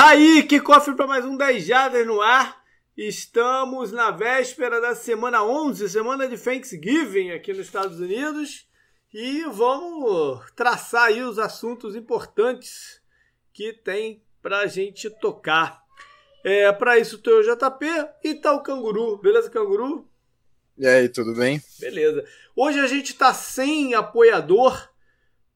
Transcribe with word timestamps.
Tá 0.00 0.12
aí, 0.12 0.42
que 0.42 0.58
cofre 0.58 0.94
para 0.94 1.06
mais 1.06 1.26
um 1.26 1.36
10 1.36 1.62
Jardas 1.62 2.06
no 2.06 2.22
ar. 2.22 2.64
Estamos 2.96 3.92
na 3.92 4.10
véspera 4.10 4.80
da 4.80 4.94
semana 4.94 5.44
11, 5.44 5.90
semana 5.90 6.26
de 6.26 6.38
Thanksgiving 6.38 7.32
aqui 7.32 7.52
nos 7.52 7.66
Estados 7.66 8.00
Unidos. 8.00 8.66
E 9.12 9.42
vamos 9.42 10.50
traçar 10.52 11.08
aí 11.08 11.22
os 11.22 11.38
assuntos 11.38 11.94
importantes 11.94 13.02
que 13.52 13.74
tem 13.74 14.24
pra 14.40 14.66
gente 14.66 15.10
tocar. 15.10 15.82
É, 16.42 16.72
para 16.72 16.98
isso 16.98 17.18
tô 17.18 17.38
o 17.38 17.42
JP 17.42 17.84
e 18.24 18.36
tá 18.36 18.54
o 18.54 18.62
Canguru. 18.62 19.18
Beleza, 19.18 19.50
Canguru? 19.50 20.08
E 20.78 20.86
aí, 20.86 21.10
tudo 21.10 21.34
bem? 21.34 21.62
Beleza. 21.78 22.24
Hoje 22.56 22.80
a 22.80 22.86
gente 22.86 23.12
tá 23.12 23.34
sem 23.34 23.92
apoiador 23.92 24.90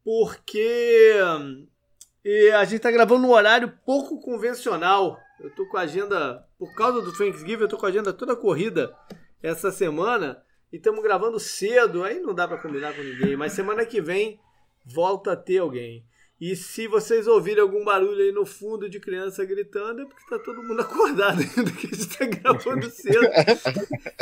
porque 0.04 1.14
e 2.25 2.50
a 2.52 2.64
gente 2.64 2.80
tá 2.80 2.91
gravando 2.91 3.22
num 3.22 3.32
horário 3.32 3.72
pouco 3.84 4.20
convencional. 4.20 5.18
Eu 5.38 5.50
tô 5.54 5.66
com 5.66 5.77
a 5.77 5.82
agenda, 5.82 6.47
por 6.59 6.74
causa 6.74 7.02
do 7.02 7.12
Thanksgiving, 7.12 7.62
eu 7.62 7.69
tô 7.69 7.77
com 7.77 7.87
a 7.87 7.88
agenda 7.91 8.12
toda 8.12 8.34
corrida 8.34 8.97
essa 9.42 9.70
semana. 9.70 10.42
E 10.73 10.77
estamos 10.77 11.02
gravando 11.02 11.38
cedo, 11.38 12.02
aí 12.02 12.19
não 12.20 12.34
dá 12.34 12.48
para 12.48 12.59
combinar 12.59 12.95
com 12.95 13.02
ninguém. 13.02 13.37
Mas 13.37 13.52
semana 13.52 13.84
que 13.84 14.00
vem 14.00 14.41
volta 14.84 15.33
a 15.33 15.37
ter 15.37 15.59
alguém. 15.59 16.05
E 16.41 16.56
se 16.56 16.88
vocês 16.88 17.28
ouvirem 17.28 17.62
algum 17.62 17.84
barulho 17.84 18.23
aí 18.23 18.33
no 18.33 18.45
fundo 18.45 18.88
de 18.88 18.98
criança 18.98 19.45
gritando, 19.45 20.02
é 20.02 20.05
porque 20.05 20.28
tá 20.28 20.38
todo 20.38 20.62
mundo 20.62 20.80
acordado 20.83 21.41
ainda, 21.41 21.70
que 21.70 21.86
a 21.86 21.91
gente 21.91 22.19
tá 22.19 22.27
gravando 22.27 22.91
cedo. 22.91 23.28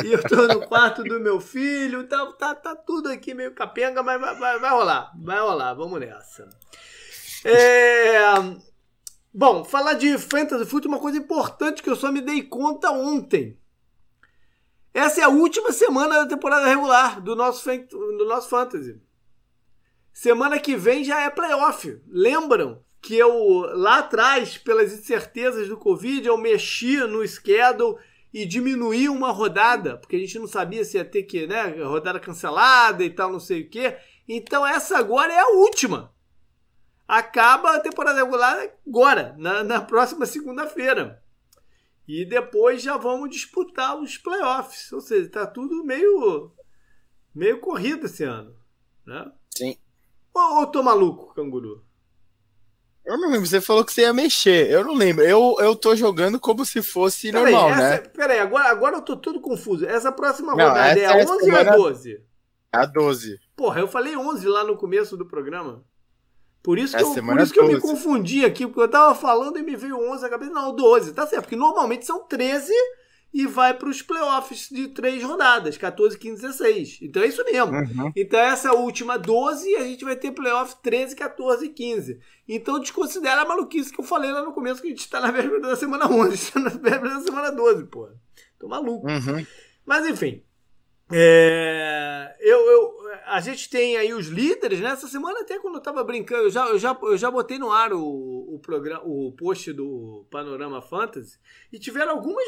e 0.03 0.13
eu 0.13 0.21
tô 0.23 0.47
no 0.47 0.67
quarto 0.67 1.03
do 1.03 1.19
meu 1.19 1.39
filho, 1.39 2.07
tá, 2.07 2.25
tá, 2.33 2.53
tá 2.53 2.75
tudo 2.75 3.09
aqui 3.09 3.33
meio 3.33 3.53
capenga, 3.53 4.03
mas 4.03 4.21
vai, 4.21 4.35
vai, 4.35 4.59
vai 4.59 4.71
rolar, 4.71 5.11
vai 5.21 5.39
rolar, 5.39 5.73
vamos 5.73 5.99
nessa. 5.99 6.47
É... 7.43 8.23
Bom, 9.33 9.65
falar 9.65 9.93
de 9.93 10.17
Fantasy 10.17 10.65
Foot 10.65 10.85
é 10.85 10.89
uma 10.89 10.99
coisa 10.99 11.17
importante 11.17 11.81
que 11.81 11.89
eu 11.89 11.95
só 11.95 12.11
me 12.11 12.21
dei 12.21 12.43
conta 12.43 12.91
ontem. 12.91 13.57
Essa 14.93 15.21
é 15.21 15.23
a 15.23 15.29
última 15.29 15.71
semana 15.71 16.19
da 16.19 16.27
temporada 16.27 16.67
regular 16.67 17.19
do 17.19 17.35
nosso, 17.35 17.67
do 17.89 18.25
nosso 18.25 18.47
Fantasy. 18.47 19.01
Semana 20.13 20.59
que 20.59 20.75
vem 20.75 21.03
já 21.03 21.21
é 21.21 21.29
playoff. 21.31 21.99
Lembram 22.07 22.83
que 23.01 23.17
eu, 23.17 23.61
lá 23.75 23.99
atrás, 23.99 24.57
pelas 24.57 24.93
incertezas 24.93 25.67
do 25.67 25.77
Covid, 25.77 26.27
eu 26.27 26.37
mexi 26.37 26.97
no 26.97 27.27
schedule 27.27 27.97
e 28.31 28.45
diminuí 28.45 29.09
uma 29.09 29.31
rodada, 29.31 29.97
porque 29.97 30.15
a 30.15 30.19
gente 30.19 30.37
não 30.37 30.47
sabia 30.47 30.85
se 30.85 30.97
ia 30.97 31.03
ter 31.03 31.23
que, 31.23 31.47
né, 31.47 31.83
rodada 31.83 32.19
cancelada 32.19 33.03
e 33.03 33.09
tal, 33.09 33.31
não 33.31 33.39
sei 33.39 33.61
o 33.61 33.69
quê. 33.69 33.97
Então 34.27 34.65
essa 34.65 34.97
agora 34.97 35.33
é 35.33 35.39
a 35.39 35.49
última 35.49 36.12
acaba 37.07 37.75
a 37.75 37.79
temporada 37.79 38.23
regular 38.23 38.69
agora, 38.87 39.35
na, 39.37 39.63
na 39.63 39.81
próxima 39.81 40.25
segunda-feira. 40.25 41.21
E 42.07 42.25
depois 42.25 42.81
já 42.81 42.97
vamos 42.97 43.29
disputar 43.29 43.97
os 43.97 44.17
playoffs. 44.17 44.91
Ou 44.91 45.01
seja, 45.01 45.29
tá 45.29 45.47
tudo 45.47 45.83
meio, 45.83 46.51
meio 47.33 47.59
corrido 47.59 48.05
esse 48.05 48.23
ano. 48.23 48.55
Né? 49.05 49.31
Sim. 49.55 49.77
Ou, 50.33 50.59
ou 50.59 50.67
tô 50.67 50.83
maluco, 50.83 51.33
canguru? 51.33 51.83
Eu 53.05 53.17
não 53.17 53.29
lembro, 53.29 53.45
você 53.45 53.59
falou 53.59 53.83
que 53.83 53.91
você 53.91 54.01
ia 54.01 54.13
mexer. 54.13 54.69
Eu 54.69 54.83
não 54.83 54.93
lembro. 54.93 55.23
Eu, 55.23 55.57
eu 55.59 55.75
tô 55.75 55.95
jogando 55.95 56.39
como 56.39 56.65
se 56.65 56.81
fosse 56.81 57.31
pera 57.31 57.43
normal, 57.43 57.69
aí, 57.69 57.77
né? 57.77 57.97
Peraí, 57.97 58.39
agora, 58.39 58.69
agora 58.69 58.97
eu 58.97 59.01
tô 59.01 59.17
todo 59.17 59.41
confuso. 59.41 59.85
Essa 59.85 60.11
próxima 60.11 60.55
não, 60.55 60.67
rodada 60.67 60.99
é 60.99 61.05
a 61.05 61.17
11 61.17 61.31
ou 61.31 61.57
é 61.57 61.67
a 61.67 61.75
12? 61.75 62.13
É 62.13 62.77
a 62.77 62.85
12. 62.85 63.39
Porra, 63.57 63.81
eu 63.81 63.87
falei 63.89 64.15
11 64.15 64.47
lá 64.47 64.63
no 64.63 64.77
começo 64.77 65.17
do 65.17 65.25
programa. 65.25 65.83
Por 66.63 66.79
isso, 66.79 66.95
que, 66.95 67.03
eu, 67.03 67.13
por 67.13 67.41
isso 67.41 67.51
que 67.51 67.59
eu 67.59 67.67
me 67.67 67.79
confundi 67.79 68.45
aqui, 68.45 68.65
porque 68.65 68.79
eu 68.79 68.87
tava 68.87 69.13
falando 69.13 69.59
e 69.59 69.63
me 69.63 69.75
veio 69.75 69.99
11 70.11 70.25
a 70.25 70.29
cabeça. 70.29 70.51
Não, 70.51 70.73
12, 70.73 71.13
tá 71.13 71.27
certo, 71.27 71.43
porque 71.43 71.57
normalmente 71.57 72.05
são 72.05 72.23
13 72.23 72.71
e 73.33 73.45
vai 73.45 73.73
para 73.73 73.89
os 73.89 74.01
playoffs 74.01 74.69
de 74.69 74.87
três 74.87 75.21
rodadas, 75.23 75.75
14, 75.75 76.17
15, 76.17 76.41
16. 76.41 76.99
Então 77.01 77.21
é 77.21 77.27
isso 77.27 77.43
mesmo. 77.43 77.73
Uhum. 77.73 78.13
Então 78.15 78.39
essa 78.39 78.71
última 78.71 79.17
12 79.17 79.69
e 79.69 79.75
a 79.75 79.83
gente 79.83 80.05
vai 80.05 80.15
ter 80.15 80.31
playoff 80.31 80.77
13, 80.81 81.15
14 81.15 81.65
e 81.65 81.69
15. 81.69 82.19
Então 82.47 82.79
desconsidera 82.79 83.41
a 83.41 83.45
maluquice 83.45 83.91
que 83.91 83.99
eu 83.99 84.05
falei 84.05 84.31
lá 84.31 84.41
no 84.41 84.53
começo 84.53 84.81
que 84.81 84.87
a 84.87 84.91
gente 84.91 85.01
está 85.01 85.19
na 85.19 85.31
véspera 85.31 85.59
da 85.59 85.75
semana 85.75 86.09
11, 86.09 86.33
está 86.33 86.59
na 86.61 86.69
véspera 86.69 87.09
da 87.09 87.21
semana 87.21 87.51
12, 87.51 87.85
pô. 87.87 88.07
Tô 88.57 88.69
maluco. 88.69 89.05
Uhum. 89.05 89.45
Mas 89.85 90.07
enfim, 90.07 90.41
é, 91.11 92.35
eu, 92.39 92.59
eu, 92.59 93.02
a 93.25 93.39
gente 93.39 93.69
tem 93.69 93.97
aí 93.97 94.13
os 94.13 94.27
líderes, 94.27 94.79
né? 94.79 94.89
Essa 94.89 95.07
semana 95.07 95.41
até 95.41 95.59
quando 95.59 95.75
eu 95.75 95.81
tava 95.81 96.03
brincando, 96.03 96.43
eu 96.43 96.49
já, 96.49 96.67
eu 96.67 96.79
já, 96.79 96.97
eu 97.01 97.17
já 97.17 97.31
botei 97.31 97.57
no 97.57 97.71
ar 97.71 97.93
o, 97.93 98.01
o, 98.01 98.59
programa, 98.59 99.03
o 99.05 99.31
post 99.31 99.71
do 99.73 100.25
Panorama 100.29 100.81
Fantasy 100.81 101.37
e 101.71 101.79
tiveram 101.79 102.13
algumas 102.13 102.45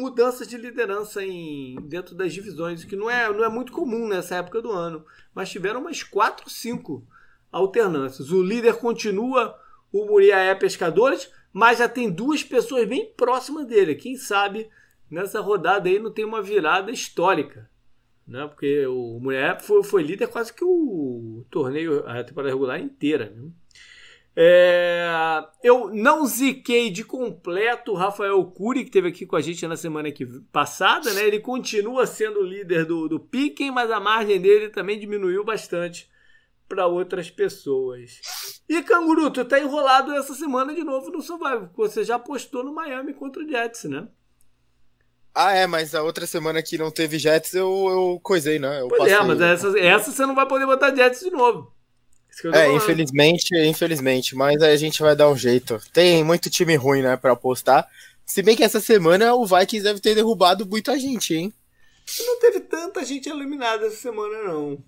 mudanças 0.00 0.46
de 0.48 0.56
liderança 0.56 1.24
em, 1.24 1.76
dentro 1.88 2.14
das 2.14 2.32
divisões, 2.32 2.84
que 2.84 2.96
não 2.96 3.10
é, 3.10 3.32
não 3.32 3.44
é 3.44 3.48
muito 3.48 3.72
comum 3.72 4.08
nessa 4.08 4.36
época 4.36 4.62
do 4.62 4.70
ano, 4.70 5.04
mas 5.34 5.50
tiveram 5.50 5.80
umas 5.80 6.02
4, 6.02 6.48
5 6.48 7.06
alternâncias. 7.50 8.30
O 8.30 8.42
líder 8.42 8.76
continua 8.76 9.58
o 9.92 10.06
Muriaé 10.06 10.54
Pescadores, 10.54 11.30
mas 11.52 11.78
já 11.78 11.88
tem 11.88 12.10
duas 12.10 12.42
pessoas 12.42 12.88
bem 12.88 13.12
próximas 13.16 13.66
dele. 13.66 13.94
Quem 13.94 14.16
sabe 14.16 14.68
nessa 15.10 15.40
rodada 15.40 15.88
aí 15.88 15.98
não 15.98 16.10
tem 16.10 16.24
uma 16.24 16.42
virada 16.42 16.90
histórica 16.90 17.72
né? 18.26 18.46
Porque 18.46 18.86
o 18.86 19.18
Mulher 19.20 19.60
foi, 19.60 19.82
foi 19.82 20.02
líder 20.02 20.28
quase 20.28 20.52
que 20.52 20.64
o 20.64 21.44
torneio, 21.50 22.06
a 22.08 22.24
temporada 22.24 22.52
regular 22.52 22.80
inteira. 22.80 23.32
Né? 23.36 23.50
É, 24.36 25.08
eu 25.62 25.94
não 25.94 26.26
ziquei 26.26 26.90
de 26.90 27.04
completo 27.04 27.92
o 27.92 27.94
Rafael 27.94 28.44
Cury, 28.44 28.80
que 28.80 28.88
esteve 28.88 29.08
aqui 29.08 29.24
com 29.24 29.36
a 29.36 29.40
gente 29.40 29.66
na 29.66 29.76
semana 29.76 30.10
que, 30.10 30.26
passada. 30.50 31.12
Né? 31.14 31.26
Ele 31.26 31.38
continua 31.38 32.06
sendo 32.06 32.42
líder 32.42 32.84
do, 32.84 33.08
do 33.08 33.20
Piquen, 33.20 33.70
mas 33.70 33.90
a 33.90 34.00
margem 34.00 34.40
dele 34.40 34.70
também 34.70 34.98
diminuiu 34.98 35.44
bastante 35.44 36.10
para 36.68 36.86
outras 36.86 37.30
pessoas. 37.30 38.20
E 38.68 38.82
Canguru, 38.82 39.30
tu 39.30 39.44
tá 39.44 39.60
enrolado 39.60 40.12
essa 40.12 40.34
semana 40.34 40.74
de 40.74 40.82
novo 40.82 41.10
no 41.10 41.20
Survival. 41.20 41.70
Você 41.76 42.02
já 42.02 42.18
postou 42.18 42.64
no 42.64 42.74
Miami 42.74 43.12
contra 43.12 43.42
o 43.42 43.48
Jets, 43.48 43.84
né? 43.84 44.08
Ah, 45.34 45.52
é, 45.52 45.66
mas 45.66 45.94
a 45.94 46.02
outra 46.02 46.26
semana 46.26 46.62
que 46.62 46.78
não 46.78 46.92
teve 46.92 47.18
Jets 47.18 47.54
eu, 47.54 47.86
eu 47.88 48.20
coisei, 48.22 48.58
né? 48.60 48.80
Eu 48.80 48.88
pois 48.88 49.10
é, 49.10 49.20
mas 49.20 49.40
essa, 49.40 49.78
essa 49.78 50.12
você 50.12 50.24
não 50.24 50.34
vai 50.34 50.46
poder 50.46 50.64
botar 50.64 50.94
Jets 50.94 51.20
de 51.20 51.30
novo. 51.30 51.74
É, 52.52 52.72
infelizmente, 52.72 53.56
infelizmente, 53.56 54.34
mas 54.34 54.60
aí 54.62 54.72
a 54.72 54.76
gente 54.76 55.00
vai 55.02 55.14
dar 55.14 55.28
um 55.28 55.36
jeito. 55.36 55.80
Tem 55.92 56.22
muito 56.24 56.50
time 56.50 56.74
ruim, 56.76 57.02
né, 57.02 57.16
pra 57.16 57.32
apostar. 57.32 57.88
Se 58.24 58.42
bem 58.42 58.56
que 58.56 58.64
essa 58.64 58.80
semana 58.80 59.34
o 59.34 59.44
Vikings 59.44 59.82
deve 59.84 60.00
ter 60.00 60.14
derrubado 60.14 60.66
muita 60.66 60.98
gente, 60.98 61.34
hein? 61.34 61.52
Não 62.26 62.38
teve 62.38 62.60
tanta 62.60 63.04
gente 63.04 63.28
eliminada 63.28 63.86
essa 63.86 63.96
semana, 63.96 64.42
não. 64.44 64.78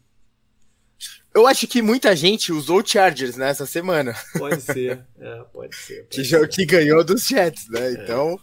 Eu 1.34 1.46
acho 1.46 1.66
que 1.66 1.82
muita 1.82 2.16
gente 2.16 2.52
usou 2.52 2.80
o 2.80 2.86
Chargers 2.86 3.36
nessa 3.36 3.66
semana. 3.66 4.14
Pode 4.38 4.60
ser, 4.62 5.04
é, 5.20 5.44
pode 5.52 5.76
ser. 5.76 6.04
Pode 6.04 6.16
que, 6.16 6.24
ser. 6.24 6.48
que 6.48 6.66
ganhou 6.66 7.04
dos 7.04 7.26
Jets, 7.26 7.68
né? 7.68 7.88
É. 7.88 7.92
Então. 7.92 8.40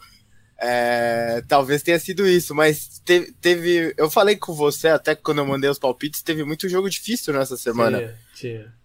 É, 0.60 1.44
talvez 1.48 1.84
tenha 1.84 2.00
sido 2.00 2.26
isso, 2.26 2.56
mas 2.56 3.02
teve, 3.04 3.32
teve, 3.42 3.94
Eu 3.98 4.10
falei 4.10 4.36
com 4.36 4.54
você 4.54 4.88
até 4.88 5.16
quando 5.16 5.40
eu 5.40 5.46
mandei 5.46 5.70
os 5.70 5.80
palpites, 5.80 6.22
teve 6.22 6.44
muito 6.44 6.70
jogo 6.70 6.90
difícil 6.90 7.34
nessa 7.34 7.58
semana. 7.58 7.98
Tinha, 7.98 8.16
tinha. 8.36 8.84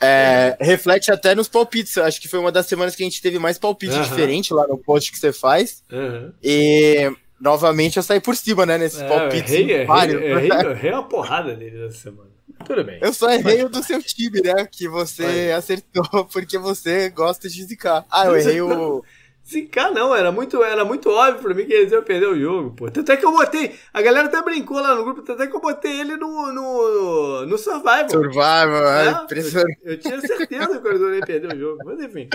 É, 0.00 0.56
reflete 0.58 1.12
até 1.12 1.34
nos 1.34 1.46
palpites. 1.46 1.98
Acho 1.98 2.20
que 2.20 2.28
foi 2.28 2.38
uma 2.38 2.50
das 2.50 2.66
semanas 2.66 2.96
que 2.96 3.02
a 3.02 3.06
gente 3.06 3.20
teve 3.20 3.38
mais 3.38 3.58
palpite 3.58 3.94
uhum. 3.94 4.02
diferente 4.02 4.54
lá 4.54 4.66
no 4.66 4.78
post 4.78 5.12
que 5.12 5.18
você 5.18 5.32
faz. 5.32 5.84
Uhum. 5.92 6.32
E 6.42 7.12
novamente 7.38 7.98
eu 7.98 8.02
saí 8.02 8.20
por 8.20 8.34
cima, 8.34 8.64
né? 8.64 8.78
Nesses 8.78 9.00
é, 9.00 9.08
palpites. 9.08 9.52
Errei, 9.52 9.82
errei, 9.82 10.30
errei, 10.30 10.50
errei 10.70 10.92
uma 10.92 11.06
porrada 11.06 11.54
nele 11.54 11.84
nessa 11.84 11.98
semana. 11.98 12.30
Tudo 12.64 12.84
bem. 12.84 12.98
Eu 13.02 13.12
só 13.12 13.30
errei 13.30 13.64
o 13.64 13.68
do 13.68 13.82
seu 13.82 14.02
time, 14.02 14.40
né? 14.42 14.66
Que 14.70 14.88
você 14.88 15.24
Vai. 15.24 15.52
acertou 15.52 16.24
porque 16.32 16.58
você 16.58 17.10
gosta 17.10 17.48
de 17.48 17.64
zicar. 17.64 18.04
Ah, 18.10 18.26
eu 18.26 18.36
errei 18.36 18.60
o. 18.60 19.04
Zicar 19.50 19.92
não, 19.92 20.14
era 20.14 20.30
muito, 20.30 20.62
era 20.62 20.84
muito 20.84 21.10
óbvio 21.10 21.42
pra 21.42 21.54
mim 21.54 21.66
que 21.66 21.72
eles 21.72 21.90
iam 21.90 22.02
perder 22.02 22.28
o 22.28 22.38
jogo, 22.38 22.70
pô. 22.76 22.90
Tanto 22.90 23.10
é 23.10 23.16
que 23.16 23.24
eu 23.24 23.32
botei. 23.32 23.74
A 23.92 24.00
galera 24.00 24.28
até 24.28 24.40
brincou 24.42 24.78
lá 24.78 24.94
no 24.94 25.02
grupo, 25.02 25.22
tanto 25.22 25.42
é 25.42 25.46
que 25.48 25.56
eu 25.56 25.60
botei 25.60 26.00
ele 26.00 26.16
no, 26.16 26.52
no, 26.52 27.46
no 27.46 27.58
Survival. 27.58 28.08
Survival, 28.08 28.88
é, 28.88 29.08
é 29.08 29.10
impressionante. 29.10 29.78
Eu, 29.82 29.92
eu, 29.92 29.98
tinha 29.98 30.20
certeza 30.20 30.80
que 30.80 30.88
eles 30.88 31.00
iam 31.00 31.20
perder 31.20 31.54
o 31.54 31.58
jogo, 31.58 31.78
mas 31.84 32.00
enfim. 32.00 32.28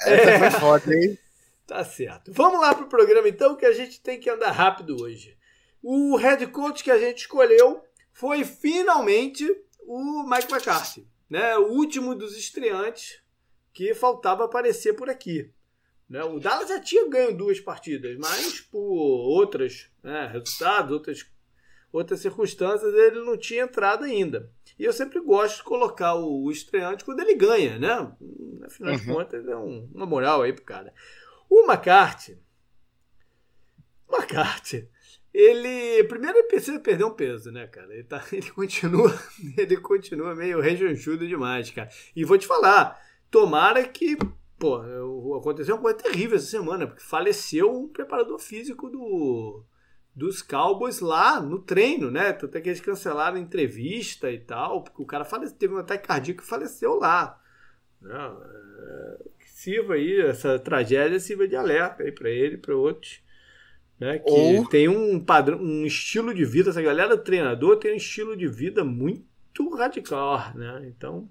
Essa 0.00 0.10
é, 0.10 0.38
foi 0.38 0.50
foda, 0.60 0.94
hein? 0.94 1.18
Tá 1.66 1.82
certo. 1.84 2.32
Vamos 2.32 2.60
lá 2.60 2.74
pro 2.74 2.86
programa 2.86 3.28
então, 3.28 3.56
que 3.56 3.64
a 3.64 3.72
gente 3.72 4.00
tem 4.00 4.20
que 4.20 4.28
andar 4.28 4.50
rápido 4.52 5.02
hoje. 5.02 5.36
O 5.82 6.16
head 6.16 6.46
coach 6.48 6.84
que 6.84 6.90
a 6.90 6.98
gente 6.98 7.20
escolheu 7.20 7.82
foi 8.12 8.44
finalmente 8.44 9.44
o 9.86 10.22
Mike 10.22 10.52
McCarthy, 10.52 11.06
né? 11.30 11.56
O 11.56 11.72
último 11.72 12.14
dos 12.14 12.36
estreantes 12.36 13.20
que 13.72 13.94
faltava 13.94 14.44
aparecer 14.44 14.94
por 14.94 15.08
aqui. 15.08 15.50
Né? 16.08 16.22
O 16.22 16.38
Dallas 16.38 16.68
já 16.68 16.80
tinha 16.80 17.08
ganho 17.08 17.36
duas 17.36 17.58
partidas, 17.60 18.16
mas 18.18 18.60
por 18.60 18.80
outros 18.80 19.90
né, 20.02 20.28
resultados, 20.32 20.92
outras, 20.92 21.26
outras 21.92 22.20
circunstâncias, 22.20 22.94
ele 22.94 23.20
não 23.24 23.36
tinha 23.36 23.64
entrado 23.64 24.04
ainda. 24.04 24.50
E 24.78 24.84
eu 24.84 24.92
sempre 24.92 25.20
gosto 25.20 25.58
de 25.58 25.64
colocar 25.64 26.14
o, 26.14 26.44
o 26.44 26.50
estreante 26.50 27.04
quando 27.04 27.20
ele 27.20 27.34
ganha, 27.34 27.78
né? 27.78 28.12
Afinal 28.64 28.92
uhum. 28.92 28.98
de 28.98 29.06
contas, 29.06 29.48
é 29.48 29.56
um, 29.56 29.90
uma 29.94 30.06
moral 30.06 30.42
aí 30.42 30.52
pro 30.52 30.64
cara. 30.64 30.92
O 31.48 31.64
McCarthy. 31.64 32.38
McCarthy. 34.10 34.88
Ele. 35.32 36.02
Primeiro 36.04 36.38
ele 36.38 36.48
precisa 36.48 36.80
perder 36.80 37.04
um 37.04 37.10
peso, 37.10 37.50
né, 37.52 37.66
cara? 37.66 37.92
Ele, 37.92 38.04
tá, 38.04 38.24
ele 38.32 38.50
continua. 38.50 39.12
Ele 39.56 39.76
continua 39.78 40.34
meio 40.34 40.60
rejonchudo 40.60 41.26
demais, 41.26 41.70
cara. 41.70 41.88
E 42.14 42.24
vou 42.24 42.38
te 42.38 42.46
falar, 42.46 43.00
tomara 43.30 43.86
que. 43.86 44.16
Pô, 44.58 44.76
aconteceu 45.36 45.74
uma 45.74 45.82
coisa 45.82 45.98
terrível 45.98 46.36
essa 46.36 46.46
semana, 46.46 46.86
porque 46.86 47.02
faleceu 47.02 47.70
um 47.70 47.88
preparador 47.88 48.38
físico 48.38 48.88
do, 48.88 49.62
dos 50.14 50.40
Cowboys 50.40 51.00
lá 51.00 51.40
no 51.40 51.58
treino, 51.58 52.10
né? 52.10 52.32
Tanto 52.32 52.56
é 52.56 52.60
que 52.62 52.70
eles 52.70 52.80
cancelaram 52.80 53.36
a 53.36 53.40
entrevista 53.40 54.30
e 54.30 54.40
tal, 54.40 54.82
porque 54.82 55.02
o 55.02 55.06
cara 55.06 55.26
falece, 55.26 55.54
teve 55.54 55.74
um 55.74 55.78
ataque 55.78 56.08
cardíaco 56.08 56.42
e 56.42 56.46
faleceu 56.46 56.94
lá. 56.94 57.38
Não, 58.00 58.42
é, 58.42 59.18
sirva 59.44 59.94
aí, 59.94 60.20
essa 60.20 60.58
tragédia 60.58 61.20
sirva 61.20 61.46
de 61.46 61.54
alerta 61.54 62.02
aí 62.02 62.12
para 62.12 62.30
ele, 62.30 62.56
para 62.56 62.74
outros. 62.74 63.20
Né, 64.00 64.18
que 64.18 64.30
Ou... 64.30 64.66
tem 64.68 64.88
um 64.88 65.18
padrão, 65.18 65.58
um 65.58 65.84
estilo 65.86 66.34
de 66.34 66.44
vida, 66.44 66.68
essa 66.68 66.82
galera 66.82 67.16
treinador 67.16 67.78
tem 67.78 67.92
um 67.92 67.96
estilo 67.96 68.36
de 68.36 68.46
vida 68.46 68.84
muito 68.84 69.74
radical, 69.74 70.54
né? 70.54 70.86
Então. 70.86 71.28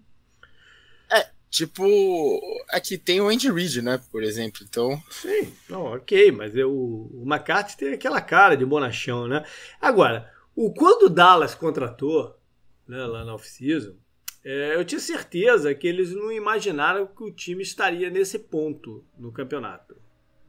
É, 1.56 1.66
tipo, 1.66 2.42
aqui 2.70 2.98
tem 2.98 3.22
o 3.22 3.30
Andy 3.30 3.50
Reid, 3.50 3.82
né, 3.82 4.00
por 4.12 4.22
exemplo, 4.22 4.62
então... 4.70 5.02
Sim, 5.10 5.54
não, 5.70 5.86
ok, 5.86 6.32
mas 6.32 6.56
eu, 6.56 6.70
o 6.70 7.24
McCarthy 7.26 7.78
tem 7.78 7.94
aquela 7.94 8.20
cara 8.20 8.58
de 8.58 8.66
bonachão, 8.66 9.26
né? 9.26 9.46
Agora, 9.80 10.30
o 10.54 10.74
quando 10.74 11.04
o 11.04 11.10
Dallas 11.10 11.56
contratou, 11.56 12.38
né, 12.86 13.06
lá 13.06 13.24
na 13.24 13.34
off-season, 13.34 13.96
é, 14.44 14.76
eu 14.76 14.84
tinha 14.84 15.00
certeza 15.00 15.74
que 15.74 15.88
eles 15.88 16.14
não 16.14 16.32
imaginaram 16.32 17.08
que 17.08 17.24
o 17.24 17.32
time 17.32 17.64
estaria 17.64 18.10
nesse 18.10 18.38
ponto 18.38 19.04
no 19.18 19.32
campeonato. 19.32 19.96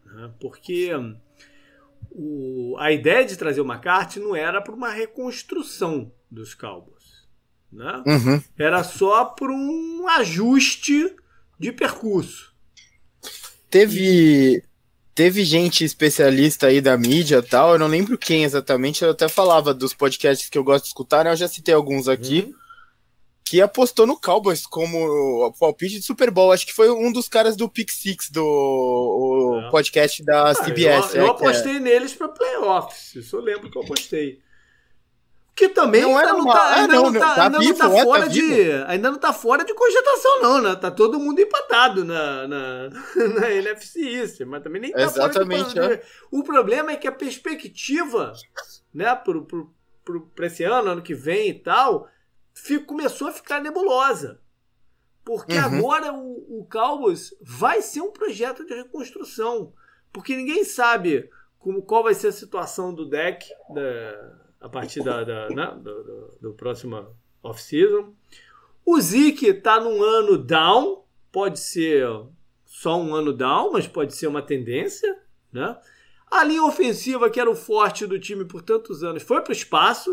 Né? 0.05 0.35
Porque 0.38 0.91
o, 2.11 2.76
a 2.79 2.93
ideia 2.93 3.25
de 3.25 3.37
trazer 3.37 3.61
o 3.61 3.64
McCarthy 3.64 4.20
não 4.20 4.37
era 4.37 4.61
para 4.61 4.75
uma 4.75 4.91
reconstrução 4.91 6.12
dos 6.31 6.52
Cowboys. 6.55 6.96
Né? 7.76 8.02
Uhum. 8.06 8.43
Era 8.58 8.82
só 8.82 9.26
por 9.26 9.50
um 9.50 10.08
ajuste 10.08 11.14
de 11.58 11.70
percurso. 11.70 12.55
Teve, 13.69 14.64
teve 15.14 15.44
gente 15.44 15.84
especialista 15.84 16.69
aí 16.69 16.81
da 16.81 16.96
mídia 16.96 17.43
tal, 17.43 17.73
eu 17.73 17.78
não 17.78 17.87
lembro 17.87 18.17
quem 18.17 18.44
exatamente, 18.44 19.05
eu 19.05 19.11
até 19.11 19.28
falava 19.28 19.75
dos 19.75 19.93
podcasts 19.93 20.49
que 20.49 20.56
eu 20.56 20.64
gosto 20.64 20.84
de 20.84 20.88
escutar, 20.88 21.25
né? 21.25 21.32
eu 21.32 21.37
já 21.37 21.49
citei 21.49 21.75
alguns 21.75 22.08
aqui. 22.08 22.44
Uhum 22.46 22.67
que 23.46 23.61
apostou 23.61 24.08
no 24.08 24.20
Cowboys 24.20 24.67
como 24.67 25.55
palpite 25.56 26.00
de 26.00 26.05
Super 26.05 26.32
Bowl. 26.32 26.50
Acho 26.50 26.67
que 26.67 26.75
foi 26.75 26.90
um 26.90 27.12
dos 27.12 27.28
caras 27.28 27.55
do 27.55 27.69
Pick 27.69 27.93
Six, 27.93 28.28
do 28.28 29.62
é. 29.64 29.70
podcast 29.70 30.25
da 30.25 30.50
ah, 30.50 30.55
CBS. 30.55 31.14
Eu, 31.14 31.20
eu 31.20 31.26
é, 31.28 31.31
apostei 31.31 31.76
é. 31.76 31.81
neles 31.81 32.12
para 32.12 32.28
playoffs. 32.28 33.14
Isso 33.14 33.37
eu 33.37 33.40
lembro 33.40 33.70
que 33.70 33.78
eu 33.78 33.82
apostei. 33.82 34.40
Que 35.56 35.70
também 35.70 36.03
não 36.03 36.19
ainda, 36.19 36.32
não 36.35 36.44
tá, 36.44 36.75
ainda, 36.75 36.94
não, 36.94 37.12
tá, 37.14 37.35
tá 37.35 37.44
ainda 37.44 37.58
vivo, 37.58 37.79
não 37.79 37.79
tá, 37.79 37.99
é, 37.99 38.05
fora 38.05 38.23
tá 38.25 38.29
de. 38.29 38.73
Ainda 38.87 39.11
não 39.11 39.19
tá 39.19 39.32
fora 39.32 39.64
de 39.64 39.73
cogitação, 39.73 40.43
não, 40.43 40.61
né? 40.61 40.76
Tá 40.76 40.91
todo 40.91 41.19
mundo 41.19 41.41
empatado 41.41 42.05
na, 42.05 42.47
na, 42.47 42.91
na 43.41 43.50
NFC 43.50 44.00
East, 44.00 44.41
mas 44.43 44.62
também 44.62 44.82
nem 44.82 44.93
tá 44.93 45.00
Exatamente, 45.00 45.73
fora 45.73 45.88
de, 45.88 45.94
é. 45.94 46.06
O 46.31 46.44
problema 46.44 46.93
é 46.93 46.97
que 46.97 47.08
a 47.08 47.12
perspectiva, 47.12 48.35
né, 48.93 49.14
pro, 49.17 49.47
pro, 49.47 49.75
pro, 50.05 50.26
pra 50.26 50.47
esse 50.47 50.62
ano, 50.62 50.91
ano 50.91 51.03
que 51.03 51.14
vem 51.14 51.49
e 51.49 51.55
tal, 51.55 52.06
começou 52.87 53.29
a 53.29 53.32
ficar 53.32 53.59
nebulosa. 53.59 54.38
Porque 55.25 55.55
uhum. 55.55 55.64
agora 55.64 56.12
o, 56.12 56.61
o 56.61 56.69
Cowboys 56.70 57.35
vai 57.41 57.81
ser 57.81 58.02
um 58.02 58.12
projeto 58.12 58.67
de 58.67 58.75
reconstrução. 58.75 59.73
Porque 60.12 60.37
ninguém 60.37 60.64
sabe 60.64 61.31
como, 61.59 61.81
qual 61.81 62.02
vai 62.02 62.12
ser 62.12 62.29
a 62.29 62.32
situação 62.32 62.94
do 62.94 63.09
deck 63.09 63.49
da, 63.75 64.46
a 64.61 64.69
partir 64.69 65.03
da, 65.03 65.23
da 65.23 65.49
né, 65.50 65.79
do, 65.82 66.03
do, 66.03 66.38
do 66.41 66.55
próximo 66.55 67.14
off-season. 67.43 68.14
O 68.85 69.00
Zeke 69.00 69.47
está 69.47 69.81
num 69.81 70.03
ano 70.03 70.38
down, 70.38 71.05
pode 71.31 71.58
ser 71.58 72.06
só 72.64 73.00
um 73.00 73.14
ano 73.14 73.32
down, 73.32 73.73
mas 73.73 73.87
pode 73.87 74.14
ser 74.14 74.26
uma 74.26 74.43
tendência. 74.43 75.19
Né? 75.53 75.76
A 76.31 76.44
linha 76.44 76.64
ofensiva, 76.64 77.31
que 77.31 77.41
era 77.41 77.50
o 77.50 77.56
forte 77.56 78.06
do 78.06 78.19
time 78.19 78.44
por 78.44 78.62
tantos 78.62 79.03
anos, 79.03 79.23
foi 79.23 79.41
para 79.41 79.50
o 79.50 79.56
espaço. 79.56 80.11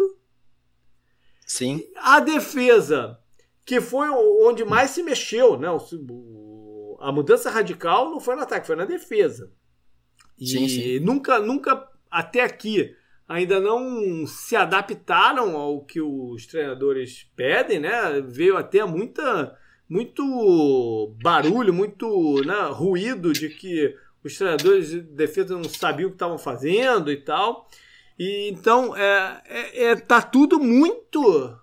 Sim. 1.46 1.84
A 1.98 2.20
defesa, 2.20 3.20
que 3.66 3.82
foi 3.82 4.10
onde 4.10 4.64
mais 4.64 4.92
se 4.92 5.04
mexeu, 5.04 5.58
né? 5.58 5.70
O, 5.70 6.98
a 7.02 7.12
mudança 7.12 7.50
radical 7.50 8.10
não 8.10 8.20
foi 8.20 8.36
no 8.36 8.42
ataque, 8.42 8.68
foi 8.68 8.76
na 8.76 8.86
defesa. 8.86 9.52
E 10.40 10.48
sim, 10.48 10.68
sim. 10.68 11.00
nunca, 11.00 11.40
nunca 11.40 11.90
até 12.10 12.42
aqui 12.42 12.96
ainda 13.34 13.60
não 13.60 14.28
se 14.28 14.56
adaptaram 14.56 15.58
ao 15.58 15.84
que 15.84 16.00
os 16.00 16.46
treinadores 16.46 17.28
pedem, 17.36 17.80
né? 17.80 18.22
Veio 18.22 18.56
até 18.56 18.86
muita 18.86 19.58
muito 19.90 21.16
barulho, 21.22 21.74
muito 21.74 22.42
né, 22.46 22.70
ruído 22.72 23.34
de 23.34 23.50
que 23.50 23.96
os 24.24 24.38
treinadores 24.38 24.90
de 24.90 25.02
defesa 25.02 25.56
não 25.56 25.66
sabiam 25.66 26.08
o 26.08 26.12
que 26.12 26.16
estavam 26.16 26.38
fazendo 26.38 27.12
e 27.12 27.18
tal. 27.18 27.68
E 28.18 28.50
então 28.50 28.96
é, 28.96 29.42
é, 29.46 29.84
é, 29.86 29.96
tá 29.96 30.22
tudo 30.22 30.60
muito 30.60 31.58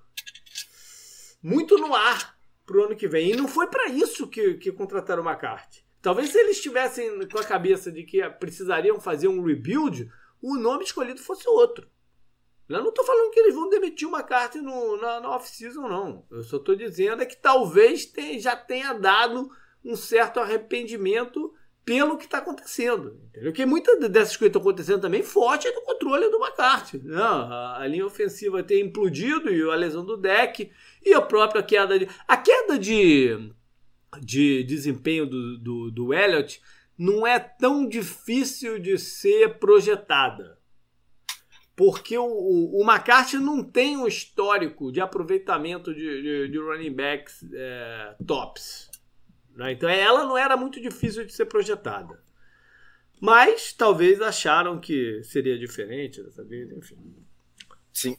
muito 1.41 1.79
no 1.79 1.95
ar 1.95 2.37
pro 2.67 2.85
ano 2.85 2.97
que 2.97 3.07
vem. 3.07 3.31
E 3.31 3.37
não 3.37 3.47
foi 3.47 3.69
para 3.69 3.89
isso 3.89 4.27
que, 4.27 4.55
que 4.55 4.73
contrataram 4.73 5.23
o 5.23 5.29
McCarthy. 5.29 5.85
Talvez 6.03 6.31
se 6.31 6.39
eles 6.39 6.57
estivessem 6.57 7.29
com 7.29 7.39
a 7.39 7.45
cabeça 7.45 7.93
de 7.93 8.03
que 8.03 8.29
precisariam 8.31 8.99
fazer 9.01 9.29
um 9.29 9.45
rebuild, 9.45 10.11
o 10.43 10.57
nome 10.57 10.85
escolhido 10.85 11.21
fosse 11.21 11.49
outro. 11.49 11.89
Eu 12.69 12.81
não 12.83 12.91
estou 12.91 13.05
falando 13.05 13.33
que 13.33 13.41
eles 13.41 13.55
vão 13.55 13.69
demitir 13.69 14.07
o 14.07 14.13
McCarthy 14.13 14.61
no, 14.61 14.97
na, 14.97 15.21
na 15.21 15.31
off-season, 15.35 15.89
não. 15.89 16.25
Eu 16.31 16.45
só 16.45 16.57
estou 16.57 16.77
dizendo 16.77 17.23
é 17.23 17.27
que 17.27 17.37
talvez 17.37 18.07
tenha, 18.07 18.39
já 18.39 18.55
tenha 18.55 18.93
dado 18.93 19.51
um 19.85 19.97
certo 19.97 20.39
arrependimento 20.39 21.53
pelo 21.85 22.17
que 22.17 22.27
está 22.27 22.39
acontecendo. 22.39 23.21
Entendeu? 23.29 23.51
Porque 23.51 23.67
muitas 23.67 23.99
dessas 24.09 24.37
coisas 24.37 24.55
estão 24.55 24.63
acontecendo 24.63 25.01
também 25.01 25.25
forte 25.25 25.69
do 25.69 25.81
controle 25.81 26.29
do 26.31 26.37
McCarthy. 26.37 26.99
Né? 26.99 27.21
A, 27.21 27.79
a, 27.81 27.87
linha 27.89 28.07
ofensiva 28.07 28.63
ter 28.63 28.81
implodido 28.81 29.51
e 29.51 29.69
a 29.69 29.75
lesão 29.75 30.05
do 30.05 30.17
deck 30.17 30.71
e 31.05 31.13
a 31.13 31.21
própria 31.21 31.65
queda 31.65 31.99
de. 31.99 32.09
A 32.29 32.37
queda 32.37 32.79
de, 32.79 33.51
de 34.21 34.63
desempenho 34.63 35.27
do, 35.27 35.59
do, 35.59 35.91
do 35.91 36.15
Elliott 36.15 36.63
não 37.01 37.27
é 37.27 37.39
tão 37.39 37.89
difícil 37.89 38.79
de 38.79 38.99
ser 38.99 39.59
projetada. 39.59 40.59
Porque 41.75 42.19
o, 42.19 42.27
o, 42.27 42.79
o 42.79 42.83
McCarthy 42.83 43.39
não 43.39 43.65
tem 43.65 43.97
um 43.97 44.07
histórico 44.07 44.93
de 44.93 45.01
aproveitamento 45.01 45.95
de, 45.95 46.23
de, 46.23 46.49
de 46.49 46.59
running 46.59 46.93
backs 46.93 47.43
é, 47.55 48.17
tops. 48.27 48.91
Né? 49.57 49.73
Então 49.73 49.89
ela 49.89 50.27
não 50.27 50.37
era 50.37 50.59
muito 50.59 50.79
difícil 50.79 51.25
de 51.25 51.33
ser 51.33 51.47
projetada. 51.47 52.23
Mas 53.19 53.73
talvez 53.73 54.21
acharam 54.21 54.79
que 54.79 55.23
seria 55.25 55.59
diferente 55.59 56.23
dessa 56.23 56.45
vez, 56.45 56.71
enfim. 56.71 56.99
Sim. 57.95 58.19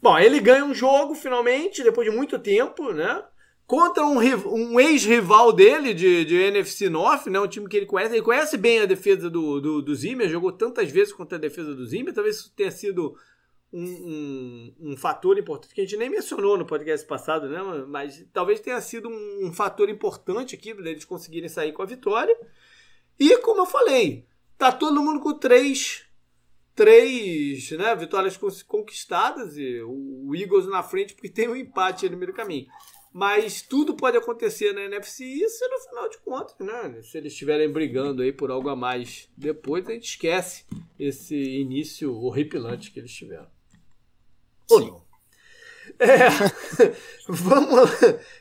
Bom, 0.00 0.16
ele 0.16 0.38
ganha 0.38 0.64
um 0.64 0.74
jogo 0.74 1.16
finalmente, 1.16 1.82
depois 1.82 2.08
de 2.08 2.16
muito 2.16 2.38
tempo, 2.38 2.92
né? 2.92 3.24
Contra 3.66 4.04
um, 4.04 4.18
um 4.18 4.78
ex-rival 4.78 5.50
dele 5.50 5.94
de, 5.94 6.24
de 6.26 6.36
NFC 6.36 6.90
North, 6.90 7.26
né? 7.26 7.40
Um 7.40 7.48
time 7.48 7.66
que 7.66 7.76
ele 7.76 7.86
conhece. 7.86 8.14
Ele 8.14 8.22
conhece 8.22 8.58
bem 8.58 8.80
a 8.80 8.86
defesa 8.86 9.30
do, 9.30 9.58
do, 9.58 9.82
do 9.82 9.94
Zimmer, 9.94 10.28
jogou 10.28 10.52
tantas 10.52 10.90
vezes 10.90 11.14
contra 11.14 11.38
a 11.38 11.40
defesa 11.40 11.74
do 11.74 11.86
Zimmer. 11.86 12.12
Talvez 12.12 12.36
isso 12.36 12.52
tenha 12.54 12.70
sido 12.70 13.16
um, 13.72 13.82
um, 13.82 14.74
um, 14.90 14.96
fator 14.96 15.38
importante 15.38 15.74
que 15.74 15.80
a 15.80 15.84
gente 15.84 15.96
nem 15.96 16.10
mencionou 16.10 16.58
no 16.58 16.66
podcast 16.66 17.06
passado, 17.06 17.48
né? 17.48 17.60
Mas 17.88 18.24
talvez 18.34 18.60
tenha 18.60 18.80
sido 18.82 19.08
um, 19.08 19.46
um 19.46 19.52
fator 19.52 19.88
importante 19.88 20.54
aqui 20.54 20.74
para 20.74 20.90
eles 20.90 21.04
conseguirem 21.06 21.48
sair 21.48 21.72
com 21.72 21.82
a 21.82 21.86
vitória. 21.86 22.36
E 23.18 23.38
como 23.38 23.62
eu 23.62 23.66
falei, 23.66 24.26
tá 24.58 24.70
todo 24.70 25.02
mundo 25.02 25.20
com 25.20 25.32
três, 25.38 26.04
três 26.74 27.70
né, 27.72 27.96
vitórias 27.96 28.36
conquistadas 28.66 29.56
e 29.56 29.80
o 29.82 30.34
Eagles 30.34 30.66
na 30.66 30.82
frente 30.82 31.14
porque 31.14 31.28
tem 31.28 31.48
um 31.48 31.56
empate 31.56 32.08
no 32.08 32.16
meio 32.16 32.30
do 32.30 32.36
caminho. 32.36 32.66
Mas 33.16 33.62
tudo 33.62 33.94
pode 33.94 34.16
acontecer 34.16 34.72
na 34.72 34.82
NFC 34.82 35.22
e 35.22 35.44
isso 35.44 35.64
no 35.70 35.78
final 35.88 36.08
de 36.08 36.18
contas, 36.18 36.56
né? 36.58 37.00
Se 37.00 37.16
eles 37.16 37.32
estiverem 37.32 37.70
brigando 37.70 38.22
aí 38.22 38.32
por 38.32 38.50
algo 38.50 38.68
a 38.68 38.74
mais 38.74 39.28
depois, 39.36 39.86
a 39.86 39.92
gente 39.92 40.08
esquece 40.08 40.64
esse 40.98 41.36
início 41.36 42.12
horripilante 42.12 42.90
que 42.90 42.98
eles 42.98 43.12
tiveram. 43.12 43.46
Ou 44.68 44.80
não? 44.80 45.04
É, 46.00 46.28
vamos, 47.28 47.90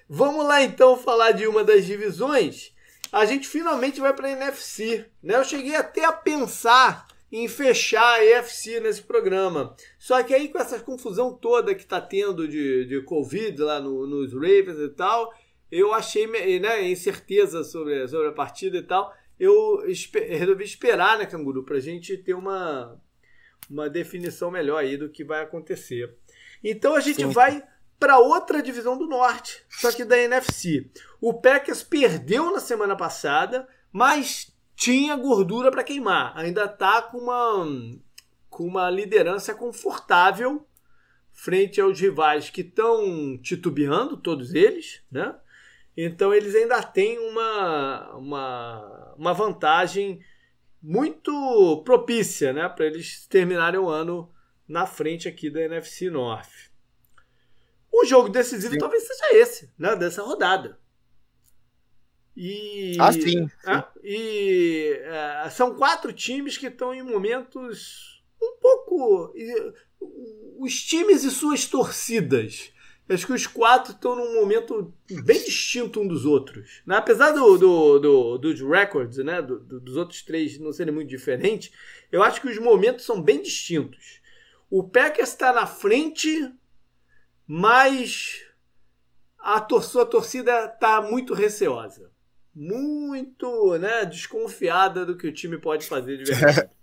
vamos 0.10 0.44
lá 0.44 0.64
então 0.64 0.98
falar 0.98 1.34
de 1.34 1.46
uma 1.46 1.64
das 1.64 1.86
divisões. 1.86 2.74
A 3.12 3.26
gente 3.26 3.48
finalmente 3.48 4.02
vai 4.02 4.12
para 4.12 4.28
a 4.28 4.32
NFC. 4.32 5.06
Né? 5.22 5.36
Eu 5.36 5.44
cheguei 5.44 5.76
até 5.76 6.04
a 6.04 6.12
pensar 6.12 7.06
em 7.34 7.48
fechar 7.48 8.20
a 8.20 8.24
EFC 8.24 8.80
nesse 8.80 9.02
programa. 9.02 9.76
Só 9.98 10.22
que 10.22 10.36
aí 10.36 10.50
com 10.50 10.60
essa 10.60 10.80
confusão 10.80 11.34
toda 11.34 11.74
que 11.74 11.82
está 11.82 12.00
tendo 12.00 12.48
de, 12.48 12.86
de 12.86 13.02
Covid 13.02 13.60
lá 13.60 13.80
no, 13.80 14.06
nos 14.06 14.32
Ravens 14.34 14.78
e 14.78 14.90
tal, 14.90 15.34
eu 15.72 15.92
achei 15.96 16.28
né, 16.60 16.88
incerteza 16.88 17.64
sobre, 17.64 18.08
sobre 18.08 18.28
a 18.28 18.32
partida 18.32 18.78
e 18.78 18.84
tal. 18.84 19.12
eu 19.40 19.84
resolvi 20.14 20.64
esperar, 20.64 21.18
né, 21.18 21.26
Canguru, 21.26 21.64
para 21.64 21.78
a 21.78 21.82
gente 21.82 22.16
ter 22.18 22.36
uma, 22.36 23.02
uma 23.68 23.90
definição 23.90 24.52
melhor 24.52 24.78
aí 24.78 24.96
do 24.96 25.10
que 25.10 25.24
vai 25.24 25.42
acontecer. 25.42 26.16
Então 26.64 26.96
a 26.96 27.00
gente 27.00 27.24
Sim. 27.24 27.32
vai 27.32 27.64
para 28.00 28.20
outra 28.20 28.62
divisão 28.62 28.96
do 28.96 29.08
norte, 29.08 29.66
só 29.70 29.92
que 29.92 30.06
da 30.06 30.20
NFC. 30.20 30.88
O 31.20 31.34
Packers 31.34 31.82
perdeu 31.82 32.52
na 32.52 32.60
semana 32.60 32.96
passada, 32.96 33.68
mas 33.92 34.53
tinha 34.84 35.16
gordura 35.16 35.72
para 35.72 35.82
queimar. 35.82 36.38
Ainda 36.38 36.66
está 36.66 37.02
com 37.02 37.18
uma, 37.20 37.66
com 38.50 38.68
uma 38.68 38.90
liderança 38.90 39.56
confortável 39.56 40.68
frente 41.32 41.80
aos 41.80 41.98
rivais 41.98 42.50
que 42.50 42.60
estão 42.60 43.38
titubeando, 43.42 44.18
todos 44.18 44.54
eles, 44.54 45.02
né? 45.10 45.34
Então 45.96 46.34
eles 46.34 46.54
ainda 46.54 46.84
têm 46.84 47.18
uma, 47.18 48.14
uma, 48.18 49.14
uma 49.18 49.34
vantagem 49.34 50.20
muito 50.82 51.82
propícia 51.86 52.52
né, 52.52 52.68
para 52.68 52.86
eles 52.86 53.26
terminarem 53.28 53.80
o 53.80 53.88
ano 53.88 54.30
na 54.68 54.86
frente 54.86 55.30
aqui 55.30 55.50
da 55.50 55.62
NFC 55.62 56.10
North. 56.10 56.72
O 57.90 58.04
jogo 58.04 58.28
decisivo 58.28 58.74
sim. 58.74 58.80
talvez 58.80 59.08
seja 59.08 59.38
esse, 59.38 59.74
né, 59.78 59.96
dessa 59.96 60.24
rodada. 60.24 60.78
E, 62.36 62.98
ah, 63.00 63.12
sim. 63.12 63.48
É, 63.66 63.84
e 64.04 65.00
é, 65.04 65.50
são 65.50 65.76
quatro 65.76 66.12
times 66.12 66.58
que 66.58 66.68
estão 66.68 66.94
em 66.94 67.04
momentos 67.04 68.24
um 68.42 68.58
pouco. 68.60 69.34
Os 70.60 70.82
times 70.84 71.24
e 71.24 71.32
suas 71.32 71.66
torcidas 71.66 72.74
Acho 73.10 73.28
que 73.28 73.34
os 73.34 73.46
quatro 73.46 73.92
estão 73.92 74.16
num 74.16 74.36
momento 74.36 74.94
bem 75.24 75.44
distinto 75.44 76.00
um 76.00 76.08
dos 76.08 76.26
outros. 76.26 76.82
Né? 76.86 76.96
Apesar 76.96 77.32
do, 77.32 77.58
do, 77.58 78.00
do, 78.00 78.38
dos 78.38 78.62
records, 78.62 79.18
né? 79.18 79.42
Do, 79.42 79.60
dos 79.60 79.98
outros 79.98 80.22
três 80.22 80.58
não 80.58 80.72
serem 80.72 80.94
muito 80.94 81.10
diferentes, 81.10 81.72
eu 82.12 82.24
acho 82.24 82.40
que 82.40 82.48
os 82.48 82.58
momentos 82.58 83.06
são 83.06 83.22
bem 83.22 83.42
distintos. 83.42 84.22
O 84.70 84.84
Packers 84.84 85.30
está 85.30 85.52
na 85.52 85.68
frente, 85.68 86.52
mas 87.46 88.46
a, 89.38 89.60
tor 89.60 89.84
sua 89.84 90.06
torcida 90.06 90.66
está 90.66 91.02
muito 91.02 91.34
receosa. 91.34 92.10
Muito 92.56 93.78
né, 93.78 94.06
desconfiada 94.06 95.06
do 95.06 95.18
que 95.18 95.28
o 95.28 95.34
time 95.34 95.58
pode 95.58 95.88
fazer 95.88 96.18
de 96.18 96.32
verdade. 96.32 96.70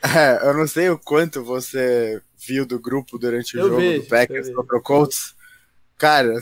É, 0.00 0.48
eu 0.48 0.54
não 0.54 0.68
sei 0.68 0.88
o 0.90 0.96
quanto 0.96 1.42
você 1.42 2.22
viu 2.46 2.64
do 2.64 2.78
grupo 2.78 3.18
durante 3.18 3.56
o 3.56 3.60
eu 3.60 3.68
jogo 3.68 3.80
vejo, 3.80 4.02
do 4.02 4.08
Packers 4.08 4.48
contra 4.54 4.76
o 4.78 4.80
Colts. 4.80 5.34
Cara, 5.98 6.40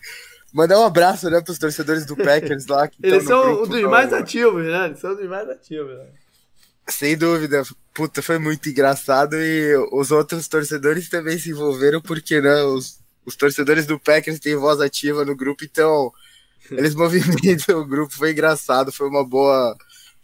mandar 0.50 0.80
um 0.80 0.84
abraço, 0.84 1.28
né, 1.28 1.42
pros 1.42 1.58
torcedores 1.58 2.06
do 2.06 2.16
Packers 2.16 2.66
lá. 2.66 2.88
Que 2.88 2.96
Eles 3.02 3.24
são 3.24 3.62
um 3.62 3.68
dos 3.68 3.82
mais 3.82 4.10
ativos, 4.10 4.64
né? 4.64 4.86
Eles 4.86 5.00
são 5.00 5.14
dos 5.14 5.28
mais 5.28 5.48
ativos, 5.50 5.98
né? 5.98 6.06
Sem 6.88 7.16
dúvida. 7.16 7.62
Puta, 7.92 8.22
foi 8.22 8.38
muito 8.38 8.68
engraçado 8.68 9.36
e 9.36 9.76
os 9.92 10.10
outros 10.10 10.48
torcedores 10.48 11.08
também 11.08 11.38
se 11.38 11.50
envolveram, 11.50 12.00
porque, 12.00 12.40
né, 12.40 12.62
os, 12.62 13.00
os 13.26 13.36
torcedores 13.36 13.86
do 13.86 14.00
Packers 14.00 14.40
têm 14.40 14.56
voz 14.56 14.80
ativa 14.80 15.24
no 15.24 15.36
grupo, 15.36 15.64
então 15.64 16.10
eles 16.70 16.94
movimentam 16.94 17.80
o 17.80 17.86
grupo, 17.86 18.14
foi 18.14 18.32
engraçado, 18.32 18.92
foi 18.92 19.08
uma 19.08 19.24
boa... 19.24 19.76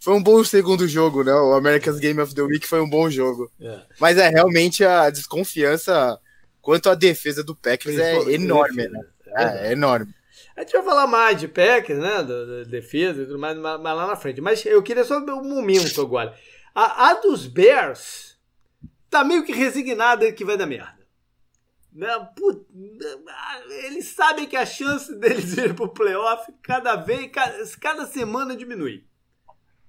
Foi 0.02 0.14
um 0.14 0.22
bom 0.22 0.42
segundo 0.42 0.88
jogo, 0.88 1.22
né? 1.22 1.32
O 1.32 1.52
America's 1.52 1.98
Game 1.98 2.18
of 2.22 2.34
the 2.34 2.40
Week 2.40 2.66
foi 2.66 2.80
um 2.80 2.88
bom 2.88 3.10
jogo. 3.10 3.52
É. 3.60 3.80
Mas 4.00 4.16
é 4.16 4.30
realmente 4.30 4.82
a 4.82 5.10
desconfiança 5.10 6.18
quanto 6.62 6.88
à 6.88 6.94
defesa 6.94 7.44
do 7.44 7.54
Packers 7.54 7.98
é 7.98 8.32
enorme, 8.32 8.88
né? 8.88 9.00
É, 9.26 9.68
é, 9.68 9.72
enorme. 9.72 10.14
A 10.56 10.62
gente 10.62 10.72
vai 10.72 10.82
falar 10.82 11.06
mais 11.06 11.38
de 11.38 11.48
Packers, 11.48 11.98
né? 11.98 12.22
Da, 12.22 12.64
defesa 12.64 13.22
e 13.22 13.26
tudo 13.26 13.38
mais, 13.38 13.56
mais, 13.58 13.82
lá 13.82 14.06
na 14.06 14.16
frente. 14.16 14.40
Mas 14.40 14.64
eu 14.64 14.82
queria 14.82 15.04
só 15.04 15.18
um 15.18 15.44
momento 15.44 16.00
agora. 16.00 16.34
A, 16.74 17.10
a 17.10 17.14
dos 17.14 17.46
Bears 17.46 18.38
tá 19.08 19.24
meio 19.24 19.44
que 19.44 19.52
resignada 19.52 20.30
que 20.32 20.44
vai 20.44 20.56
dar 20.56 20.66
merda. 20.66 20.99
Né? 21.92 22.08
Put... 22.36 22.64
Eles 23.84 24.06
sabem 24.06 24.46
que 24.46 24.56
a 24.56 24.64
chance 24.64 25.14
deles 25.14 25.56
ir 25.58 25.74
pro 25.74 25.88
playoff 25.88 26.50
cada 26.62 26.96
vez, 26.96 27.30
cada, 27.32 27.66
cada 27.80 28.06
semana 28.06 28.56
diminui. 28.56 29.04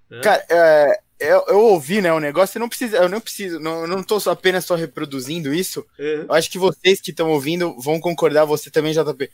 Né? 0.10 0.22
Cara, 0.22 0.46
é, 0.50 1.00
eu, 1.20 1.46
eu, 1.48 1.60
ouvi, 1.60 2.02
né, 2.02 2.12
o 2.12 2.20
negócio, 2.20 2.58
eu 2.58 2.60
não 2.60 2.68
preciso, 2.68 2.96
eu 2.96 3.08
não 3.08 3.22
preciso, 3.22 3.60
não, 3.60 3.82
eu 3.82 3.88
não 3.88 4.04
tô 4.04 4.18
apenas 4.30 4.66
só 4.66 4.76
reproduzindo 4.76 5.54
isso. 5.54 5.86
Uhum. 6.00 6.26
Eu 6.28 6.34
acho 6.34 6.50
que 6.50 6.58
vocês 6.58 7.00
que 7.00 7.12
estão 7.12 7.30
ouvindo 7.30 7.80
vão 7.80 8.00
concordar, 8.00 8.44
você 8.46 8.70
também, 8.72 8.94
JP. 8.94 9.32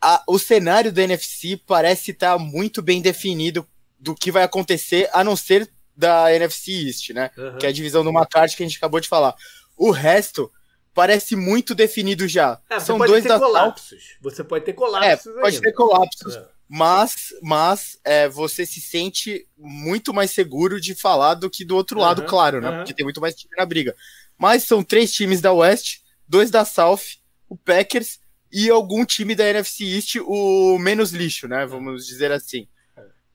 A, 0.00 0.22
o 0.28 0.38
cenário 0.38 0.92
do 0.92 1.00
NFC 1.00 1.58
parece 1.66 2.10
estar 2.10 2.36
tá 2.36 2.38
muito 2.38 2.82
bem 2.82 3.00
definido 3.00 3.66
do 3.98 4.14
que 4.14 4.30
vai 4.30 4.42
acontecer, 4.42 5.08
a 5.14 5.24
não 5.24 5.34
ser 5.34 5.70
da 5.96 6.32
NFC 6.34 6.72
East, 6.72 7.10
né? 7.10 7.30
Uhum. 7.38 7.56
Que 7.56 7.66
é 7.66 7.70
a 7.70 7.72
divisão 7.72 8.04
do 8.04 8.10
McCarthy 8.10 8.56
que 8.56 8.62
a 8.62 8.66
gente 8.66 8.76
acabou 8.76 9.00
de 9.00 9.08
falar. 9.08 9.34
O 9.76 9.90
resto 9.90 10.52
parece 10.94 11.36
muito 11.36 11.74
definido 11.74 12.26
já. 12.26 12.60
É, 12.70 12.78
São 12.78 12.96
dois 12.98 13.24
da 13.24 13.38
colapsos. 13.38 14.16
Você 14.22 14.44
pode 14.44 14.64
ter 14.64 14.72
colapsos. 14.72 15.36
É, 15.36 15.40
pode 15.40 15.56
ainda. 15.56 15.68
ter 15.68 15.72
colapsos. 15.72 16.36
É 16.36 16.54
mas, 16.68 17.34
mas 17.42 17.98
é, 18.04 18.28
você 18.28 18.64
se 18.64 18.80
sente 18.80 19.46
muito 19.56 20.14
mais 20.14 20.30
seguro 20.30 20.80
de 20.80 20.94
falar 20.94 21.34
do 21.34 21.50
que 21.50 21.64
do 21.64 21.76
outro 21.76 21.98
uhum, 21.98 22.02
lado, 22.02 22.24
claro, 22.24 22.60
né? 22.60 22.70
Uhum. 22.70 22.76
Porque 22.78 22.94
tem 22.94 23.04
muito 23.04 23.20
mais 23.20 23.34
time 23.34 23.54
na 23.56 23.66
briga. 23.66 23.94
Mas 24.38 24.64
são 24.64 24.82
três 24.82 25.12
times 25.12 25.40
da 25.40 25.52
West, 25.52 25.98
dois 26.26 26.50
da 26.50 26.64
South, 26.64 27.18
o 27.48 27.56
Packers 27.56 28.18
e 28.50 28.70
algum 28.70 29.04
time 29.04 29.34
da 29.34 29.48
NFC 29.48 29.84
East, 29.84 30.16
o 30.24 30.78
menos 30.78 31.12
lixo, 31.12 31.46
né? 31.46 31.66
Vamos 31.66 32.06
dizer 32.06 32.32
assim. 32.32 32.66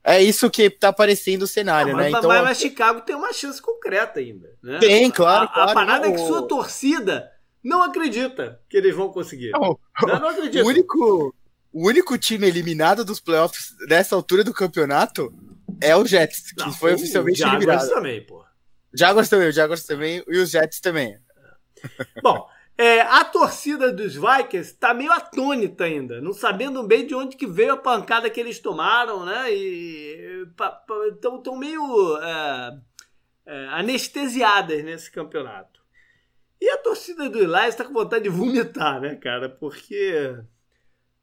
É 0.04 0.22
isso 0.22 0.50
que 0.50 0.70
tá 0.70 0.88
aparecendo 0.90 1.44
o 1.44 1.48
cenário, 1.48 1.94
mas, 1.94 2.12
né? 2.12 2.18
Então, 2.18 2.30
mas, 2.30 2.44
mas 2.44 2.60
Chicago 2.60 3.02
tem 3.02 3.16
uma 3.16 3.32
chance 3.32 3.62
concreta 3.62 4.20
ainda. 4.20 4.50
Né? 4.64 4.80
Tem, 4.80 5.12
claro. 5.12 5.46
A, 5.46 5.48
claro, 5.48 5.72
a 5.72 5.74
parada 5.74 6.08
é 6.08 6.12
que 6.12 6.18
sua 6.18 6.48
torcida 6.48 7.32
não 7.64 7.84
acredita 7.84 8.62
que 8.70 8.78
eles 8.78 8.96
vão 8.96 9.12
conseguir. 9.12 9.52
Não, 9.52 9.80
não, 10.02 10.20
não 10.20 10.30
acredita. 10.30 10.64
O 10.64 10.68
único, 10.68 11.36
o 11.72 11.88
único 11.88 12.18
time 12.18 12.48
eliminado 12.48 13.04
dos 13.06 13.20
playoffs 13.20 13.76
nessa 13.88 14.16
altura 14.16 14.44
do 14.44 14.54
campeonato 14.54 15.34
é 15.82 15.96
o 15.96 16.06
Jets, 16.06 16.52
que 16.52 16.64
Não, 16.64 16.74
foi 16.74 16.94
oficialmente 16.94 17.40
Jaguars 17.40 17.58
eliminado. 17.58 17.82
Jaguars 17.82 17.96
também, 17.96 18.26
pô. 18.26 18.46
Jaguars 18.94 19.30
também, 19.30 19.48
o 19.48 19.52
Jaguars 19.52 19.84
também 19.84 20.24
e 20.28 20.38
os 20.38 20.50
Jets 20.50 20.80
também. 20.80 21.18
Bom, 22.24 22.48
é, 22.78 23.02
a 23.02 23.26
torcida 23.26 23.92
dos 23.92 24.16
Vikings 24.16 24.74
tá 24.78 24.94
meio 24.94 25.12
atônita 25.12 25.84
ainda, 25.84 26.22
não 26.22 26.32
sabendo 26.32 26.82
bem 26.84 27.06
de 27.06 27.14
onde 27.14 27.36
que 27.36 27.46
veio 27.46 27.74
a 27.74 27.78
pancada 27.78 28.30
que 28.30 28.40
eles 28.40 28.60
tomaram, 28.60 29.26
né? 29.26 29.54
E 29.54 30.48
estão 31.14 31.58
meio 31.58 32.18
é, 32.18 32.80
é, 33.46 33.68
anestesiadas 33.72 34.84
nesse 34.84 35.12
campeonato. 35.12 35.79
E 36.62 36.70
a 36.70 36.78
torcida 36.78 37.30
do 37.30 37.40
Elias 37.40 37.70
está 37.70 37.86
com 37.86 37.94
vontade 37.94 38.24
de 38.24 38.30
vomitar, 38.30 39.00
né, 39.00 39.16
cara? 39.16 39.50
Porque 39.50 40.36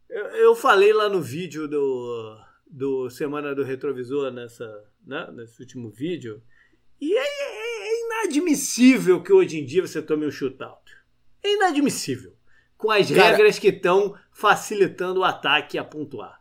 eu, 0.09 0.26
eu 0.26 0.55
falei 0.55 0.93
lá 0.93 1.09
no 1.09 1.21
vídeo 1.21 1.69
do, 1.69 2.38
do 2.66 3.11
Semana 3.11 3.55
do 3.55 3.62
Retrovisor, 3.62 4.31
nessa, 4.31 4.85
né, 5.07 5.28
nesse 5.33 5.61
último 5.61 5.90
vídeo, 5.90 6.43
e 7.00 7.14
é, 7.14 7.21
é, 7.21 7.88
é 7.88 8.05
inadmissível 8.07 9.23
que 9.23 9.33
hoje 9.33 9.59
em 9.59 9.64
dia 9.64 9.87
você 9.87 10.00
tome 10.00 10.26
um 10.26 10.31
shootout. 10.31 10.83
É 11.43 11.52
inadmissível. 11.52 12.35
Com 12.76 12.90
as 12.90 13.11
Cara, 13.11 13.31
regras 13.31 13.59
que 13.59 13.69
estão 13.69 14.14
facilitando 14.33 15.21
o 15.21 15.25
ataque 15.25 15.78
a 15.78 15.85
pontuar. 15.85 16.40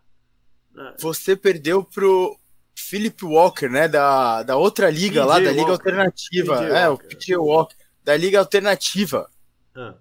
Você 1.00 1.36
perdeu 1.36 1.84
pro 1.84 2.38
Philip 2.76 3.24
Walker, 3.24 3.70
né? 3.70 3.88
Da, 3.88 4.44
da 4.44 4.58
outra 4.58 4.90
liga 4.90 5.24
lá, 5.24 5.36
da 5.36 5.52
Liga 5.52 5.72
Walker. 5.72 5.90
Alternativa. 5.90 6.58
PJ 6.58 6.78
é, 6.78 6.90
Walker. 6.90 7.06
o 7.06 7.10
PJ 7.10 7.38
Walker. 7.38 7.76
Da 8.06 8.16
Liga 8.16 8.38
Alternativa. 8.38 9.28
Ah. 9.76 9.96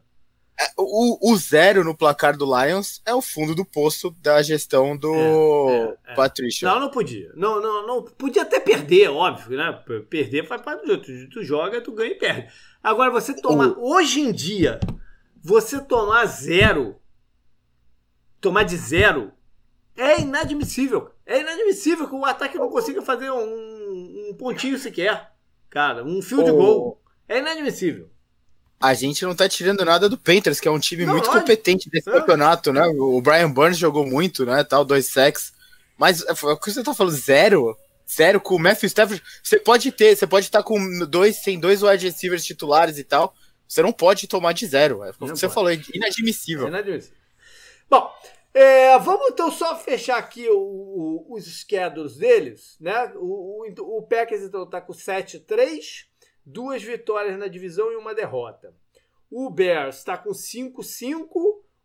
É, 0.61 0.67
o, 0.77 1.33
o, 1.33 1.37
zero 1.37 1.83
no 1.83 1.97
placar 1.97 2.37
do 2.37 2.45
Lions 2.45 3.03
é 3.05 3.13
o 3.13 3.23
fundo 3.23 3.55
do 3.55 3.65
poço 3.65 4.11
da 4.21 4.41
gestão 4.41 4.97
do 4.97 5.13
é, 5.13 5.99
é, 6.09 6.13
é. 6.13 6.15
Patrícia. 6.15 6.69
Não, 6.69 6.79
não 6.79 6.91
podia. 6.91 7.33
Não, 7.35 7.61
não, 7.61 7.87
não. 7.87 8.03
Podia 8.03 8.43
até 8.43 8.61
perder, 8.61 9.09
óbvio, 9.09 9.57
né? 9.57 9.73
Perder 10.09 10.47
faz 10.47 10.61
parte 10.61 10.85
do 10.85 10.93
outro. 10.93 11.13
Tu 11.31 11.43
joga, 11.43 11.81
tu 11.81 11.93
ganha 11.93 12.13
e 12.13 12.15
perde. 12.15 12.53
Agora, 12.83 13.11
você 13.11 13.35
tomar. 13.35 13.69
O... 13.71 13.95
Hoje 13.95 14.21
em 14.21 14.31
dia, 14.31 14.79
você 15.43 15.81
tomar 15.81 16.27
zero, 16.27 17.01
tomar 18.39 18.65
de 18.65 18.77
zero, 18.77 19.33
é 19.97 20.21
inadmissível. 20.21 21.11
É 21.25 21.41
inadmissível 21.41 22.07
que 22.07 22.15
o 22.15 22.25
ataque 22.25 22.59
não 22.59 22.69
consiga 22.69 23.01
fazer 23.01 23.31
um, 23.31 24.29
um 24.29 24.35
pontinho 24.39 24.79
sequer. 24.79 25.33
Cara, 25.69 26.05
um 26.05 26.23
fio 26.23 26.45
de 26.45 26.53
gol. 26.53 27.03
É 27.29 27.39
inadmissível 27.39 28.11
a 28.85 28.93
gente 28.93 29.25
não 29.25 29.35
tá 29.35 29.49
tirando 29.49 29.83
nada 29.83 30.11
do 30.11 30.19
Panthers, 30.19 30.61
que 30.61 30.69
é 30.69 30.71
um 30.71 30.79
time 30.79 31.07
não, 31.07 31.15
muito 31.15 31.31
olha. 31.31 31.41
competente 31.41 31.89
desse 31.89 32.09
é. 32.09 32.13
campeonato, 32.13 32.71
né? 32.71 32.85
O 32.87 33.19
Brian 33.23 33.51
Burns 33.51 33.79
jogou 33.79 34.05
muito, 34.05 34.45
né? 34.45 34.63
Tal, 34.63 34.85
dois 34.85 35.11
sacks. 35.11 35.55
Mas 35.97 36.23
é, 36.23 36.33
o 36.33 36.57
que 36.59 36.71
você 36.71 36.83
tá 36.83 36.93
falando? 36.93 37.15
Zero? 37.15 37.77
Zero 38.07 38.39
com 38.43 38.57
o 38.57 38.59
Matthew 38.59 38.89
Stafford? 38.89 39.23
Você 39.43 39.59
pode 39.59 39.91
ter, 39.91 40.15
você 40.15 40.27
pode 40.27 40.47
estar 40.47 40.59
tá 40.59 40.65
com 40.65 40.79
dois, 41.07 41.37
sem 41.37 41.59
dois 41.59 41.83
wide 41.83 42.05
receivers 42.05 42.45
titulares 42.45 42.99
e 42.99 43.05
tal. 43.05 43.35
Você 43.67 43.81
não 43.81 43.91
pode 43.91 44.29
tomar 44.29 44.53
de 44.53 44.67
zero. 44.67 45.03
É 45.03 45.15
como 45.15 45.35
você 45.35 45.47
pode. 45.47 45.55
falou, 45.55 45.71
é 45.71 45.81
inadmissível. 45.95 46.67
É 46.67 46.69
inadmissível. 46.69 47.17
Bom, 47.89 48.13
É, 48.53 48.99
vamos 48.99 49.31
então 49.31 49.51
só 49.51 49.77
fechar 49.79 50.19
aqui 50.19 50.47
o, 50.49 50.59
o, 50.59 51.35
os 51.35 51.45
schedules 51.45 52.17
deles, 52.17 52.77
né? 52.79 53.11
O, 53.17 53.65
o, 53.67 53.99
o 53.99 54.03
Packers 54.03 54.43
então 54.43 54.69
tá 54.69 54.81
com 54.81 54.93
7-3, 54.93 56.05
duas 56.45 56.83
vitórias 56.83 57.39
na 57.39 57.47
divisão 57.47 57.93
e 57.93 57.97
uma 57.97 58.15
derrota. 58.15 58.75
O 59.31 59.51
Bears 59.51 59.99
está 59.99 60.17
com 60.17 60.31
5-5, 60.31 61.27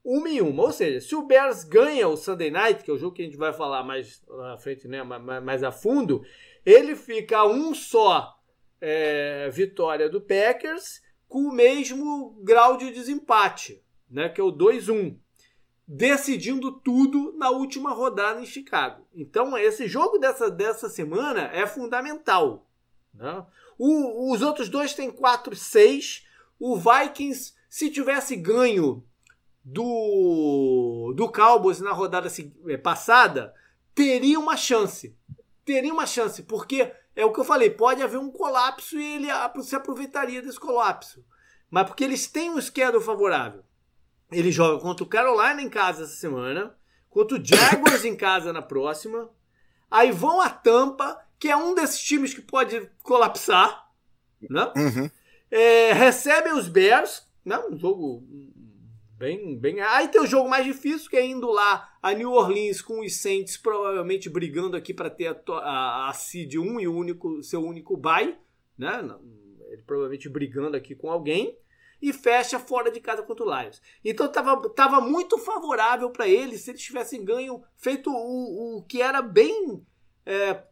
uma 0.03 0.29
e 0.29 0.41
uma. 0.41 0.63
Ou 0.63 0.71
seja, 0.71 1.01
se 1.01 1.15
o 1.15 1.23
Bears 1.23 1.63
ganha 1.63 2.07
o 2.07 2.17
Sunday 2.17 2.51
Night, 2.51 2.83
que 2.83 2.91
é 2.91 2.93
o 2.93 2.97
jogo 2.97 3.15
que 3.15 3.21
a 3.21 3.25
gente 3.25 3.37
vai 3.37 3.53
falar 3.53 3.83
mais 3.83 4.23
à 4.53 4.57
frente, 4.57 4.87
né, 4.87 5.03
mais 5.03 5.63
a 5.63 5.71
fundo, 5.71 6.23
ele 6.65 6.95
fica 6.95 7.45
um 7.45 7.73
só 7.73 8.37
é, 8.81 9.49
vitória 9.49 10.09
do 10.09 10.21
Packers 10.21 11.01
com 11.27 11.39
o 11.39 11.51
mesmo 11.51 12.39
grau 12.41 12.77
de 12.77 12.91
desempate, 12.91 13.83
né, 14.09 14.29
que 14.29 14.41
é 14.41 14.43
o 14.43 14.51
2-1 14.51 15.17
decidindo 15.91 16.71
tudo 16.71 17.33
na 17.35 17.49
última 17.49 17.91
rodada 17.91 18.39
em 18.39 18.45
Chicago. 18.45 19.07
Então, 19.11 19.57
esse 19.57 19.87
jogo 19.87 20.19
dessa, 20.19 20.51
dessa 20.51 20.87
semana 20.87 21.49
é 21.51 21.65
fundamental. 21.65 22.68
Né? 23.13 23.45
O, 23.77 24.33
os 24.33 24.41
outros 24.41 24.69
dois 24.69 24.93
têm 24.93 25.11
4-6. 25.11 26.23
O 26.59 26.77
Vikings, 26.77 27.53
se 27.69 27.89
tivesse 27.89 28.35
ganho 28.35 29.05
do, 29.63 31.13
do 31.15 31.31
Cowboys 31.31 31.79
na 31.79 31.91
rodada 31.91 32.27
é, 32.67 32.77
passada, 32.77 33.53
teria 33.93 34.39
uma 34.39 34.57
chance. 34.57 35.15
Teria 35.63 35.93
uma 35.93 36.05
chance, 36.05 36.43
porque 36.43 36.91
é 37.15 37.25
o 37.25 37.31
que 37.31 37.39
eu 37.39 37.45
falei, 37.45 37.69
pode 37.69 38.01
haver 38.01 38.17
um 38.17 38.31
colapso 38.31 38.97
e 38.97 39.15
ele 39.15 39.27
se 39.61 39.75
aproveitaria 39.75 40.41
desse 40.41 40.59
colapso. 40.59 41.23
Mas 41.69 41.85
porque 41.85 42.03
eles 42.03 42.27
têm 42.27 42.49
um 42.49 42.61
schedule 42.61 43.03
favorável. 43.03 43.63
Ele 44.31 44.51
joga 44.51 44.81
contra 44.81 45.03
o 45.03 45.07
Carolina 45.07 45.61
em 45.61 45.69
casa 45.69 46.03
essa 46.03 46.15
semana, 46.15 46.75
contra 47.09 47.37
o 47.37 47.43
Jaguars 47.43 48.05
em 48.05 48.15
casa 48.15 48.53
na 48.53 48.61
próxima. 48.61 49.29
Aí 49.89 50.11
vão 50.11 50.41
a 50.41 50.49
Tampa, 50.49 51.19
que 51.39 51.47
é 51.47 51.55
um 51.55 51.73
desses 51.73 52.01
times 52.01 52.33
que 52.33 52.41
pode 52.41 52.89
colapsar, 53.01 53.89
né? 54.41 54.71
Uhum. 54.75 55.09
É, 55.49 55.93
recebem 55.93 56.53
os 56.53 56.67
Bears, 56.67 57.25
né? 57.43 57.57
Um 57.59 57.77
jogo 57.77 58.23
bem, 59.17 59.57
bem. 59.57 59.81
Aí 59.81 60.07
tem 60.09 60.21
o 60.21 60.27
jogo 60.27 60.49
mais 60.49 60.65
difícil, 60.65 61.09
que 61.09 61.17
é 61.17 61.25
indo 61.25 61.49
lá 61.49 61.97
a 62.01 62.13
New 62.13 62.31
Orleans 62.31 62.81
com 62.81 63.01
os 63.01 63.15
Saints 63.15 63.57
provavelmente 63.57 64.29
brigando 64.29 64.77
aqui 64.77 64.93
para 64.93 65.09
ter 65.09 65.27
a, 65.27 65.53
a, 65.53 66.09
a 66.09 66.13
seed 66.13 66.55
1 66.55 66.79
e 66.79 66.87
o 66.87 66.95
único, 66.95 67.41
seu 67.41 67.63
único 67.63 67.97
bye, 67.97 68.37
né? 68.77 68.99
Ele 69.69 69.81
provavelmente 69.83 70.29
brigando 70.29 70.75
aqui 70.75 70.95
com 70.95 71.09
alguém 71.09 71.57
e 72.01 72.13
fecha 72.13 72.59
fora 72.59 72.91
de 72.91 72.99
casa 72.99 73.23
contra 73.23 73.45
o 73.45 73.59
Lions. 73.59 73.81
Então 74.03 74.25
estava 74.25 74.69
tava 74.69 75.01
muito 75.01 75.37
favorável 75.37 76.09
para 76.09 76.27
eles 76.27 76.61
se 76.61 76.71
eles 76.71 76.81
tivessem 76.81 77.23
ganho, 77.23 77.61
feito 77.75 78.09
o, 78.09 78.77
o 78.77 78.83
que 78.83 79.01
era 79.01 79.21
bem. 79.21 79.85
É, 80.25 80.63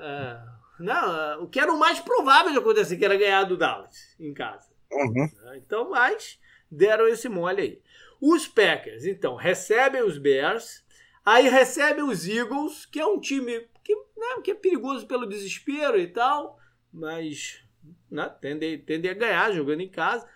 é, 0.00 0.40
não, 0.78 1.44
o 1.44 1.48
que 1.48 1.60
era 1.60 1.72
o 1.72 1.78
mais 1.78 2.00
provável 2.00 2.52
de 2.52 2.58
acontecer, 2.58 2.96
que 2.96 3.04
era 3.04 3.16
ganhar 3.16 3.44
do 3.44 3.56
Dallas 3.56 4.14
em 4.18 4.32
casa. 4.32 4.70
Uhum. 4.90 5.28
Então, 5.56 5.90
mas 5.90 6.38
deram 6.70 7.06
esse 7.06 7.28
mole 7.28 7.62
aí. 7.62 7.82
Os 8.20 8.46
Packers, 8.46 9.04
então, 9.04 9.34
recebem 9.34 10.02
os 10.02 10.18
Bears, 10.18 10.84
aí 11.24 11.48
recebem 11.48 12.04
os 12.04 12.28
Eagles, 12.28 12.86
que 12.86 13.00
é 13.00 13.06
um 13.06 13.20
time 13.20 13.66
que, 13.82 13.94
né, 13.94 14.40
que 14.42 14.50
é 14.50 14.54
perigoso 14.54 15.06
pelo 15.06 15.26
desespero 15.26 15.98
e 15.98 16.06
tal, 16.06 16.58
mas 16.92 17.62
né? 18.10 18.28
Tendem, 18.40 18.78
tendem 18.78 19.10
a 19.10 19.14
ganhar 19.14 19.52
jogando 19.52 19.80
em 19.80 19.88
casa. 19.88 20.26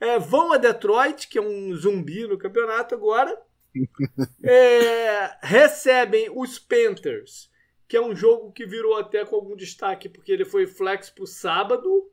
É, 0.00 0.18
vão 0.18 0.52
a 0.52 0.56
Detroit, 0.56 1.28
que 1.28 1.38
é 1.38 1.42
um 1.42 1.74
zumbi 1.74 2.26
no 2.26 2.38
campeonato 2.38 2.94
agora. 2.94 3.36
É, 4.42 5.36
recebem 5.42 6.30
os 6.34 6.58
Panthers, 6.58 7.50
que 7.88 7.96
é 7.96 8.02
um 8.02 8.14
jogo 8.14 8.52
que 8.52 8.66
virou 8.66 8.96
até 8.98 9.24
com 9.24 9.34
algum 9.34 9.56
destaque, 9.56 10.10
porque 10.10 10.30
ele 10.30 10.44
foi 10.44 10.66
flex 10.66 11.08
pro 11.08 11.26
sábado. 11.26 12.12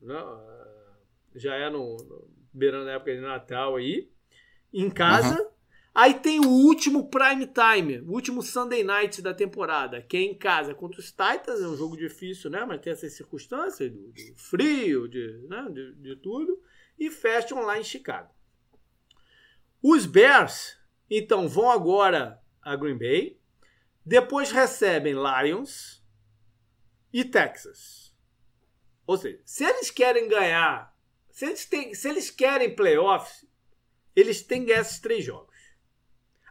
Né? 0.00 0.16
Já 1.34 1.54
é 1.54 1.68
no, 1.68 1.98
no 1.98 2.30
beirando 2.52 2.88
a 2.88 2.94
época 2.94 3.14
de 3.14 3.20
Natal 3.20 3.76
aí. 3.76 4.10
Em 4.72 4.88
casa. 4.88 5.40
Uhum. 5.40 5.50
Aí 5.94 6.14
tem 6.14 6.40
o 6.40 6.48
último 6.48 7.08
prime 7.08 7.46
time, 7.46 8.00
o 8.00 8.12
último 8.12 8.42
Sunday 8.42 8.84
night 8.84 9.22
da 9.22 9.32
temporada, 9.32 10.02
que 10.02 10.16
é 10.16 10.20
em 10.20 10.36
casa 10.36 10.74
contra 10.74 11.00
os 11.00 11.10
Titans, 11.10 11.62
é 11.62 11.66
um 11.66 11.76
jogo 11.76 11.96
difícil, 11.96 12.50
né? 12.50 12.66
Mas 12.66 12.82
tem 12.82 12.92
essas 12.92 13.14
circunstâncias 13.14 13.90
do, 13.90 14.12
do 14.12 14.36
frio, 14.36 15.08
de, 15.08 15.46
né? 15.48 15.66
de, 15.72 15.94
de 15.94 16.16
tudo, 16.16 16.60
e 16.98 17.10
fecham 17.10 17.62
lá 17.62 17.78
em 17.78 17.84
Chicago. 17.84 18.30
Os 19.82 20.04
Bears, 20.04 20.78
então, 21.08 21.48
vão 21.48 21.70
agora 21.70 22.42
a 22.60 22.76
Green 22.76 22.98
Bay, 22.98 23.38
depois 24.06 24.52
recebem 24.52 25.14
Lions 25.14 26.00
e 27.12 27.24
Texas. 27.24 28.14
Ou 29.04 29.16
seja, 29.16 29.40
se 29.44 29.64
eles 29.64 29.90
querem 29.90 30.28
ganhar, 30.28 30.96
se 31.28 31.44
eles, 31.44 31.64
têm, 31.64 31.92
se 31.92 32.08
eles 32.08 32.30
querem 32.30 32.76
playoffs, 32.76 33.44
eles 34.14 34.42
têm 34.42 34.60
que 34.60 34.68
ganhar 34.68 34.82
esses 34.82 35.00
três 35.00 35.24
jogos. 35.24 35.56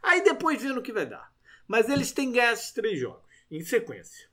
Aí 0.03 0.21
depois 0.21 0.61
vendo 0.61 0.79
o 0.79 0.83
que 0.83 0.91
vai 0.91 1.05
dar. 1.05 1.33
Mas 1.65 1.89
eles 1.89 2.11
têm 2.11 2.33
ganhar 2.33 2.51
esses 2.51 2.71
três 2.73 2.99
jogos 2.99 3.23
em 3.49 3.63
sequência. 3.63 4.29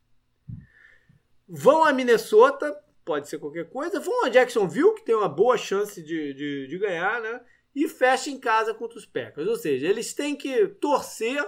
Vão 1.49 1.85
a 1.85 1.93
Minnesota, 1.93 2.77
pode 3.05 3.29
ser 3.29 3.39
qualquer 3.39 3.71
coisa. 3.71 4.01
Vão 4.01 4.25
a 4.25 4.31
Jacksonville, 4.31 4.95
que 4.97 5.05
tem 5.05 5.15
uma 5.15 5.29
boa 5.29 5.57
chance 5.57 6.03
de, 6.03 6.35
de, 6.35 6.67
de 6.67 6.79
ganhar, 6.79 7.21
né? 7.21 7.41
E 7.75 7.89
fecha 7.89 8.31
em 8.31 8.39
casa 8.39 8.75
contra 8.75 8.99
os 8.99 9.07
Packers. 9.07 9.49
Ou 9.49 9.57
seja, 9.57 9.87
eles 9.87 10.13
têm 10.13 10.37
que 10.37 10.67
torcer 10.67 11.43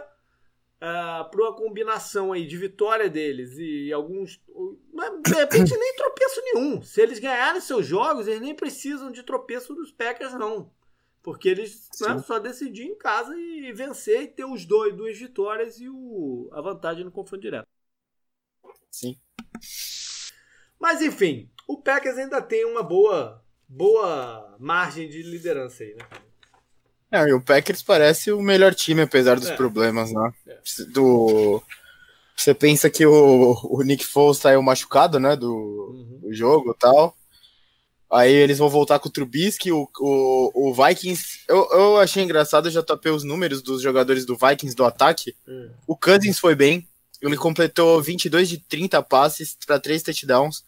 uh, 0.84 1.30
para 1.30 1.40
uma 1.40 1.56
combinação 1.56 2.32
aí 2.32 2.46
de 2.46 2.56
vitória 2.56 3.08
deles 3.08 3.56
e 3.56 3.92
alguns. 3.92 4.40
De 5.24 5.34
repente, 5.34 5.76
nem 5.76 5.96
tropeço 5.96 6.40
nenhum. 6.42 6.82
Se 6.82 7.00
eles 7.00 7.18
ganharem 7.18 7.60
seus 7.60 7.86
jogos, 7.86 8.28
eles 8.28 8.40
nem 8.40 8.54
precisam 8.54 9.10
de 9.10 9.22
tropeço 9.22 9.74
dos 9.74 9.90
Packers, 9.90 10.34
não. 10.34 10.70
Porque 11.22 11.48
eles 11.48 11.88
né, 12.02 12.18
só 12.18 12.38
decidiam 12.38 12.88
em 12.88 12.98
casa 12.98 13.34
e 13.34 13.72
vencer 13.72 14.22
e 14.22 14.28
ter 14.28 14.44
os 14.44 14.66
dois, 14.66 14.94
duas 14.94 15.18
vitórias 15.18 15.80
e 15.80 15.88
o, 15.88 16.50
a 16.52 16.60
vantagem 16.60 17.04
no 17.04 17.10
confronto 17.10 17.40
direto. 17.40 17.66
Sim. 18.90 19.18
Mas 20.78 21.00
enfim, 21.00 21.50
o 21.66 21.80
Packers 21.80 22.18
ainda 22.18 22.42
tem 22.42 22.66
uma 22.66 22.82
boa, 22.82 23.42
boa 23.66 24.54
margem 24.60 25.08
de 25.08 25.22
liderança 25.22 25.82
aí, 25.82 25.94
né? 25.94 26.06
É, 27.14 27.28
e 27.28 27.32
o 27.32 27.40
Packers 27.40 27.82
parece 27.82 28.32
o 28.32 28.42
melhor 28.42 28.74
time, 28.74 29.02
apesar 29.02 29.38
dos 29.38 29.48
é. 29.48 29.56
problemas, 29.56 30.12
né? 30.12 30.32
É. 30.48 30.58
Do... 30.92 31.62
Você 32.36 32.52
pensa 32.52 32.90
que 32.90 33.06
o, 33.06 33.56
o 33.64 33.82
Nick 33.82 34.04
Foles 34.04 34.38
saiu 34.38 34.60
machucado, 34.60 35.20
né? 35.20 35.36
Do, 35.36 35.54
uhum. 35.54 36.18
do 36.22 36.34
jogo 36.34 36.72
e 36.72 36.78
tal. 36.78 37.16
Aí 38.10 38.32
eles 38.32 38.58
vão 38.58 38.68
voltar 38.68 38.98
com 38.98 39.08
o 39.08 39.12
Trubisky, 39.12 39.72
o, 39.72 39.88
o, 39.98 40.70
o 40.70 40.74
Vikings. 40.74 41.40
Eu, 41.48 41.68
eu 41.72 41.96
achei 41.98 42.22
engraçado, 42.22 42.66
eu 42.66 42.72
já 42.72 42.82
topei 42.82 43.10
os 43.10 43.24
números 43.24 43.62
dos 43.62 43.80
jogadores 43.80 44.24
do 44.24 44.36
Vikings 44.36 44.74
do 44.74 44.84
ataque. 44.84 45.34
Hum. 45.46 45.70
O 45.86 45.96
Cousins 45.96 46.38
foi 46.38 46.54
bem. 46.54 46.86
Ele 47.22 47.36
completou 47.36 48.02
22 48.02 48.48
de 48.48 48.58
30 48.58 49.02
passes 49.02 49.56
para 49.66 49.80
3 49.80 50.02
touchdowns. 50.02 50.64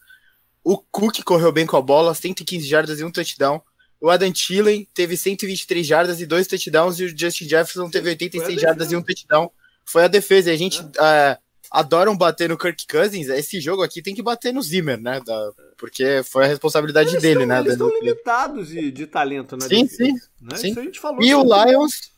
O 0.63 0.77
Cook 0.77 1.21
correu 1.23 1.51
bem 1.51 1.65
com 1.65 1.77
a 1.77 1.81
bola, 1.81 2.13
115 2.13 2.65
jardas 2.67 2.99
e 2.99 3.03
um 3.03 3.11
touchdown. 3.11 3.61
O 3.99 4.09
Adam 4.09 4.31
Thielen 4.31 4.87
teve 4.93 5.17
123 5.17 5.85
jardas 5.85 6.21
e 6.21 6.25
dois 6.25 6.47
touchdowns. 6.47 6.99
E 6.99 7.05
o 7.05 7.17
Justin 7.17 7.49
Jefferson 7.49 7.89
teve 7.89 8.09
86 8.09 8.61
jardas 8.61 8.91
e 8.91 8.95
um 8.95 9.01
touchdown. 9.01 9.51
Foi 9.85 10.03
a 10.03 10.07
defesa. 10.07 10.51
E 10.51 10.53
a 10.53 10.57
gente. 10.57 10.81
É 10.99 11.37
adoram 11.71 12.17
bater 12.17 12.49
no 12.49 12.57
Kirk 12.57 12.87
Cousins, 12.87 13.27
esse 13.27 13.59
jogo 13.59 13.83
aqui 13.83 14.01
tem 14.01 14.15
que 14.15 14.23
bater 14.23 14.53
no 14.53 14.61
Zimmer, 14.61 14.99
né? 14.99 15.19
Da, 15.25 15.51
porque 15.77 16.21
foi 16.23 16.45
a 16.45 16.47
responsabilidade 16.47 17.09
eles 17.09 17.21
dele, 17.21 17.41
estão, 17.41 17.47
né? 17.47 17.59
Eles 17.59 17.73
estão 17.73 17.89
limitados 17.89 18.67
de, 18.69 18.91
de 18.91 19.07
talento, 19.07 19.55
né? 19.55 19.67
Sim, 19.67 19.87
sim, 19.87 20.13
né? 20.41 20.55
sim. 20.55 20.71
Isso 20.71 20.79
a 20.79 20.83
gente 20.83 20.99
falou. 20.99 21.21
E 21.21 21.33
o 21.33 21.43
Lions. 21.43 22.11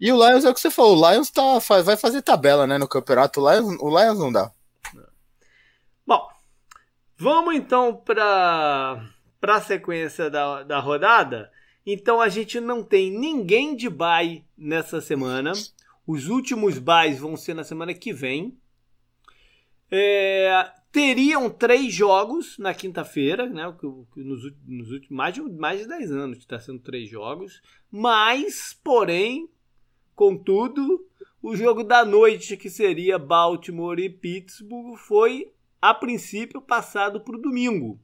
E 0.00 0.10
o 0.10 0.16
Lions 0.16 0.44
é 0.44 0.50
o 0.50 0.54
que 0.54 0.60
você 0.60 0.70
falou, 0.70 0.98
o 0.98 1.10
Lions 1.10 1.30
tá, 1.30 1.58
vai 1.84 1.96
fazer 1.96 2.22
tabela, 2.22 2.66
né, 2.66 2.76
no 2.76 2.88
campeonato. 2.88 3.40
O 3.40 3.52
Lions, 3.52 3.76
o 3.80 3.88
Lions 3.88 4.18
não 4.18 4.32
dá. 4.32 4.50
Bom, 6.04 6.28
vamos 7.16 7.54
então 7.54 7.94
para 7.94 9.00
a 9.42 9.60
sequência 9.60 10.30
da, 10.30 10.62
da 10.62 10.78
rodada. 10.78 11.50
Então 11.84 12.20
a 12.20 12.28
gente 12.28 12.60
não 12.60 12.82
tem 12.82 13.10
ninguém 13.10 13.74
de 13.74 13.90
bye 13.90 14.44
nessa 14.56 15.00
semana. 15.00 15.52
Os 16.06 16.28
últimos 16.28 16.78
buys 16.78 17.18
vão 17.18 17.36
ser 17.36 17.54
na 17.54 17.64
semana 17.64 17.92
que 17.94 18.12
vem. 18.12 18.56
É, 19.90 20.70
teriam 20.92 21.50
três 21.50 21.92
jogos 21.92 22.56
na 22.58 22.72
quinta-feira, 22.72 23.48
né? 23.48 23.74
Nos, 24.16 24.52
nos 24.66 24.92
últimos 24.92 25.10
mais 25.10 25.34
de, 25.34 25.42
mais 25.42 25.80
de 25.80 25.88
10 25.88 26.12
anos 26.12 26.38
está 26.38 26.60
sendo 26.60 26.78
três 26.78 27.08
jogos. 27.08 27.60
Mas, 27.90 28.78
porém, 28.82 29.48
contudo, 30.14 31.04
o 31.42 31.56
jogo 31.56 31.82
da 31.82 32.04
noite, 32.04 32.56
que 32.56 32.70
seria 32.70 33.18
Baltimore 33.18 33.98
e 33.98 34.08
Pittsburgh, 34.08 34.96
foi 34.96 35.52
a 35.80 35.92
princípio 35.92 36.60
passado 36.60 37.20
para 37.20 37.36
o 37.36 37.40
domingo. 37.40 37.98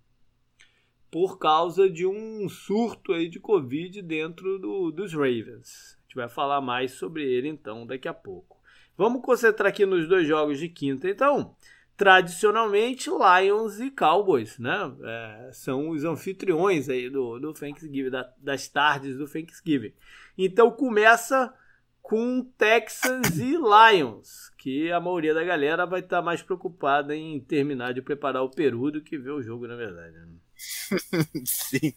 Por 1.10 1.38
causa 1.38 1.88
de 1.88 2.06
um 2.06 2.48
surto 2.48 3.12
aí 3.12 3.28
de 3.28 3.40
Covid 3.40 4.02
dentro 4.02 4.58
do, 4.58 4.90
dos 4.90 5.12
Ravens. 5.12 5.98
gente 6.02 6.16
vai 6.16 6.28
falar 6.28 6.60
mais 6.60 6.92
sobre 6.92 7.24
ele 7.24 7.48
então 7.48 7.86
daqui 7.86 8.08
a 8.08 8.14
pouco. 8.14 8.58
Vamos 8.96 9.22
concentrar 9.22 9.68
aqui 9.68 9.86
nos 9.86 10.08
dois 10.08 10.26
jogos 10.26 10.58
de 10.58 10.68
quinta, 10.68 11.08
então. 11.08 11.54
Tradicionalmente, 11.96 13.10
Lions 13.10 13.80
e 13.80 13.90
Cowboys, 13.90 14.58
né? 14.58 14.92
É, 15.02 15.50
são 15.52 15.90
os 15.90 16.04
anfitriões 16.04 16.88
aí 16.88 17.08
do, 17.08 17.38
do 17.38 17.52
Thanksgiving, 17.52 18.10
da, 18.10 18.32
das 18.38 18.68
tardes 18.68 19.16
do 19.16 19.26
Thanksgiving. 19.26 19.92
Então 20.36 20.70
começa 20.70 21.52
com 22.00 22.42
Texans 22.56 23.38
e 23.38 23.56
Lions, 23.56 24.50
que 24.56 24.90
a 24.90 24.98
maioria 24.98 25.34
da 25.34 25.44
galera 25.44 25.84
vai 25.84 26.00
estar 26.00 26.18
tá 26.18 26.22
mais 26.22 26.42
preocupada 26.42 27.14
em 27.14 27.38
terminar 27.38 27.92
de 27.92 28.00
preparar 28.00 28.42
o 28.42 28.50
Peru 28.50 28.90
do 28.90 29.02
que 29.02 29.18
ver 29.18 29.32
o 29.32 29.42
jogo, 29.42 29.66
na 29.66 29.76
verdade. 29.76 30.16
Né? 30.16 30.26
Sim. 31.44 31.92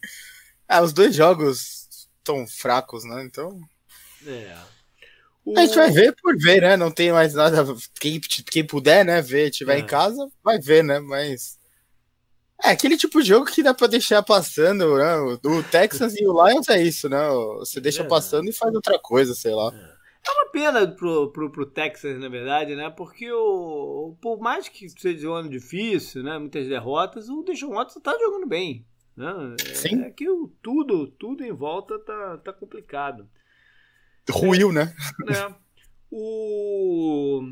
Ah, 0.68 0.82
os 0.82 0.92
dois 0.92 1.14
jogos 1.14 2.08
estão 2.18 2.46
fracos, 2.46 3.04
né? 3.04 3.24
Então. 3.24 3.60
É. 4.26 4.56
O... 5.44 5.58
A 5.58 5.66
gente 5.66 5.74
vai 5.74 5.90
ver 5.90 6.14
por 6.22 6.36
ver, 6.38 6.62
né? 6.62 6.76
Não 6.76 6.90
tem 6.90 7.12
mais 7.12 7.34
nada. 7.34 7.64
Quem, 8.00 8.20
quem 8.20 8.64
puder, 8.64 9.04
né, 9.04 9.20
ver, 9.20 9.50
tiver 9.50 9.76
é. 9.76 9.78
em 9.80 9.86
casa, 9.86 10.28
vai 10.42 10.58
ver, 10.58 10.84
né? 10.84 11.00
Mas. 11.00 11.60
É 12.64 12.70
aquele 12.70 12.96
tipo 12.96 13.20
de 13.20 13.28
jogo 13.28 13.46
que 13.46 13.62
dá 13.62 13.74
pra 13.74 13.88
deixar 13.88 14.22
passando, 14.22 14.96
né? 14.96 15.16
O 15.44 15.62
Texas 15.64 16.14
e 16.14 16.24
o 16.24 16.46
Lions 16.46 16.68
é 16.68 16.80
isso, 16.80 17.08
né? 17.08 17.18
Você 17.58 17.80
deixa 17.80 18.02
é. 18.02 18.06
passando 18.06 18.48
e 18.48 18.52
faz 18.52 18.72
outra 18.72 19.00
coisa, 19.00 19.34
sei 19.34 19.52
lá. 19.52 19.72
É, 19.74 20.01
é 20.24 20.30
uma 20.30 20.50
pena 20.50 20.86
pro, 20.86 21.32
pro, 21.32 21.50
pro 21.50 21.66
Texas, 21.66 22.18
na 22.18 22.28
verdade, 22.28 22.76
né? 22.76 22.88
Porque 22.90 23.30
o, 23.32 24.16
por 24.20 24.38
mais 24.40 24.68
que 24.68 24.88
seja 24.88 25.28
um 25.28 25.34
ano 25.34 25.48
difícil, 25.48 26.22
né? 26.22 26.38
Muitas 26.38 26.68
derrotas, 26.68 27.28
o 27.28 27.42
Deshaun 27.42 27.74
Watson 27.74 28.00
tá 28.00 28.16
jogando 28.18 28.46
bem. 28.46 28.86
Né? 29.16 29.56
Sim. 29.74 30.02
É 30.02 30.10
que 30.10 30.28
o, 30.28 30.48
tudo, 30.62 31.06
tudo 31.06 31.44
em 31.44 31.52
volta 31.52 31.98
tá, 31.98 32.38
tá 32.38 32.52
complicado. 32.52 33.28
Ruiu, 34.30 34.72
né? 34.72 34.94
É. 35.28 35.54
O... 36.10 37.42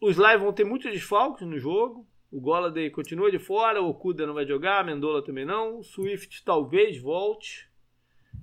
Os 0.00 0.16
Lions 0.16 0.40
vão 0.40 0.52
ter 0.52 0.64
muitos 0.64 0.90
desfalques 0.90 1.46
no 1.46 1.58
jogo. 1.58 2.06
O 2.30 2.40
Golladay 2.40 2.90
continua 2.90 3.30
de 3.30 3.38
fora, 3.38 3.80
o 3.80 3.88
Okuda 3.88 4.26
não 4.26 4.34
vai 4.34 4.46
jogar, 4.46 4.80
a 4.80 4.84
Mendola 4.84 5.24
também 5.24 5.46
não. 5.46 5.78
O 5.78 5.84
Swift 5.84 6.44
talvez 6.44 7.00
volte. 7.00 7.67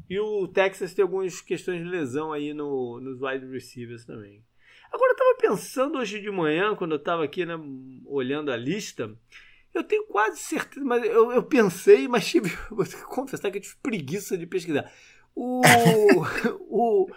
E 0.09 0.19
o 0.19 0.47
Texas 0.47 0.93
tem 0.93 1.03
algumas 1.03 1.41
questões 1.41 1.83
de 1.83 1.89
lesão 1.89 2.31
aí 2.31 2.53
no, 2.53 2.99
nos 2.99 3.21
wide 3.21 3.45
receivers 3.47 4.05
também. 4.05 4.43
Agora 4.91 5.11
eu 5.11 5.15
tava 5.15 5.37
pensando 5.37 5.97
hoje 5.97 6.21
de 6.21 6.29
manhã, 6.31 6.75
quando 6.75 6.93
eu 6.93 6.99
tava 6.99 7.23
aqui 7.23 7.45
né, 7.45 7.55
olhando 8.05 8.51
a 8.51 8.55
lista, 8.55 9.13
eu 9.73 9.83
tenho 9.83 10.05
quase 10.05 10.39
certeza, 10.39 10.85
mas 10.85 11.03
eu, 11.03 11.31
eu 11.31 11.43
pensei, 11.43 12.07
mas 12.07 12.25
tive, 12.29 12.49
vou 12.69 12.85
confessar 13.07 13.51
que 13.51 13.57
eu 13.57 13.61
tive 13.61 13.75
preguiça 13.81 14.37
de 14.37 14.45
pesquisar. 14.45 14.91
O, 15.35 15.61
o, 16.69 17.09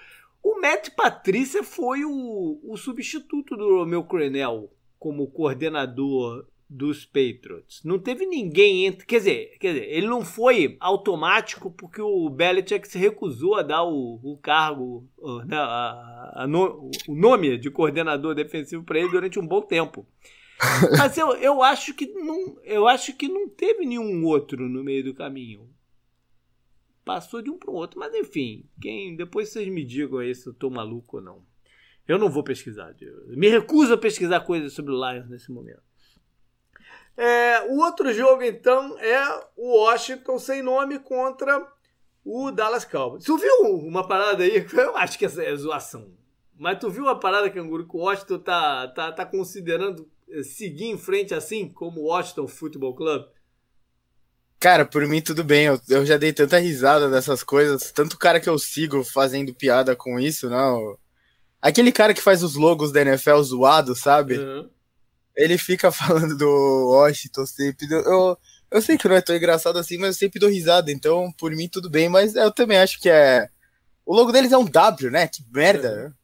o 0.43 0.61
Matt 0.61 0.91
Patrícia 0.97 1.63
foi 1.63 2.05
o, 2.05 2.61
o 2.65 2.77
substituto 2.77 3.57
do 3.57 3.79
Romeu 3.79 4.03
Crenel 4.05 4.73
como 4.99 5.31
coordenador 5.31 6.47
dos 6.69 7.07
Patriots. 7.07 7.83
Não 7.83 7.99
teve 7.99 8.27
ninguém 8.27 8.87
entre. 8.87 9.07
Quer 9.07 9.19
dizer, 9.19 9.57
quer 9.59 9.73
dizer, 9.75 9.91
ele 9.91 10.07
não 10.07 10.25
foi 10.25 10.77
automático 10.79 11.71
porque 11.71 12.01
o 12.01 12.29
Belichick 12.29 12.87
se 12.87 12.99
recusou 12.99 13.55
a 13.55 13.63
dar 13.63 13.85
o, 13.85 14.21
o 14.23 14.37
cargo, 14.37 15.09
né, 15.47 15.57
a, 15.57 16.33
a 16.43 16.47
no, 16.47 16.91
o 17.09 17.15
nome 17.15 17.57
de 17.57 17.71
coordenador 17.71 18.35
defensivo 18.35 18.85
para 18.85 18.99
ele 18.99 19.11
durante 19.11 19.39
um 19.39 19.47
bom 19.47 19.63
tempo. 19.63 20.07
Mas 20.99 21.17
eu, 21.17 21.33
eu 21.37 21.63
acho 21.63 21.95
que 21.95 22.07
não, 22.07 22.59
eu 22.65 22.87
acho 22.87 23.17
que 23.17 23.29
não 23.29 23.49
teve 23.49 23.87
nenhum 23.87 24.25
outro 24.25 24.69
no 24.69 24.83
meio 24.83 25.05
do 25.05 25.15
caminho. 25.15 25.69
Passou 27.05 27.41
de 27.41 27.49
um 27.49 27.57
para 27.57 27.71
o 27.71 27.75
outro, 27.75 27.99
mas 27.99 28.15
enfim, 28.15 28.67
quem 28.83 29.17
depois 29.17 29.49
vocês 29.49 29.67
me 29.67 29.83
digam 29.83 30.19
aí 30.19 30.35
se 30.35 30.47
eu 30.47 30.53
tô 30.53 30.69
maluco 30.69 31.17
ou 31.17 31.23
não. 31.23 31.43
Eu 32.07 32.19
não 32.19 32.29
vou 32.29 32.43
pesquisar. 32.43 32.95
Eu 33.01 33.35
me 33.35 33.49
recuso 33.49 33.95
a 33.95 33.99
pesquisar 33.99 34.41
coisas 34.41 34.75
sobre 34.75 34.93
o 34.93 35.11
Lions 35.11 35.27
nesse 35.31 35.51
momento. 35.51 35.88
É, 37.19 37.63
o 37.69 37.79
outro 37.79 38.15
jogo, 38.15 38.45
então, 38.45 38.97
é 39.01 39.45
o 39.57 39.77
Washington 39.77 40.39
sem 40.39 40.63
nome 40.63 41.01
contra 41.01 41.67
o 42.25 42.53
Dallas 42.53 42.85
Cowboys. 42.85 43.25
Tu 43.25 43.37
viu 43.37 43.65
uma 43.79 44.07
parada 44.07 44.45
aí? 44.45 44.65
Eu 44.73 44.97
acho 44.97 45.19
que 45.19 45.25
essa 45.25 45.43
é 45.43 45.57
zoação. 45.57 46.13
Mas 46.57 46.79
tu 46.79 46.89
viu 46.89 47.03
uma 47.03 47.19
parada, 47.19 47.51
Canguru, 47.51 47.89
que 47.89 47.97
o 47.97 48.01
Washington 48.01 48.39
tá, 48.39 48.87
tá, 48.95 49.11
tá 49.11 49.27
considerando 49.27 50.09
eh, 50.31 50.45
seguir 50.45 50.85
em 50.85 50.97
frente 50.97 51.35
assim, 51.35 51.69
como 51.69 52.03
o 52.03 52.05
Washington 52.05 52.47
Football 52.47 52.95
Club? 52.95 53.27
Cara, 54.61 54.87
por 54.87 55.05
mim 55.09 55.21
tudo 55.21 55.43
bem. 55.43 55.67
Eu, 55.67 55.81
eu 55.89 56.07
já 56.07 56.17
dei 56.17 56.33
tanta 56.33 56.59
risada 56.59 57.11
dessas 57.11 57.43
coisas. 57.43 57.91
Tanto 57.91 58.17
cara 58.17 58.39
que 58.39 58.49
eu 58.49 58.59
sigo 58.61 59.03
fazendo 59.03 59.53
piada 59.53 59.97
com 59.97 60.21
isso, 60.21 60.49
não. 60.49 60.97
Aquele 61.61 61.91
cara 61.91 62.15
que 62.15 62.23
faz 62.23 62.45
os 62.45 62.55
logos 62.55 62.93
da 62.93 63.03
NFL 63.03 63.41
zoado, 63.41 63.97
sabe? 63.97 64.39
Uhum 64.39 64.78
ele 65.39 65.57
fica 65.57 65.91
falando 65.93 66.37
do 66.37 66.91
Washington 66.91 67.47
sempre. 67.47 67.87
Eu, 67.91 68.37
eu 68.71 68.83
sei 68.83 68.99
que 68.99 69.09
não 69.09 69.17
é 69.17 69.23
tão 69.23 69.35
engraçado 69.35 69.79
assim, 69.79 69.97
mas 69.97 70.09
eu 70.09 70.15
sempre 70.15 70.41
dou 70.41 70.51
risada, 70.51 70.91
então 70.91 71.33
por 71.39 71.53
mim 71.53 71.69
tudo 71.69 71.89
bem, 71.89 72.09
mas 72.09 72.35
eu 72.35 72.51
também 72.51 72.79
acho 72.79 73.01
que 73.01 73.09
é. 73.09 73.49
O 74.05 74.15
logo 74.15 74.33
deles 74.33 74.53
é 74.53 74.59
um 74.59 74.65
W, 74.65 75.11
né? 75.11 75.29
Que 75.29 75.43
merda. 75.53 76.15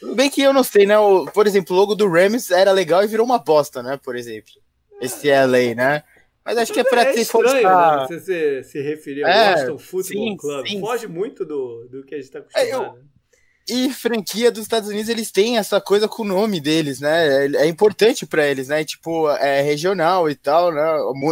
Tudo 0.00 0.14
bem 0.14 0.28
que 0.28 0.42
eu 0.42 0.52
não 0.52 0.64
sei, 0.64 0.86
né? 0.86 0.98
O, 0.98 1.24
por 1.26 1.46
exemplo, 1.46 1.74
o 1.74 1.78
logo 1.78 1.94
do 1.94 2.08
Rams 2.08 2.50
era 2.50 2.72
legal 2.72 3.02
e 3.02 3.06
virou 3.06 3.24
uma 3.24 3.38
bosta, 3.38 3.82
né? 3.82 3.96
Por 3.96 4.16
exemplo. 4.16 4.52
Esse 5.00 5.28
LA, 5.28 5.74
né? 5.74 6.02
Mas 6.44 6.58
acho 6.58 6.72
que 6.72 6.80
é 6.80 6.84
pra 6.84 7.02
é 7.02 7.12
ter 7.12 7.20
estranho, 7.20 7.62
né? 7.62 8.06
Você 8.06 8.20
se, 8.20 8.64
se 8.64 8.82
referir 8.82 9.24
ao 9.24 9.30
é, 9.30 9.52
Washington 9.52 9.78
Football 9.78 10.02
sim, 10.02 10.36
Club. 10.36 10.68
Sim. 10.68 10.80
Foge 10.80 11.06
muito 11.06 11.44
do, 11.44 11.86
do 11.88 12.04
que 12.04 12.14
a 12.14 12.18
gente 12.18 12.30
tá 12.30 12.40
acostumado. 12.40 12.66
É, 12.66 12.74
eu, 12.74 12.98
e 13.68 13.90
franquia 13.90 14.50
dos 14.50 14.62
Estados 14.62 14.88
Unidos, 14.88 15.08
eles 15.08 15.30
têm 15.30 15.56
essa 15.56 15.80
coisa 15.80 16.06
com 16.06 16.22
o 16.22 16.26
nome 16.26 16.60
deles, 16.60 17.00
né? 17.00 17.46
É, 17.46 17.64
é 17.64 17.66
importante 17.66 18.26
para 18.26 18.46
eles, 18.46 18.68
né? 18.68 18.84
Tipo, 18.84 19.30
é 19.30 19.62
regional 19.62 20.28
e 20.28 20.34
tal, 20.34 20.70
né? 20.70 20.82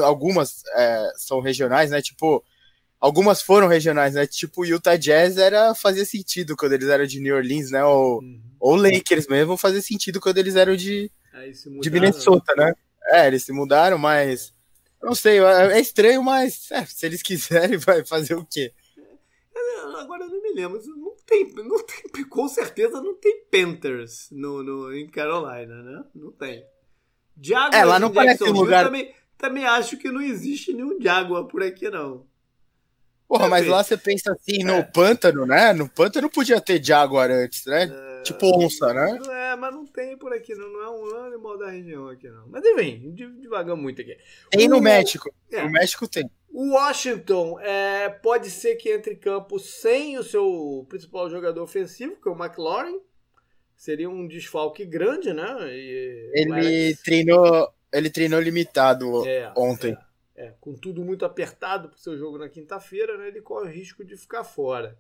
Algumas 0.03 0.63
é, 0.75 1.13
são 1.17 1.41
regionais, 1.41 1.91
né? 1.91 2.01
Tipo, 2.01 2.43
algumas 2.99 3.43
foram 3.43 3.67
regionais, 3.67 4.15
né? 4.15 4.27
Tipo, 4.27 4.65
Utah 4.65 4.97
Jazz 4.97 5.37
era 5.37 5.75
fazia 5.75 6.07
sentido 6.07 6.57
quando 6.57 6.73
eles 6.73 6.89
eram 6.89 7.05
de 7.05 7.21
New 7.21 7.37
Orleans, 7.37 7.71
né? 7.71 7.85
Ou, 7.85 8.21
uhum. 8.21 8.41
ou 8.59 8.77
Lakers 8.77 9.27
mesmo 9.27 9.57
fazia 9.59 9.83
sentido 9.83 10.19
quando 10.21 10.39
eles 10.39 10.57
eram 10.57 10.75
de, 10.75 11.11
de 11.81 11.91
Minnesota, 11.91 12.55
né? 12.57 12.73
É, 13.11 13.27
eles 13.27 13.43
se 13.43 13.53
mudaram, 13.53 13.99
mas 13.99 14.55
não 15.03 15.15
sei, 15.15 15.41
é, 15.41 15.73
é 15.73 15.81
estranho, 15.81 16.23
mas 16.23 16.71
é, 16.71 16.85
se 16.87 17.05
eles 17.05 17.21
quiserem, 17.21 17.77
vai 17.79 18.05
fazer 18.05 18.35
o 18.35 18.47
quê? 18.47 18.73
Agora 19.99 20.25
eu 20.25 20.31
não 20.31 20.43
me 20.43 20.55
lembro, 20.55 20.81
tem, 21.27 21.53
não 21.55 21.85
tem, 21.85 22.25
com 22.25 22.49
certeza 22.49 23.01
não 23.01 23.15
tem 23.15 23.45
Panthers 23.51 24.29
no, 24.31 24.63
no, 24.63 24.95
em 24.95 25.09
Carolina, 25.09 25.83
né? 25.83 26.05
Não 26.15 26.31
tem. 26.33 26.65
Jaguars 27.41 27.75
é, 27.75 27.85
lá 27.85 27.99
não 27.99 28.13
parece 28.13 28.45
um 28.45 28.53
lugar... 28.53 28.85
Também, 28.85 29.15
também 29.39 29.65
acho 29.65 29.97
que 29.97 30.11
não 30.11 30.21
existe 30.21 30.73
nenhum 30.73 31.01
Jaguar 31.01 31.45
por 31.45 31.63
aqui, 31.63 31.91
não. 31.91 32.27
Porra, 33.27 33.49
mas 33.49 33.67
lá 33.67 33.83
você 33.83 33.97
pensa 33.97 34.33
assim, 34.33 34.63
no 34.63 34.75
é. 34.75 34.83
pântano, 34.83 35.47
né? 35.47 35.73
No 35.73 35.89
pântano 35.89 36.29
podia 36.29 36.61
ter 36.61 36.85
Jaguar 36.85 37.31
antes, 37.31 37.65
né? 37.65 37.85
É... 37.85 38.12
Tipo 38.23 38.47
onça, 38.59 38.93
né? 38.93 39.19
É, 39.53 39.57
mas 39.57 39.75
não 39.75 39.87
tem 39.87 40.17
por 40.17 40.33
aqui, 40.33 40.55
não, 40.55 40.73
não 40.73 40.83
é 40.83 40.91
um 40.91 41.27
animal 41.27 41.59
da 41.59 41.71
região 41.71 42.09
aqui, 42.09 42.29
não. 42.29 42.47
Mas 42.49 42.65
enfim, 42.65 43.13
devagar 43.41 43.77
muito 43.77 44.01
aqui. 44.01 44.17
Tem 44.51 44.67
o... 44.67 44.71
no 44.71 44.81
México. 44.81 45.33
É. 45.51 45.63
No 45.63 45.71
México 45.71 46.09
tem. 46.09 46.31
O 46.53 46.75
Washington 46.75 47.59
é, 47.61 48.09
pode 48.09 48.51
ser 48.51 48.77
que 48.77 48.93
entre 48.93 49.15
em 49.15 49.19
campo 49.19 49.59
sem 49.59 50.19
o 50.19 50.23
seu 50.23 50.87
principal 50.89 51.31
jogador 51.31 51.63
ofensivo, 51.63 52.17
que 52.21 52.29
é 52.29 52.33
o 52.33 52.37
McLaurin. 52.37 53.01
Seria 53.77 54.09
um 54.09 54.29
desfalque 54.29 54.85
grande, 54.85 55.33
né? 55.33 55.57
E 55.71 56.31
ele 56.35 56.95
treinou, 56.97 57.69
ele 57.93 58.11
treinou 58.11 58.41
limitado 58.41 59.27
é, 59.27 59.53
ontem. 59.57 59.93
É, 59.93 60.13
é, 60.43 60.55
com 60.61 60.75
tudo 60.75 61.05
muito 61.05 61.25
apertado 61.25 61.89
para 61.89 61.97
o 61.97 62.01
seu 62.01 62.17
jogo 62.17 62.39
na 62.39 62.49
quinta-feira, 62.49 63.17
né, 63.19 63.29
ele 63.29 63.41
corre 63.41 63.69
o 63.69 63.73
risco 63.73 64.05
de 64.05 64.17
ficar 64.17 64.45
fora. 64.45 64.99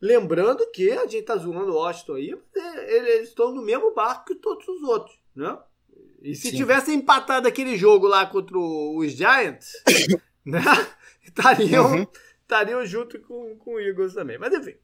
Lembrando 0.00 0.66
que 0.70 0.90
a 0.92 1.06
gente 1.06 1.22
tá 1.22 1.36
zoando 1.36 1.72
o 1.72 1.76
Washington 1.76 2.14
aí, 2.14 2.34
é, 2.56 2.96
eles 2.96 3.28
estão 3.28 3.54
no 3.54 3.62
mesmo 3.62 3.92
barco 3.92 4.26
que 4.26 4.34
todos 4.34 4.66
os 4.66 4.82
outros, 4.82 5.18
né? 5.34 5.58
E 6.22 6.34
se 6.34 6.50
Sim. 6.50 6.56
tivesse 6.56 6.92
empatado 6.92 7.46
aquele 7.46 7.76
jogo 7.76 8.06
lá 8.06 8.26
contra 8.26 8.58
os 8.58 9.12
Giants, 9.12 9.72
né? 10.44 10.62
Estariam, 11.22 11.92
uhum. 11.92 12.06
estariam 12.42 12.84
junto 12.84 13.18
com, 13.20 13.56
com 13.56 13.74
o 13.74 13.80
Eagles 13.80 14.14
também. 14.14 14.38
Mas 14.38 14.54
enfim. 14.54 14.74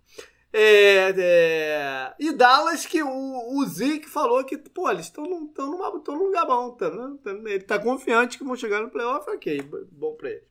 É, 0.53 1.13
é, 1.19 2.15
e 2.19 2.33
Dallas, 2.33 2.87
que 2.87 3.03
o, 3.03 3.59
o 3.59 3.67
Zeke 3.67 4.09
falou 4.09 4.43
que, 4.45 4.57
pô, 4.57 4.91
eles 4.91 5.07
estão 5.07 5.25
num, 5.25 5.53
num 5.59 6.15
lugar 6.15 6.47
bom. 6.47 6.71
Tá, 6.71 6.89
né? 6.89 7.17
Ele 7.45 7.61
tá 7.61 7.79
confiante 7.79 8.39
que 8.39 8.45
vão 8.45 8.57
chegar 8.57 8.81
no 8.81 8.91
playoff, 8.91 9.29
ok, 9.31 9.61
bom 9.91 10.15
pra 10.15 10.31
ele. 10.31 10.45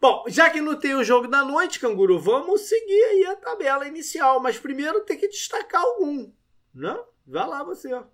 Bom, 0.00 0.24
já 0.28 0.48
que 0.48 0.60
não 0.60 0.76
tem 0.76 0.94
o 0.94 1.04
jogo 1.04 1.28
da 1.28 1.44
noite, 1.44 1.78
Canguru, 1.78 2.18
vamos 2.18 2.62
seguir 2.62 3.02
aí 3.04 3.26
a 3.26 3.36
tabela 3.36 3.86
inicial. 3.86 4.40
Mas 4.40 4.58
primeiro 4.58 5.00
tem 5.02 5.18
que 5.18 5.28
destacar 5.28 5.82
algum, 5.82 6.32
né? 6.74 6.98
Vai 7.26 7.46
lá 7.46 7.62
você, 7.62 7.92
ó. 7.92 8.04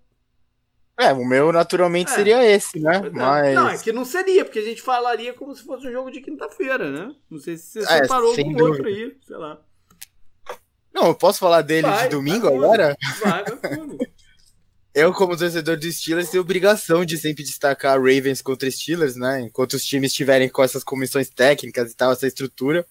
É, 0.99 1.13
o 1.13 1.25
meu 1.25 1.53
naturalmente 1.53 2.11
é. 2.11 2.15
seria 2.15 2.45
esse, 2.45 2.81
né? 2.81 2.97
É. 2.97 3.11
Mas... 3.11 3.55
Não, 3.55 3.69
é 3.69 3.79
que 3.79 3.93
não 3.93 4.05
seria, 4.05 4.45
porque 4.45 4.59
a 4.59 4.65
gente 4.65 4.83
falaria 4.83 5.33
como 5.35 5.55
se 5.55 5.63
fosse 5.63 5.87
um 5.87 5.93
jogo 5.93 6.11
de 6.11 6.21
quinta-feira, 6.21 6.91
né? 6.91 7.15
Não 7.31 7.39
sei 7.39 7.57
se 7.57 7.81
você 7.81 7.93
é, 7.93 8.03
separou 8.03 8.35
com 8.35 8.63
outro 8.63 8.87
aí, 8.89 9.17
sei 9.23 9.37
lá. 9.37 9.61
Não, 10.93 11.09
eu 11.09 11.15
posso 11.15 11.39
falar 11.39 11.61
dele 11.61 11.87
vai, 11.87 12.05
de 12.05 12.09
domingo 12.09 12.47
vai 12.49 12.57
agora? 12.57 12.97
Vai, 13.23 13.45
vai 13.45 13.77
fundo. 13.77 13.99
Eu, 14.97 15.13
como 15.13 15.37
torcedor 15.37 15.77
dos 15.77 15.95
Steelers, 15.95 16.31
tenho 16.31 16.43
obrigação 16.43 17.05
de 17.05 17.19
sempre 17.19 17.45
destacar 17.45 17.99
Ravens 17.99 18.41
contra 18.41 18.71
Steelers, 18.71 19.15
né? 19.15 19.43
Enquanto 19.43 19.75
os 19.75 19.85
times 19.85 20.11
estiverem 20.11 20.49
com 20.49 20.63
essas 20.63 20.83
comissões 20.83 21.29
técnicas 21.29 21.93
e 21.93 21.95
tal, 21.95 22.13
essa 22.13 22.27
estrutura. 22.27 22.83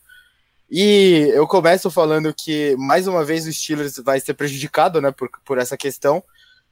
E 0.69 1.31
eu 1.33 1.47
começo 1.47 1.89
falando 1.89 2.31
que, 2.31 2.75
mais 2.77 3.07
uma 3.07 3.25
vez, 3.25 3.47
o 3.47 3.51
Steelers 3.51 3.95
vai 3.97 4.19
ser 4.19 4.35
prejudicado, 4.35 5.01
né, 5.01 5.11
por, 5.11 5.31
por 5.43 5.57
essa 5.57 5.75
questão. 5.75 6.23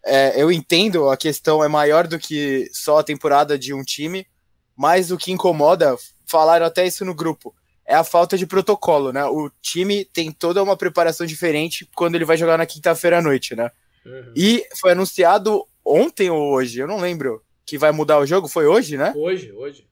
É, 0.05 0.39
eu 0.39 0.51
entendo, 0.51 1.09
a 1.09 1.17
questão 1.17 1.63
é 1.63 1.67
maior 1.67 2.05
do 2.05 2.19
que 2.19 2.69
só 2.71 2.99
a 2.99 3.03
temporada 3.03 3.57
de 3.57 3.73
um 3.73 3.83
time, 3.83 4.27
mas 4.75 5.09
o 5.09 5.17
que 5.17 5.31
incomoda, 5.31 5.97
falaram 6.27 6.67
até 6.67 6.85
isso 6.85 7.03
no 7.03 7.15
grupo, 7.15 7.55
é 7.87 7.95
a 7.95 8.03
falta 8.03 8.37
de 8.37 8.45
protocolo, 8.45 9.11
né? 9.11 9.25
O 9.25 9.49
time 9.63 10.05
tem 10.05 10.31
toda 10.31 10.61
uma 10.61 10.77
preparação 10.77 11.25
diferente 11.25 11.89
quando 11.95 12.13
ele 12.13 12.25
vai 12.25 12.37
jogar 12.37 12.59
na 12.59 12.67
quinta-feira 12.67 13.17
à 13.17 13.21
noite, 13.21 13.55
né? 13.55 13.71
Uhum. 14.05 14.33
E 14.35 14.65
foi 14.79 14.91
anunciado 14.91 15.65
ontem 15.85 16.29
ou 16.29 16.53
hoje, 16.53 16.79
eu 16.79 16.87
não 16.87 16.99
lembro, 16.99 17.43
que 17.65 17.77
vai 17.77 17.91
mudar 17.91 18.19
o 18.19 18.25
jogo. 18.25 18.47
Foi 18.47 18.65
hoje, 18.65 18.97
né? 18.97 19.13
Hoje, 19.15 19.51
hoje. 19.51 19.87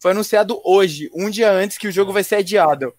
Foi 0.00 0.12
anunciado 0.12 0.60
hoje, 0.64 1.10
um 1.12 1.28
dia 1.28 1.50
antes 1.50 1.76
que 1.76 1.88
o 1.88 1.92
jogo 1.92 2.12
vai 2.12 2.22
ser 2.22 2.36
adiado. 2.36 2.94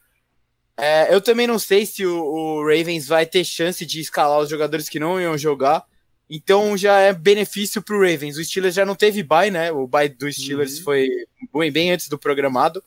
É, 0.77 1.13
eu 1.13 1.19
também 1.19 1.45
não 1.45 1.59
sei 1.59 1.85
se 1.85 2.05
o, 2.05 2.23
o, 2.23 2.63
Ravens 2.63 3.07
vai 3.07 3.25
ter 3.25 3.43
chance 3.43 3.85
de 3.85 3.99
escalar 3.99 4.39
os 4.39 4.49
jogadores 4.49 4.87
que 4.87 4.99
não 4.99 5.19
iam 5.19 5.37
jogar. 5.37 5.83
Então 6.29 6.77
já 6.77 6.99
é 6.99 7.11
benefício 7.11 7.81
para 7.81 7.95
o 7.95 7.99
Ravens. 7.99 8.37
O 8.37 8.43
Steelers 8.43 8.75
já 8.75 8.85
não 8.85 8.95
teve 8.95 9.23
bye, 9.23 9.51
né? 9.51 9.71
O 9.71 9.87
bye 9.87 10.07
dos 10.07 10.35
Steelers 10.35 10.77
uhum. 10.77 10.83
foi 10.83 11.09
bem, 11.53 11.71
bem 11.71 11.91
antes 11.91 12.07
do 12.07 12.17
programado, 12.17 12.81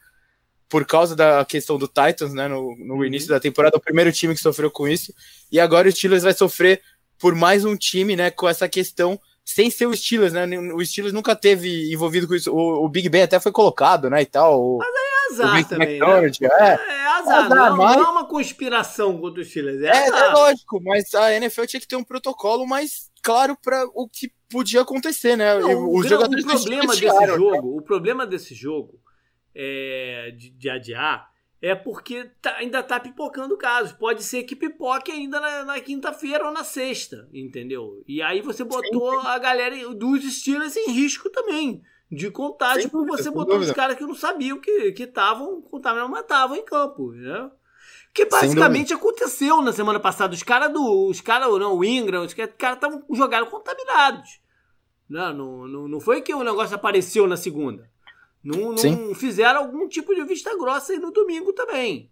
por 0.68 0.86
causa 0.86 1.14
da 1.14 1.44
questão 1.44 1.76
do 1.76 1.86
Titans, 1.86 2.32
né? 2.32 2.48
No, 2.48 2.74
no 2.76 2.94
uhum. 2.94 3.04
início 3.04 3.28
da 3.28 3.40
temporada, 3.40 3.76
o 3.76 3.80
primeiro 3.80 4.12
time 4.12 4.34
que 4.34 4.40
sofreu 4.40 4.70
com 4.70 4.88
isso. 4.88 5.12
E 5.50 5.60
agora 5.60 5.88
o 5.88 5.92
Steelers 5.92 6.22
vai 6.22 6.32
sofrer 6.32 6.80
por 7.22 7.37
mais 7.37 7.64
um 7.64 7.76
time, 7.76 8.16
né, 8.16 8.32
com 8.32 8.48
essa 8.48 8.68
questão 8.68 9.18
sem 9.44 9.70
ser 9.70 9.87
o 9.87 9.96
Steelers, 9.96 10.32
né? 10.32 10.44
O 10.74 10.85
Steelers 10.85 11.12
nunca 11.12 11.37
teve 11.37 11.92
envolvido 11.92 12.26
com 12.26 12.35
isso. 12.35 12.52
O, 12.52 12.85
o 12.85 12.88
Big 12.88 13.08
Ben 13.08 13.22
até 13.22 13.38
foi 13.38 13.52
colocado, 13.52 14.11
né, 14.11 14.22
e 14.22 14.26
tal. 14.26 14.78
Mas 14.78 14.88
aí 14.88 15.02
é 15.04 15.32
azar 15.32 15.68
também, 15.68 16.00
né? 16.00 16.06
É, 16.06 16.64
é 16.64 17.06
azar, 17.06 17.44
azar 17.44 17.70
não, 17.70 17.76
mas... 17.76 17.96
não 17.96 18.06
é 18.06 18.08
uma 18.08 18.26
conspiração 18.26 19.16
contra 19.18 19.40
os 19.40 19.48
Steelers. 19.48 19.82
É, 19.82 19.90
é, 19.90 20.08
é, 20.08 20.32
lógico, 20.32 20.80
mas 20.82 21.14
a 21.14 21.32
NFL 21.32 21.64
tinha 21.64 21.80
que 21.80 21.87
ter 21.87 21.96
um 21.96 22.04
protocolo 22.04 22.66
mais 22.66 23.08
claro 23.22 23.56
para 23.62 23.85
o 23.94 24.08
que 24.08 24.32
podia 24.48 24.82
acontecer, 24.82 25.37
né? 25.37 25.61
Não, 25.61 25.92
os 25.92 26.04
o, 26.04 26.08
jogadores 26.08 26.44
o 26.44 26.48
problema 26.48 26.96
desse 26.96 27.20
né? 27.20 27.26
jogo, 27.28 27.78
o 27.78 27.82
problema 27.82 28.26
desse 28.26 28.54
jogo 28.54 29.00
é, 29.54 30.35
de, 30.37 30.50
de 30.50 30.68
adiar 30.68 31.31
é 31.62 31.77
porque 31.77 32.29
tá, 32.42 32.57
ainda 32.57 32.83
tá 32.83 32.98
pipocando 32.98 33.57
casos. 33.57 33.92
Pode 33.92 34.25
ser 34.25 34.42
que 34.42 34.57
pipoque 34.57 35.12
ainda 35.12 35.40
na, 35.40 35.64
na 35.64 35.81
quinta-feira 35.81 36.44
ou 36.44 36.53
na 36.53 36.64
sexta, 36.64 37.29
entendeu? 37.33 38.03
E 38.07 38.20
aí 38.20 38.42
você 38.42 38.64
botou 38.64 39.20
Sim. 39.20 39.27
a 39.29 39.38
galera 39.38 39.77
dos 39.94 40.25
Steelers 40.25 40.77
em 40.77 40.90
risco 40.90 41.31
também 41.31 41.81
de 42.11 42.31
contágio, 42.33 42.90
porque 42.90 43.12
você 43.12 43.31
botou 43.31 43.59
os 43.59 43.70
caras 43.70 43.96
que 43.96 44.05
não 44.05 44.14
sabiam 44.14 44.59
que 44.59 44.92
estavam 44.98 45.62
contaminados, 45.62 46.11
mas 46.11 46.22
estavam 46.22 46.57
em 46.57 46.64
campo, 46.64 47.12
né? 47.12 47.48
Que 48.12 48.27
basicamente 48.27 48.92
aconteceu 48.92 49.62
na 49.62 49.72
semana 49.72 49.98
passada. 49.98 50.35
Os 50.35 50.42
caras 50.42 50.70
do. 50.70 51.09
Os 51.09 51.20
caras, 51.20 51.48
não, 51.59 51.79
o 51.79 51.85
Ingram, 51.85 52.25
os 52.25 52.35
caras 52.35 52.55
estavam 52.75 53.03
jogaram 53.11 53.46
contaminados. 53.46 54.42
Não, 55.09 55.33
não, 55.33 55.68
não, 55.68 55.88
não 55.88 56.01
foi 56.01 56.20
que 56.20 56.35
o 56.35 56.42
negócio 56.42 56.75
apareceu 56.75 57.27
na 57.27 57.37
segunda. 57.37 57.88
Não, 58.42 58.72
não 58.72 59.14
fizeram 59.14 59.61
algum 59.61 59.88
tipo 59.88 60.14
de 60.14 60.24
vista 60.24 60.57
grossa 60.57 60.92
aí 60.92 60.98
no 60.98 61.12
domingo 61.12 61.52
também. 61.52 62.11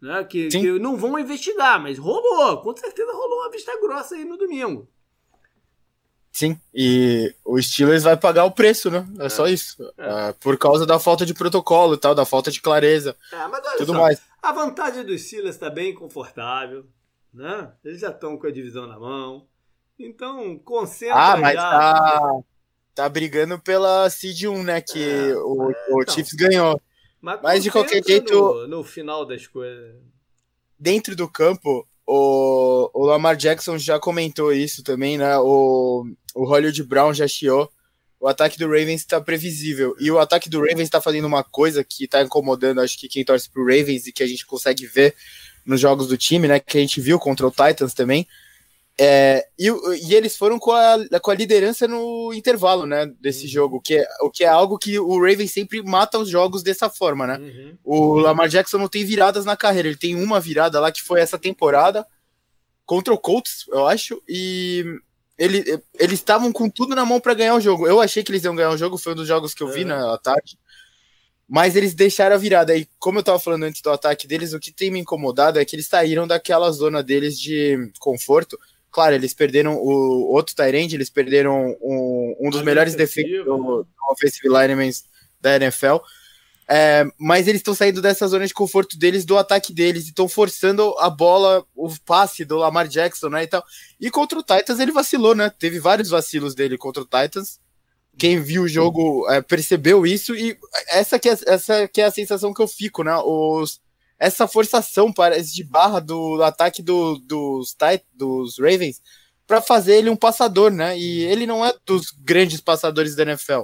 Né? 0.00 0.22
Que, 0.24 0.48
que, 0.48 0.78
não 0.78 0.96
vão 0.96 1.18
investigar, 1.18 1.80
mas 1.80 1.98
rolou. 1.98 2.60
Com 2.60 2.76
certeza 2.76 3.12
rolou 3.12 3.40
uma 3.40 3.50
vista 3.50 3.72
grossa 3.80 4.14
aí 4.14 4.24
no 4.24 4.36
domingo. 4.36 4.88
Sim, 6.30 6.60
e 6.74 7.34
o 7.42 7.60
Steelers 7.62 8.02
vai 8.02 8.14
pagar 8.14 8.44
o 8.44 8.50
preço, 8.50 8.90
né? 8.90 9.08
É, 9.18 9.24
é. 9.24 9.28
só 9.30 9.46
isso. 9.48 9.82
É. 9.96 10.28
É, 10.28 10.32
por 10.34 10.58
causa 10.58 10.84
da 10.84 10.98
falta 10.98 11.24
de 11.24 11.32
protocolo 11.32 11.94
e 11.94 11.96
tal, 11.96 12.14
da 12.14 12.26
falta 12.26 12.50
de 12.50 12.60
clareza. 12.60 13.16
É, 13.32 13.78
tudo 13.78 13.94
só, 13.94 13.98
mais. 13.98 14.20
A 14.42 14.52
vantagem 14.52 15.02
dos 15.02 15.22
Steelers 15.22 15.54
está 15.54 15.70
bem 15.70 15.94
confortável, 15.94 16.84
né? 17.32 17.72
Eles 17.82 18.02
já 18.02 18.10
estão 18.10 18.36
com 18.36 18.46
a 18.46 18.52
divisão 18.52 18.86
na 18.86 18.98
mão. 18.98 19.48
Então, 19.98 20.58
concentra 20.58 21.16
ah, 21.16 21.36
mas 21.38 21.54
já. 21.54 21.70
Tá 21.70 22.40
tá 22.96 23.06
brigando 23.10 23.58
pela 23.58 24.08
Seed 24.08 24.44
1, 24.44 24.62
né? 24.62 24.80
Que 24.80 25.04
é, 25.04 25.36
o, 25.36 25.70
é, 25.70 25.74
o 25.90 26.02
então, 26.02 26.14
Chiefs 26.14 26.32
ganhou. 26.32 26.80
Mas, 27.20 27.40
mas 27.42 27.62
de 27.62 27.70
qualquer 27.70 28.02
jeito. 28.02 28.32
No, 28.32 28.66
no, 28.66 28.82
final 28.84 29.26
das 29.26 29.46
coisas. 29.46 29.94
Dentro 30.78 31.14
do 31.14 31.28
campo, 31.28 31.86
o, 32.06 32.90
o 32.94 33.04
Lamar 33.04 33.36
Jackson 33.36 33.76
já 33.76 34.00
comentou 34.00 34.50
isso 34.50 34.82
também, 34.82 35.18
né? 35.18 35.36
O, 35.38 36.06
o 36.34 36.44
Hollywood 36.46 36.82
Brown 36.84 37.12
já 37.12 37.28
chiou. 37.28 37.70
O 38.18 38.26
ataque 38.26 38.58
do 38.58 38.66
Ravens 38.66 39.02
está 39.02 39.20
previsível. 39.20 39.94
E 40.00 40.10
o 40.10 40.18
ataque 40.18 40.48
do 40.48 40.60
Ravens 40.60 40.84
está 40.84 41.00
fazendo 41.00 41.26
uma 41.26 41.44
coisa 41.44 41.84
que 41.84 42.04
está 42.04 42.22
incomodando, 42.22 42.80
acho 42.80 42.98
que 42.98 43.08
quem 43.08 43.22
torce 43.22 43.48
pro 43.50 43.62
Ravens 43.62 44.06
e 44.06 44.12
que 44.12 44.22
a 44.22 44.26
gente 44.26 44.46
consegue 44.46 44.86
ver 44.86 45.14
nos 45.66 45.80
jogos 45.80 46.08
do 46.08 46.16
time, 46.16 46.48
né? 46.48 46.58
Que 46.58 46.78
a 46.78 46.80
gente 46.80 46.98
viu 46.98 47.18
contra 47.18 47.46
o 47.46 47.50
Titans 47.50 47.92
também 47.92 48.26
é, 48.98 49.46
e, 49.58 49.68
e, 49.68 50.14
eles 50.14 50.38
foram 50.38 50.58
com 50.58 50.72
a, 50.72 50.96
com 51.20 51.30
a 51.30 51.34
liderança 51.34 51.86
no 51.86 52.32
intervalo, 52.32 52.86
né, 52.86 53.06
desse 53.20 53.42
uhum. 53.42 53.50
jogo, 53.50 53.80
que 53.80 53.96
é, 53.96 54.06
o 54.22 54.30
que 54.30 54.42
é 54.42 54.48
algo 54.48 54.78
que 54.78 54.98
o 54.98 55.20
Ravens 55.20 55.52
sempre 55.52 55.82
mata 55.82 56.18
os 56.18 56.30
jogos 56.30 56.62
dessa 56.62 56.88
forma, 56.88 57.26
né? 57.26 57.38
Uhum. 57.38 57.78
O 57.84 58.14
Lamar 58.14 58.48
Jackson 58.48 58.78
não 58.78 58.88
tem 58.88 59.04
viradas 59.04 59.44
na 59.44 59.54
carreira, 59.54 59.88
ele 59.88 59.98
tem 59.98 60.14
uma 60.14 60.40
virada 60.40 60.80
lá 60.80 60.90
que 60.90 61.02
foi 61.02 61.20
essa 61.20 61.38
temporada 61.38 62.06
contra 62.86 63.12
o 63.12 63.18
Colts, 63.18 63.66
eu 63.68 63.86
acho, 63.86 64.22
e 64.26 64.82
ele, 65.36 65.62
eles 65.98 66.18
estavam 66.18 66.50
com 66.50 66.70
tudo 66.70 66.94
na 66.94 67.04
mão 67.04 67.20
para 67.20 67.34
ganhar 67.34 67.54
o 67.54 67.60
jogo. 67.60 67.86
Eu 67.86 68.00
achei 68.00 68.22
que 68.22 68.30
eles 68.30 68.44
iam 68.44 68.56
ganhar 68.56 68.70
o 68.70 68.78
jogo, 68.78 68.96
foi 68.96 69.12
um 69.12 69.16
dos 69.16 69.28
jogos 69.28 69.52
que 69.52 69.62
eu 69.62 69.68
vi 69.68 69.82
uhum. 69.82 69.88
na 69.88 70.16
tarde. 70.16 70.58
Mas 71.46 71.76
eles 71.76 71.94
deixaram 71.94 72.34
a 72.34 72.38
virada. 72.38 72.74
E 72.74 72.88
como 72.98 73.18
eu 73.18 73.22
tava 73.22 73.38
falando 73.38 73.64
antes 73.64 73.82
do 73.82 73.90
ataque 73.90 74.26
deles, 74.26 74.52
o 74.54 74.58
que 74.58 74.72
tem 74.72 74.90
me 74.90 74.98
incomodado 74.98 75.58
é 75.58 75.64
que 75.64 75.76
eles 75.76 75.86
saíram 75.86 76.26
daquela 76.26 76.70
zona 76.72 77.02
deles 77.02 77.38
de 77.38 77.92
conforto 78.00 78.58
Claro, 78.96 79.14
eles 79.14 79.34
perderam 79.34 79.76
o 79.76 80.32
outro 80.32 80.54
Tyrande, 80.54 80.96
eles 80.96 81.10
perderam 81.10 81.76
um, 81.82 82.34
um 82.40 82.48
dos 82.48 82.62
melhores 82.62 82.94
defeitos 82.94 83.44
do, 83.44 83.58
do 83.58 83.86
offensive 84.10 84.48
linemen 84.48 84.90
da 85.38 85.54
NFL. 85.56 85.96
É, 86.66 87.04
mas 87.20 87.46
eles 87.46 87.60
estão 87.60 87.74
saindo 87.74 88.00
dessa 88.00 88.26
zona 88.26 88.46
de 88.46 88.54
conforto 88.54 88.98
deles, 88.98 89.26
do 89.26 89.36
ataque 89.36 89.70
deles, 89.70 90.06
e 90.06 90.08
estão 90.08 90.26
forçando 90.26 90.94
a 90.98 91.10
bola, 91.10 91.62
o 91.74 91.94
passe 92.06 92.42
do 92.42 92.56
Lamar 92.56 92.88
Jackson, 92.88 93.28
né, 93.28 93.42
e 93.42 93.46
tal. 93.46 93.62
E 94.00 94.10
contra 94.10 94.38
o 94.38 94.42
Titans 94.42 94.80
ele 94.80 94.92
vacilou, 94.92 95.34
né? 95.34 95.50
Teve 95.50 95.78
vários 95.78 96.08
vacilos 96.08 96.54
dele 96.54 96.78
contra 96.78 97.02
o 97.02 97.04
Titans. 97.04 97.60
Quem 98.16 98.40
viu 98.40 98.62
o 98.62 98.68
jogo 98.68 99.30
é, 99.30 99.42
percebeu 99.42 100.06
isso, 100.06 100.34
e 100.34 100.56
essa 100.88 101.18
que, 101.18 101.28
é, 101.28 101.36
essa 101.46 101.86
que 101.86 102.00
é 102.00 102.06
a 102.06 102.10
sensação 102.10 102.54
que 102.54 102.62
eu 102.62 102.66
fico, 102.66 103.04
né? 103.04 103.14
Os, 103.18 103.78
essa 104.18 104.48
forçação 104.48 105.12
parece 105.12 105.54
de 105.54 105.62
barra 105.62 106.00
do 106.00 106.42
ataque 106.42 106.82
do, 106.82 107.18
dos, 107.18 107.76
dos 108.14 108.58
Ravens 108.58 109.02
para 109.46 109.60
fazer 109.60 109.96
ele 109.96 110.10
um 110.10 110.16
passador, 110.16 110.70
né? 110.70 110.98
E 110.98 111.22
ele 111.24 111.46
não 111.46 111.64
é 111.64 111.72
dos 111.84 112.10
grandes 112.10 112.60
passadores 112.60 113.14
da 113.14 113.22
NFL. 113.22 113.62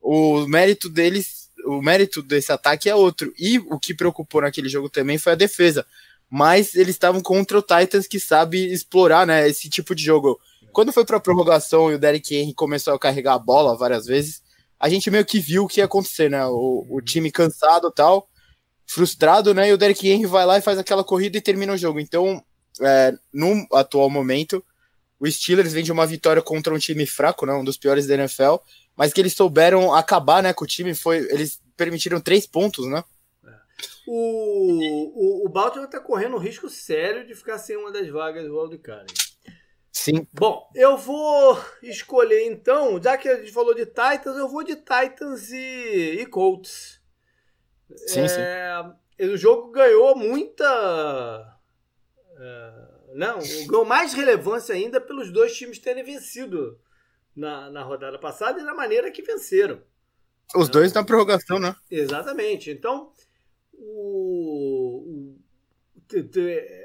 O 0.00 0.46
mérito 0.46 0.88
deles, 0.88 1.50
o 1.66 1.82
mérito 1.82 2.22
desse 2.22 2.52
ataque 2.52 2.88
é 2.88 2.94
outro. 2.94 3.32
E 3.38 3.58
o 3.58 3.78
que 3.78 3.94
preocupou 3.94 4.40
naquele 4.40 4.68
jogo 4.68 4.88
também 4.88 5.18
foi 5.18 5.32
a 5.32 5.36
defesa. 5.36 5.84
Mas 6.30 6.74
eles 6.74 6.94
estavam 6.94 7.20
contra 7.20 7.58
o 7.58 7.62
Titans 7.62 8.06
que 8.06 8.18
sabe 8.18 8.72
explorar, 8.72 9.26
né, 9.26 9.48
esse 9.48 9.68
tipo 9.68 9.94
de 9.94 10.02
jogo. 10.02 10.40
Quando 10.72 10.92
foi 10.92 11.04
para 11.04 11.20
prorrogação 11.20 11.90
e 11.90 11.94
o 11.94 11.98
Derrick 11.98 12.34
Henry 12.34 12.54
começou 12.54 12.94
a 12.94 12.98
carregar 12.98 13.34
a 13.34 13.38
bola 13.38 13.76
várias 13.76 14.06
vezes, 14.06 14.42
a 14.80 14.88
gente 14.88 15.10
meio 15.10 15.24
que 15.24 15.38
viu 15.38 15.64
o 15.64 15.68
que 15.68 15.80
ia 15.80 15.84
acontecer, 15.84 16.30
né? 16.30 16.44
O, 16.46 16.86
o 16.88 17.00
time 17.00 17.30
cansado 17.30 17.90
tal 17.90 18.28
frustrado, 18.86 19.54
né? 19.54 19.68
E 19.68 19.72
o 19.72 19.78
Derek 19.78 20.08
Henry 20.08 20.26
vai 20.26 20.44
lá 20.44 20.58
e 20.58 20.62
faz 20.62 20.78
aquela 20.78 21.04
corrida 21.04 21.38
e 21.38 21.40
termina 21.40 21.72
o 21.72 21.76
jogo. 21.76 22.00
Então, 22.00 22.42
é, 22.80 23.14
no 23.32 23.66
atual 23.72 24.10
momento, 24.10 24.64
o 25.18 25.30
Steelers 25.30 25.72
vem 25.72 25.84
de 25.84 25.92
uma 25.92 26.06
vitória 26.06 26.42
contra 26.42 26.74
um 26.74 26.78
time 26.78 27.06
fraco, 27.06 27.46
né? 27.46 27.52
Um 27.52 27.64
dos 27.64 27.76
piores 27.76 28.06
da 28.06 28.14
NFL, 28.14 28.56
mas 28.96 29.12
que 29.12 29.20
eles 29.20 29.34
souberam 29.34 29.94
acabar, 29.94 30.42
né? 30.42 30.52
Com 30.52 30.64
o 30.64 30.68
time, 30.68 30.94
foi, 30.94 31.18
eles 31.30 31.60
permitiram 31.76 32.20
três 32.20 32.46
pontos, 32.46 32.86
né? 32.86 33.02
O, 34.06 35.42
o, 35.42 35.46
o 35.46 35.48
Baltimore 35.48 35.88
tá 35.88 35.98
correndo 35.98 36.36
um 36.36 36.40
risco 36.40 36.68
sério 36.68 37.26
de 37.26 37.34
ficar 37.34 37.58
sem 37.58 37.76
uma 37.76 37.90
das 37.90 38.08
vagas 38.08 38.46
do 38.46 38.58
wildcard. 38.58 39.12
Sim. 39.90 40.26
Bom, 40.32 40.68
eu 40.74 40.98
vou 40.98 41.58
escolher 41.82 42.46
então, 42.46 43.00
já 43.02 43.16
que 43.16 43.28
a 43.28 43.36
gente 43.36 43.52
falou 43.52 43.74
de 43.74 43.86
Titans, 43.86 44.36
eu 44.36 44.48
vou 44.48 44.62
de 44.62 44.76
Titans 44.76 45.50
e, 45.50 46.18
e 46.20 46.26
Colts. 46.26 47.00
Sim, 48.06 48.20
é, 48.20 48.28
sim. 48.28 49.26
O 49.26 49.36
jogo 49.36 49.70
ganhou 49.70 50.16
muita. 50.16 51.58
É, 52.36 52.72
não, 53.14 53.38
ganhou 53.68 53.84
mais 53.84 54.12
relevância 54.12 54.74
ainda 54.74 55.00
pelos 55.00 55.30
dois 55.30 55.56
times 55.56 55.78
terem 55.78 56.02
vencido 56.02 56.78
na, 57.34 57.70
na 57.70 57.82
rodada 57.82 58.18
passada 58.18 58.60
e 58.60 58.64
da 58.64 58.74
maneira 58.74 59.10
que 59.10 59.22
venceram. 59.22 59.80
Os 60.54 60.68
dois 60.68 60.92
na 60.92 61.04
prorrogação, 61.04 61.58
né? 61.58 61.74
Exatamente. 61.90 62.70
Então, 62.70 63.12
o, 63.72 65.04
o 65.06 65.44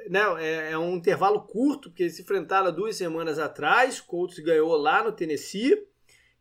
né, 0.09 0.21
é, 0.39 0.71
é, 0.71 0.77
um 0.77 0.95
intervalo 0.95 1.41
curto, 1.41 1.89
porque 1.89 2.03
eles 2.03 2.15
se 2.15 2.21
enfrentaram 2.21 2.71
duas 2.71 2.95
semanas 2.95 3.37
atrás, 3.37 3.99
Colts 3.99 4.39
ganhou 4.39 4.75
lá 4.75 5.03
no 5.03 5.11
Tennessee, 5.11 5.85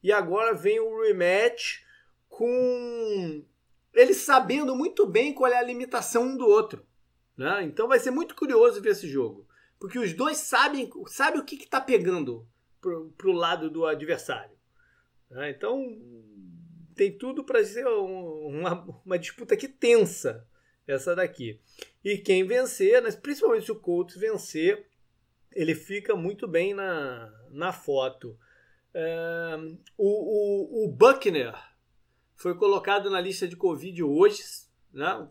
e 0.03 0.12
agora 0.12 0.55
vem 0.55 0.79
o 0.79 1.03
rematch 1.03 1.83
com 2.29 3.44
eles 3.92 4.18
sabendo 4.18 4.74
muito 4.77 5.07
bem 5.07 5.33
qual 5.33 5.51
é 5.51 5.59
a 5.59 5.62
limitação 5.62 6.24
um 6.24 6.37
do 6.37 6.46
outro. 6.46 6.87
Né? 7.37 7.64
Então 7.64 7.88
vai 7.88 7.98
ser 7.98 8.11
muito 8.11 8.35
curioso 8.35 8.81
ver 8.81 8.90
esse 8.90 9.09
jogo. 9.09 9.46
Porque 9.79 9.98
os 9.98 10.12
dois 10.12 10.38
sabem, 10.38 10.90
sabem 11.07 11.40
o 11.40 11.44
que 11.44 11.57
está 11.57 11.81
pegando 11.81 12.46
para 12.81 13.29
o 13.29 13.33
lado 13.33 13.70
do 13.70 13.87
adversário. 13.87 14.57
Né? 15.31 15.51
Então 15.51 15.96
tem 16.94 17.16
tudo 17.16 17.44
para 17.44 17.64
ser 17.64 17.87
uma, 17.87 19.01
uma 19.05 19.18
disputa 19.18 19.57
que 19.57 19.68
tensa 19.68 20.46
essa 20.87 21.14
daqui. 21.14 21.61
E 22.05 22.18
quem 22.18 22.44
vencer, 22.44 23.03
principalmente 23.20 23.66
se 23.66 23.72
o 23.72 23.77
Colts 23.77 24.16
vencer, 24.16 24.87
ele 25.53 25.74
fica 25.74 26.16
muito 26.16 26.48
bem 26.48 26.74
na, 26.74 27.33
na 27.51 27.72
foto. 27.72 28.38
É, 28.92 29.57
o, 29.96 30.85
o, 30.85 30.85
o 30.85 30.88
Buckner 30.88 31.55
foi 32.38 32.55
colocado 32.55 33.11
na 33.11 33.20
lista 33.20 33.46
de 33.46 33.57
Covid 33.57 34.03
hoje. 34.03 34.42
Né? 34.92 35.29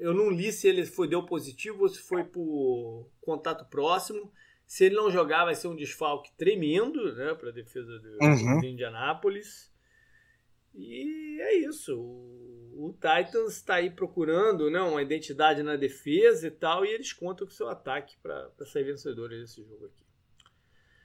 Eu 0.00 0.12
não 0.14 0.30
li 0.30 0.50
se 0.50 0.66
ele 0.66 0.84
foi 0.84 1.06
deu 1.06 1.24
positivo 1.24 1.82
ou 1.82 1.88
se 1.88 2.00
foi 2.00 2.24
por 2.24 3.08
contato 3.20 3.68
próximo. 3.68 4.32
Se 4.66 4.86
ele 4.86 4.96
não 4.96 5.10
jogar, 5.10 5.44
vai 5.44 5.54
ser 5.54 5.68
um 5.68 5.76
desfalque 5.76 6.32
tremendo 6.36 7.14
né, 7.14 7.34
para 7.34 7.50
a 7.50 7.52
defesa 7.52 7.98
do, 7.98 8.18
uhum. 8.20 8.60
de 8.60 8.68
Indianápolis. 8.68 9.70
E 10.74 11.40
é 11.40 11.56
isso. 11.58 11.94
O, 11.94 12.88
o 12.88 12.92
Titans 12.94 13.52
está 13.52 13.76
aí 13.76 13.90
procurando 13.90 14.70
né, 14.70 14.80
uma 14.80 15.02
identidade 15.02 15.62
na 15.62 15.76
defesa 15.76 16.48
e 16.48 16.50
tal, 16.50 16.84
e 16.84 16.88
eles 16.88 17.12
contam 17.12 17.46
com 17.46 17.52
o 17.52 17.56
seu 17.56 17.68
ataque 17.68 18.16
para 18.22 18.50
sair 18.64 18.84
vencedores 18.84 19.40
desse 19.40 19.62
jogo 19.62 19.86
aqui. 19.86 20.04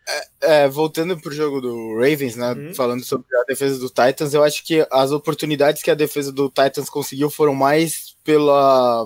É, 0.07 0.63
é, 0.63 0.67
voltando 0.67 1.19
pro 1.19 1.33
jogo 1.33 1.61
do 1.61 1.95
Ravens, 1.95 2.35
né? 2.35 2.53
Uhum. 2.53 2.73
Falando 2.73 3.03
sobre 3.03 3.27
a 3.37 3.43
defesa 3.43 3.79
do 3.79 3.87
Titans, 3.87 4.33
eu 4.33 4.43
acho 4.43 4.63
que 4.63 4.85
as 4.91 5.11
oportunidades 5.11 5.83
que 5.83 5.91
a 5.91 5.95
defesa 5.95 6.31
do 6.31 6.49
Titans 6.49 6.89
conseguiu 6.89 7.29
foram 7.29 7.53
mais 7.53 8.15
pela 8.23 9.05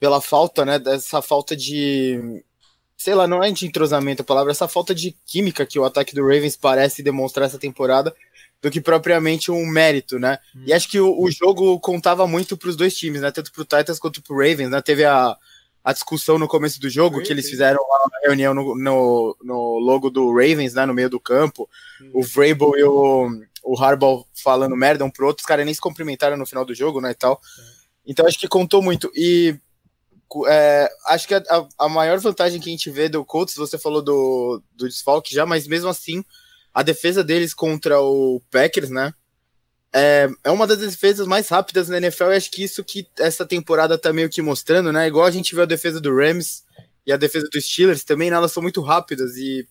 pela 0.00 0.20
falta, 0.20 0.64
né? 0.64 0.78
Dessa 0.78 1.20
falta 1.20 1.54
de 1.54 2.42
sei 2.96 3.14
lá, 3.14 3.26
não 3.26 3.44
é 3.44 3.50
de 3.50 3.66
entrosamento 3.66 4.22
a 4.22 4.24
palavra, 4.24 4.50
essa 4.50 4.66
falta 4.66 4.94
de 4.94 5.14
química 5.26 5.66
que 5.66 5.78
o 5.78 5.84
ataque 5.84 6.14
do 6.14 6.22
Ravens 6.22 6.56
parece 6.56 7.02
demonstrar 7.02 7.46
essa 7.46 7.58
temporada 7.58 8.14
do 8.62 8.70
que 8.70 8.80
propriamente 8.80 9.50
um 9.50 9.66
mérito, 9.66 10.18
né? 10.18 10.38
Uhum. 10.54 10.64
E 10.66 10.72
acho 10.72 10.88
que 10.88 10.98
o, 10.98 11.22
o 11.22 11.30
jogo 11.30 11.78
contava 11.80 12.26
muito 12.26 12.56
para 12.56 12.70
os 12.70 12.76
dois 12.76 12.96
times, 12.96 13.20
né? 13.20 13.30
Tanto 13.30 13.52
para 13.52 13.60
o 13.60 13.64
Titans 13.64 13.98
quanto 13.98 14.22
para 14.22 14.34
o 14.34 14.38
Ravens, 14.38 14.70
né? 14.70 14.80
Teve 14.80 15.04
a 15.04 15.36
a 15.84 15.92
discussão 15.92 16.38
no 16.38 16.48
começo 16.48 16.80
do 16.80 16.88
jogo, 16.88 17.22
que 17.22 17.30
eles 17.30 17.50
fizeram 17.50 17.78
na 18.10 18.18
reunião 18.26 18.54
no, 18.54 18.74
no, 18.74 19.36
no, 19.42 19.78
logo 19.78 20.08
do 20.08 20.32
Ravens, 20.32 20.72
né, 20.72 20.86
no 20.86 20.94
meio 20.94 21.10
do 21.10 21.20
campo, 21.20 21.68
o 22.14 22.22
Vrabel 22.22 22.72
e 22.78 22.82
o, 22.82 23.28
o 23.62 23.78
Harbaugh 23.78 24.24
falando 24.42 24.74
merda 24.74 25.04
um 25.04 25.10
pro 25.10 25.26
outro, 25.26 25.42
os 25.42 25.46
caras 25.46 25.66
nem 25.66 25.74
se 25.74 25.80
cumprimentaram 25.80 26.38
no 26.38 26.46
final 26.46 26.64
do 26.64 26.74
jogo, 26.74 27.02
né, 27.02 27.10
e 27.10 27.14
tal. 27.14 27.38
Então 28.06 28.26
acho 28.26 28.38
que 28.38 28.48
contou 28.48 28.82
muito. 28.82 29.12
E 29.14 29.58
é, 30.48 30.90
acho 31.08 31.28
que 31.28 31.34
a, 31.34 31.44
a, 31.78 31.88
maior 31.88 32.18
vantagem 32.18 32.58
que 32.60 32.70
a 32.70 32.72
gente 32.72 32.90
vê 32.90 33.06
do 33.06 33.22
Colts, 33.22 33.54
você 33.54 33.78
falou 33.78 34.00
do, 34.00 34.62
do 34.74 34.88
desfalque 34.88 35.34
já, 35.34 35.44
mas 35.44 35.68
mesmo 35.68 35.90
assim, 35.90 36.24
a 36.72 36.82
defesa 36.82 37.22
deles 37.22 37.52
contra 37.52 38.00
o 38.00 38.40
Packers, 38.50 38.88
né, 38.88 39.12
é, 39.94 40.28
é 40.42 40.50
uma 40.50 40.66
das 40.66 40.78
defesas 40.78 41.26
mais 41.26 41.48
rápidas 41.48 41.88
na 41.88 41.98
NFL 41.98 42.32
e 42.32 42.36
acho 42.36 42.50
que 42.50 42.64
isso 42.64 42.82
que 42.82 43.06
essa 43.18 43.46
temporada 43.46 43.96
tá 43.96 44.12
meio 44.12 44.28
que 44.28 44.42
mostrando, 44.42 44.92
né? 44.92 45.06
Igual 45.06 45.24
a 45.24 45.30
gente 45.30 45.54
viu 45.54 45.62
a 45.62 45.66
defesa 45.66 46.00
do 46.00 46.14
Rams 46.14 46.64
e 47.06 47.12
a 47.12 47.16
defesa 47.16 47.48
dos 47.52 47.64
Steelers 47.64 48.02
também, 48.02 48.28
né? 48.28 48.36
elas 48.36 48.50
são 48.50 48.62
muito 48.62 48.80
rápidas 48.80 49.36
e 49.36 49.66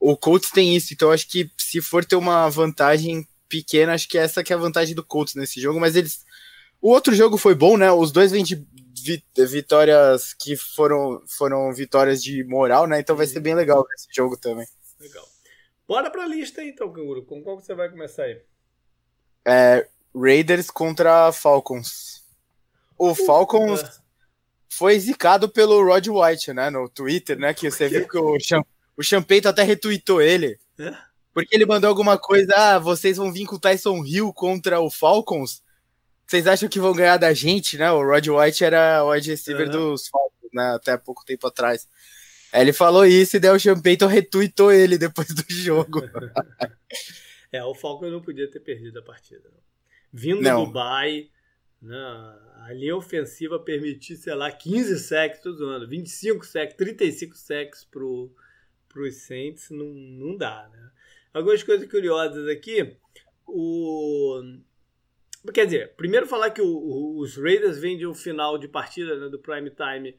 o 0.00 0.16
Colts 0.16 0.50
tem 0.50 0.74
isso, 0.74 0.94
então 0.94 1.10
acho 1.10 1.28
que 1.28 1.50
se 1.58 1.82
for 1.82 2.04
ter 2.04 2.16
uma 2.16 2.48
vantagem 2.48 3.28
pequena, 3.48 3.92
acho 3.92 4.08
que 4.08 4.16
essa 4.16 4.42
que 4.42 4.52
é 4.52 4.56
a 4.56 4.58
vantagem 4.58 4.94
do 4.94 5.04
Colts 5.04 5.34
nesse 5.34 5.60
jogo, 5.60 5.78
mas 5.78 5.96
eles 5.96 6.24
o 6.80 6.90
outro 6.90 7.14
jogo 7.14 7.36
foi 7.36 7.54
bom, 7.54 7.76
né? 7.76 7.90
Os 7.90 8.12
dois 8.12 8.30
vêm 8.32 8.44
de 8.44 8.64
vitórias 9.36 10.34
que 10.34 10.56
foram, 10.56 11.22
foram 11.26 11.72
vitórias 11.72 12.22
de 12.22 12.44
moral, 12.44 12.86
né? 12.86 13.00
Então 13.00 13.16
vai 13.16 13.26
ser 13.26 13.40
bem 13.40 13.54
legal 13.54 13.84
esse 13.94 14.08
jogo 14.14 14.36
também. 14.36 14.66
Legal. 15.00 15.26
Bora 15.86 16.10
pra 16.10 16.26
lista 16.26 16.62
então, 16.62 16.92
Canguru. 16.92 17.24
Com 17.24 17.42
qual 17.42 17.60
você 17.60 17.74
vai 17.74 17.88
começar 17.88 18.24
aí? 18.24 18.40
É, 19.46 19.86
Raiders 20.14 20.70
contra 20.70 21.30
Falcons. 21.30 22.22
O 22.98 23.14
Falcons 23.14 23.82
foi 24.68 24.98
zicado 24.98 25.48
pelo 25.48 25.84
Rod 25.84 26.06
White, 26.08 26.52
né? 26.52 26.70
No 26.70 26.88
Twitter, 26.88 27.38
né? 27.38 27.54
Que 27.54 27.70
você 27.70 27.88
viu 27.88 28.08
que 28.08 28.18
o, 28.18 28.38
Cham 28.40 28.62
o 28.96 29.02
Champeito 29.02 29.48
até 29.48 29.62
retweetou 29.62 30.20
ele. 30.20 30.58
É? 30.78 30.94
Porque 31.32 31.54
ele 31.54 31.66
mandou 31.66 31.88
alguma 31.88 32.16
coisa, 32.16 32.52
ah, 32.56 32.78
vocês 32.78 33.18
vão 33.18 33.30
vir 33.30 33.44
com 33.44 33.56
o 33.56 33.60
Tyson 33.60 34.02
Hill 34.04 34.32
contra 34.32 34.80
o 34.80 34.90
Falcons? 34.90 35.62
Vocês 36.26 36.46
acham 36.46 36.68
que 36.68 36.80
vão 36.80 36.94
ganhar 36.94 37.18
da 37.18 37.32
gente, 37.34 37.76
né? 37.76 37.92
O 37.92 38.02
Rod 38.02 38.26
White 38.26 38.64
era 38.64 39.04
o 39.04 39.10
wide 39.10 39.30
receiver 39.30 39.66
uhum. 39.66 39.72
dos 39.72 40.08
Falcons, 40.08 40.50
né? 40.52 40.74
Até 40.74 40.96
pouco 40.96 41.24
tempo 41.24 41.46
atrás. 41.46 41.86
Aí 42.52 42.62
ele 42.62 42.72
falou 42.72 43.04
isso 43.04 43.36
e 43.36 43.40
daí 43.40 43.50
o 43.50 43.60
Champeito 43.60 44.06
retweetou 44.06 44.72
ele 44.72 44.96
depois 44.96 45.28
do 45.28 45.44
jogo. 45.48 46.02
É, 47.56 47.64
o 47.64 47.74
Falcons 47.74 48.12
não 48.12 48.20
podia 48.20 48.50
ter 48.50 48.60
perdido 48.60 48.98
a 48.98 49.02
partida. 49.02 49.50
Vindo 50.12 50.42
não. 50.42 50.60
do 50.60 50.66
Dubai, 50.66 51.30
né, 51.80 51.96
a 52.62 52.72
linha 52.72 52.96
ofensiva 52.96 53.58
permitir, 53.58 54.16
sei 54.16 54.34
lá, 54.34 54.50
15 54.50 54.98
sacks 54.98 55.40
todo 55.40 55.66
ano, 55.66 55.88
25 55.88 56.44
sacks, 56.44 56.76
35 56.76 57.36
sacks 57.36 57.84
pro, 57.84 58.30
pros 58.88 59.16
Saints, 59.16 59.70
não, 59.70 59.86
não 59.86 60.36
dá, 60.36 60.68
né? 60.72 60.90
Algumas 61.32 61.62
coisas 61.62 61.88
curiosas 61.88 62.48
aqui, 62.48 62.96
o... 63.46 64.42
Quer 65.52 65.66
dizer, 65.66 65.94
primeiro 65.94 66.26
falar 66.26 66.50
que 66.50 66.60
o, 66.60 66.66
o, 66.66 67.18
os 67.20 67.36
Raiders 67.36 67.78
vêm 67.78 67.96
de 67.96 68.06
um 68.06 68.14
final 68.14 68.58
de 68.58 68.66
partida 68.66 69.16
né, 69.16 69.28
do 69.28 69.38
prime 69.38 69.70
time 69.70 70.16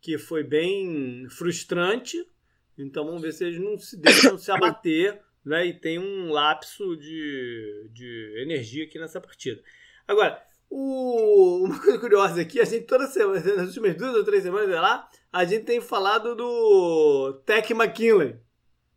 que 0.00 0.18
foi 0.18 0.44
bem 0.44 1.26
frustrante, 1.30 2.28
então 2.76 3.06
vamos 3.06 3.22
ver 3.22 3.32
se 3.32 3.44
eles 3.44 3.58
não 3.58 3.78
se 3.78 3.96
deixam 3.96 4.36
se 4.36 4.50
abater 4.52 5.22
né, 5.46 5.64
e 5.64 5.72
tem 5.72 5.96
um 5.96 6.32
lapso 6.32 6.96
de, 6.96 7.88
de 7.92 8.34
energia 8.42 8.84
aqui 8.84 8.98
nessa 8.98 9.20
partida. 9.20 9.62
Agora, 10.06 10.42
o, 10.68 11.62
uma 11.70 11.80
coisa 11.80 11.98
curiosa 12.00 12.40
aqui, 12.42 12.60
a 12.60 12.64
gente 12.64 12.84
toda 12.84 13.06
semana, 13.06 13.40
nas 13.54 13.68
últimas 13.68 13.94
duas 13.94 14.16
ou 14.16 14.24
três 14.24 14.42
semanas 14.42 14.68
lá, 14.68 15.08
a 15.32 15.44
gente 15.44 15.64
tem 15.64 15.80
falado 15.80 16.34
do 16.34 17.40
Tech 17.46 17.72
McKinley, 17.72 18.36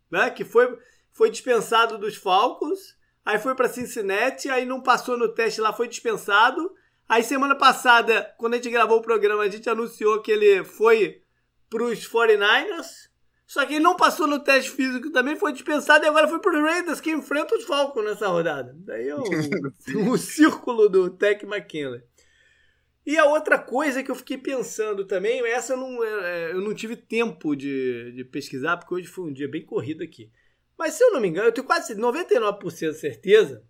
né, 0.10 0.32
que 0.32 0.44
foi, 0.44 0.76
foi 1.12 1.30
dispensado 1.30 2.00
dos 2.00 2.16
Falcons, 2.16 2.98
aí 3.24 3.38
foi 3.38 3.54
para 3.54 3.70
Cincinnati, 3.70 4.50
aí 4.50 4.66
não 4.66 4.82
passou 4.82 5.16
no 5.16 5.30
teste 5.30 5.62
lá, 5.62 5.72
foi 5.72 5.88
dispensado. 5.88 6.74
Aí 7.08 7.22
semana 7.24 7.56
passada, 7.56 8.34
quando 8.40 8.54
a 8.54 8.58
gente 8.58 8.72
gravou 8.72 8.98
o 8.98 9.04
programa, 9.04 9.44
a 9.44 9.50
gente 9.50 9.70
anunciou 9.70 10.22
que 10.22 10.32
ele 10.32 10.64
foi 10.64 11.22
para 11.70 11.84
os 11.84 12.08
49ers, 12.08 13.09
só 13.50 13.66
que 13.66 13.74
ele 13.74 13.84
não 13.84 13.96
passou 13.96 14.28
no 14.28 14.38
teste 14.38 14.70
físico 14.70 15.10
também, 15.10 15.36
foi 15.36 15.52
dispensado 15.52 16.06
e 16.06 16.08
agora 16.08 16.28
foi 16.28 16.40
pro 16.40 16.62
Raiders 16.62 17.02
que 17.02 17.10
enfrenta 17.10 17.56
os 17.56 17.64
Falcons 17.64 18.06
nessa 18.06 18.28
rodada. 18.28 18.76
Daí 18.78 19.10
é 19.10 19.16
o, 19.16 19.24
o 20.14 20.18
círculo 20.20 20.88
do 20.88 21.10
Tech 21.10 21.44
McKinley. 21.48 22.04
E 23.04 23.18
a 23.18 23.26
outra 23.26 23.58
coisa 23.58 24.04
que 24.04 24.12
eu 24.12 24.14
fiquei 24.14 24.38
pensando 24.38 25.04
também, 25.04 25.44
essa 25.48 25.74
eu 25.74 25.78
não, 25.78 26.04
é, 26.04 26.52
eu 26.52 26.62
não 26.62 26.76
tive 26.76 26.96
tempo 26.96 27.56
de, 27.56 28.12
de 28.12 28.24
pesquisar, 28.24 28.78
porque 28.78 28.94
hoje 28.94 29.08
foi 29.08 29.24
um 29.24 29.34
dia 29.34 29.48
bem 29.48 29.66
corrido 29.66 30.04
aqui. 30.04 30.32
Mas 30.78 30.94
se 30.94 31.04
eu 31.04 31.12
não 31.12 31.20
me 31.20 31.28
engano, 31.28 31.48
eu 31.48 31.52
tenho 31.52 31.66
quase 31.66 31.96
99% 31.96 32.92
de 32.92 33.00
certeza 33.00 33.64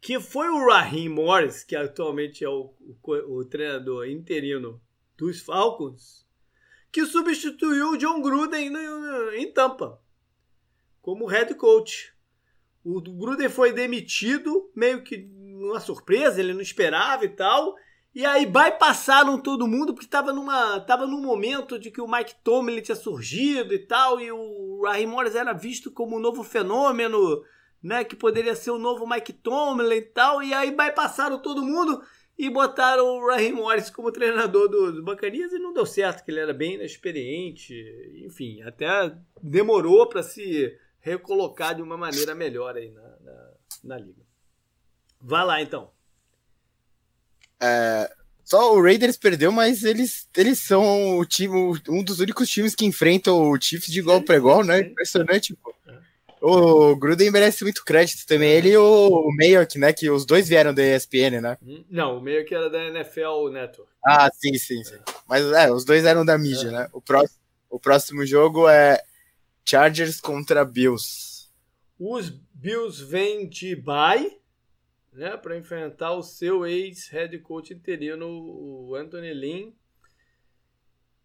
que 0.00 0.20
foi 0.20 0.48
o 0.50 0.68
Raheem 0.68 1.08
Morris, 1.08 1.64
que 1.64 1.74
atualmente 1.74 2.44
é 2.44 2.48
o, 2.48 2.72
o, 2.78 3.38
o 3.38 3.44
treinador 3.44 4.06
interino 4.06 4.80
dos 5.16 5.40
Falcons, 5.40 6.27
que 6.90 7.04
substituiu 7.06 7.90
o 7.90 7.96
John 7.96 8.20
Gruden 8.20 8.72
em 9.36 9.52
Tampa 9.52 10.00
como 11.08 11.24
head 11.24 11.54
coach. 11.54 12.12
O 12.84 13.00
Gruden 13.00 13.48
foi 13.48 13.72
demitido, 13.72 14.70
meio 14.76 15.02
que 15.02 15.26
uma 15.58 15.80
surpresa, 15.80 16.38
ele 16.38 16.52
não 16.52 16.60
esperava 16.60 17.24
e 17.24 17.30
tal. 17.30 17.74
E 18.14 18.26
aí 18.26 18.44
bypassaram 18.44 19.38
todo 19.38 19.66
mundo, 19.66 19.94
porque 19.94 20.06
estava 20.06 20.34
numa, 20.34 20.80
tava 20.80 21.06
num 21.06 21.22
momento 21.22 21.78
de 21.78 21.90
que 21.90 22.00
o 22.00 22.06
Mike 22.06 22.34
Tomlin 22.44 22.82
tinha 22.82 22.94
surgido 22.94 23.72
e 23.72 23.78
tal, 23.78 24.20
e 24.20 24.30
o 24.30 24.82
Raheem 24.84 25.06
Morris 25.06 25.34
era 25.34 25.52
visto 25.52 25.90
como 25.90 26.16
um 26.16 26.20
novo 26.20 26.42
fenômeno, 26.42 27.42
né, 27.82 28.04
que 28.04 28.16
poderia 28.16 28.54
ser 28.54 28.70
o 28.70 28.78
novo 28.78 29.08
Mike 29.08 29.32
Tomlin 29.32 29.96
e 29.96 30.02
tal, 30.02 30.42
e 30.42 30.52
aí 30.52 30.70
bypassaram 30.70 31.40
todo 31.40 31.64
mundo 31.64 32.02
e 32.38 32.48
botaram 32.48 33.04
o 33.04 33.26
Raheem 33.26 33.52
Morris 33.52 33.90
como 33.90 34.12
treinador 34.12 34.68
do, 34.68 34.92
do 34.92 35.02
Bacanias 35.02 35.52
e 35.52 35.58
não 35.58 35.72
deu 35.72 35.84
certo, 35.84 36.24
que 36.24 36.30
ele 36.30 36.38
era 36.38 36.54
bem 36.54 36.80
experiente, 36.84 37.74
enfim, 38.24 38.62
até 38.62 39.12
demorou 39.42 40.08
para 40.08 40.22
se 40.22 40.72
recolocar 41.00 41.74
de 41.74 41.82
uma 41.82 41.96
maneira 41.96 42.34
melhor 42.36 42.76
aí 42.76 42.90
na, 42.92 43.02
na, 43.02 43.50
na 43.82 43.98
liga. 43.98 44.22
Vá 45.20 45.42
lá 45.42 45.60
então. 45.60 45.90
É, 47.60 48.08
Só 48.44 48.72
o 48.72 48.80
Raiders 48.80 49.16
perdeu, 49.16 49.50
mas 49.50 49.82
eles, 49.82 50.28
eles 50.36 50.60
são 50.60 51.18
o 51.18 51.26
time, 51.26 51.80
um 51.88 52.04
dos 52.04 52.20
únicos 52.20 52.48
times 52.48 52.74
que 52.74 52.86
enfrentam 52.86 53.50
o 53.50 53.60
Chiefs 53.60 53.90
de 53.90 53.98
igual 53.98 54.22
para 54.22 54.36
igual, 54.36 54.62
né? 54.62 54.78
Impressionante, 54.80 55.56
pô. 55.56 55.74
É. 55.88 56.07
O 56.40 56.96
Gruden 56.96 57.30
merece 57.30 57.64
muito 57.64 57.84
crédito 57.84 58.26
também. 58.26 58.50
Ele 58.50 58.70
e 58.70 58.76
o 58.76 59.30
Mayock, 59.36 59.78
né? 59.78 59.92
Que 59.92 60.10
os 60.10 60.24
dois 60.24 60.48
vieram 60.48 60.72
da 60.72 60.82
ESPN, 60.82 61.40
né? 61.40 61.58
Hum, 61.62 61.84
não, 61.90 62.18
o 62.18 62.20
Mayock 62.20 62.54
era 62.54 62.70
da 62.70 62.84
NFL 62.84 63.48
Network. 63.50 63.92
Ah, 64.06 64.30
sim, 64.32 64.54
sim, 64.54 64.82
sim. 64.84 64.98
Mas 65.28 65.44
é, 65.52 65.70
os 65.70 65.84
dois 65.84 66.04
eram 66.04 66.24
da 66.24 66.38
mídia, 66.38 66.68
é. 66.68 66.72
né? 66.72 66.88
O 66.92 67.00
próximo, 67.00 67.40
o 67.68 67.80
próximo 67.80 68.24
jogo 68.24 68.68
é 68.68 69.02
Chargers 69.64 70.20
contra 70.20 70.64
Bills. 70.64 71.48
Os 71.98 72.30
Bills 72.30 73.04
vêm 73.04 73.48
de 73.48 73.74
bye, 73.74 74.38
né? 75.12 75.36
Para 75.36 75.58
enfrentar 75.58 76.12
o 76.12 76.22
seu 76.22 76.64
ex-head 76.64 77.36
coach 77.40 77.74
interino, 77.74 78.26
o 78.28 78.94
Anthony 78.94 79.34
Lynn. 79.34 79.72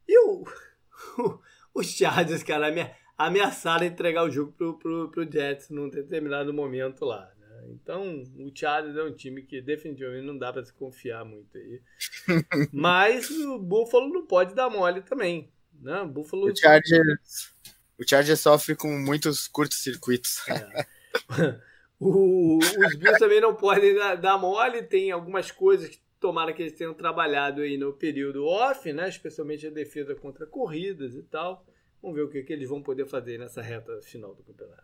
E 0.07 0.19
o, 0.27 0.43
o, 1.19 1.39
o 1.75 1.83
Chargers, 1.83 2.43
cara, 2.43 2.71
minha 2.71 3.02
ameaçaram 3.17 3.85
entregar 3.85 4.23
o 4.23 4.31
jogo 4.31 4.51
pro, 4.53 4.77
pro, 4.77 5.09
pro 5.09 5.31
Jets 5.31 5.69
num 5.69 5.89
determinado 5.89 6.53
momento 6.53 7.05
lá. 7.05 7.31
Né? 7.37 7.69
Então, 7.69 8.23
o 8.37 8.51
Chargers 8.53 8.95
é 8.95 9.03
um 9.03 9.13
time 9.13 9.43
que 9.43 9.61
definitivamente 9.61 10.25
não 10.25 10.37
dá 10.37 10.51
para 10.51 10.63
se 10.63 10.73
confiar 10.73 11.23
muito 11.23 11.57
aí. 11.57 11.81
Mas 12.71 13.29
o 13.29 13.59
Buffalo 13.59 14.09
não 14.09 14.25
pode 14.25 14.53
dar 14.55 14.69
mole 14.69 15.01
também. 15.01 15.51
Né? 15.79 16.01
O 16.01 16.07
Buffalo... 16.07 16.51
O 16.51 16.55
Chargers, 16.55 17.53
o 17.99 18.07
Chargers 18.07 18.39
sofre 18.39 18.75
com 18.75 18.89
muitos 18.89 19.47
curtos-circuitos. 19.47 20.47
É. 20.47 20.85
o, 21.99 22.57
os 22.57 22.95
Bills 22.95 23.19
também 23.19 23.41
não 23.41 23.55
podem 23.55 23.95
dar, 23.95 24.15
dar 24.15 24.37
mole, 24.37 24.83
tem 24.83 25.11
algumas 25.11 25.51
coisas 25.51 25.89
que 25.89 26.01
tomara 26.19 26.53
que 26.53 26.61
eles 26.61 26.73
tenham 26.73 26.93
trabalhado 26.93 27.61
aí 27.61 27.77
no 27.77 27.93
período 27.93 28.45
off, 28.45 28.91
né? 28.93 29.09
especialmente 29.09 29.67
a 29.67 29.69
defesa 29.69 30.15
contra 30.15 30.45
corridas 30.45 31.15
e 31.15 31.23
tal. 31.23 31.65
Vamos 32.03 32.17
ver 32.17 32.23
o 32.23 32.29
que, 32.29 32.43
que 32.43 32.51
eles 32.51 32.67
vão 32.67 32.83
poder 32.83 33.07
fazer 33.07 33.39
nessa 33.39 33.61
reta 33.61 33.97
final 34.01 34.35
do 34.35 34.43
campeonato. 34.43 34.83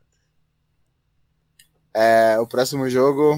É, 1.94 2.40
o 2.40 2.48
próximo 2.48 2.90
jogo 2.90 3.38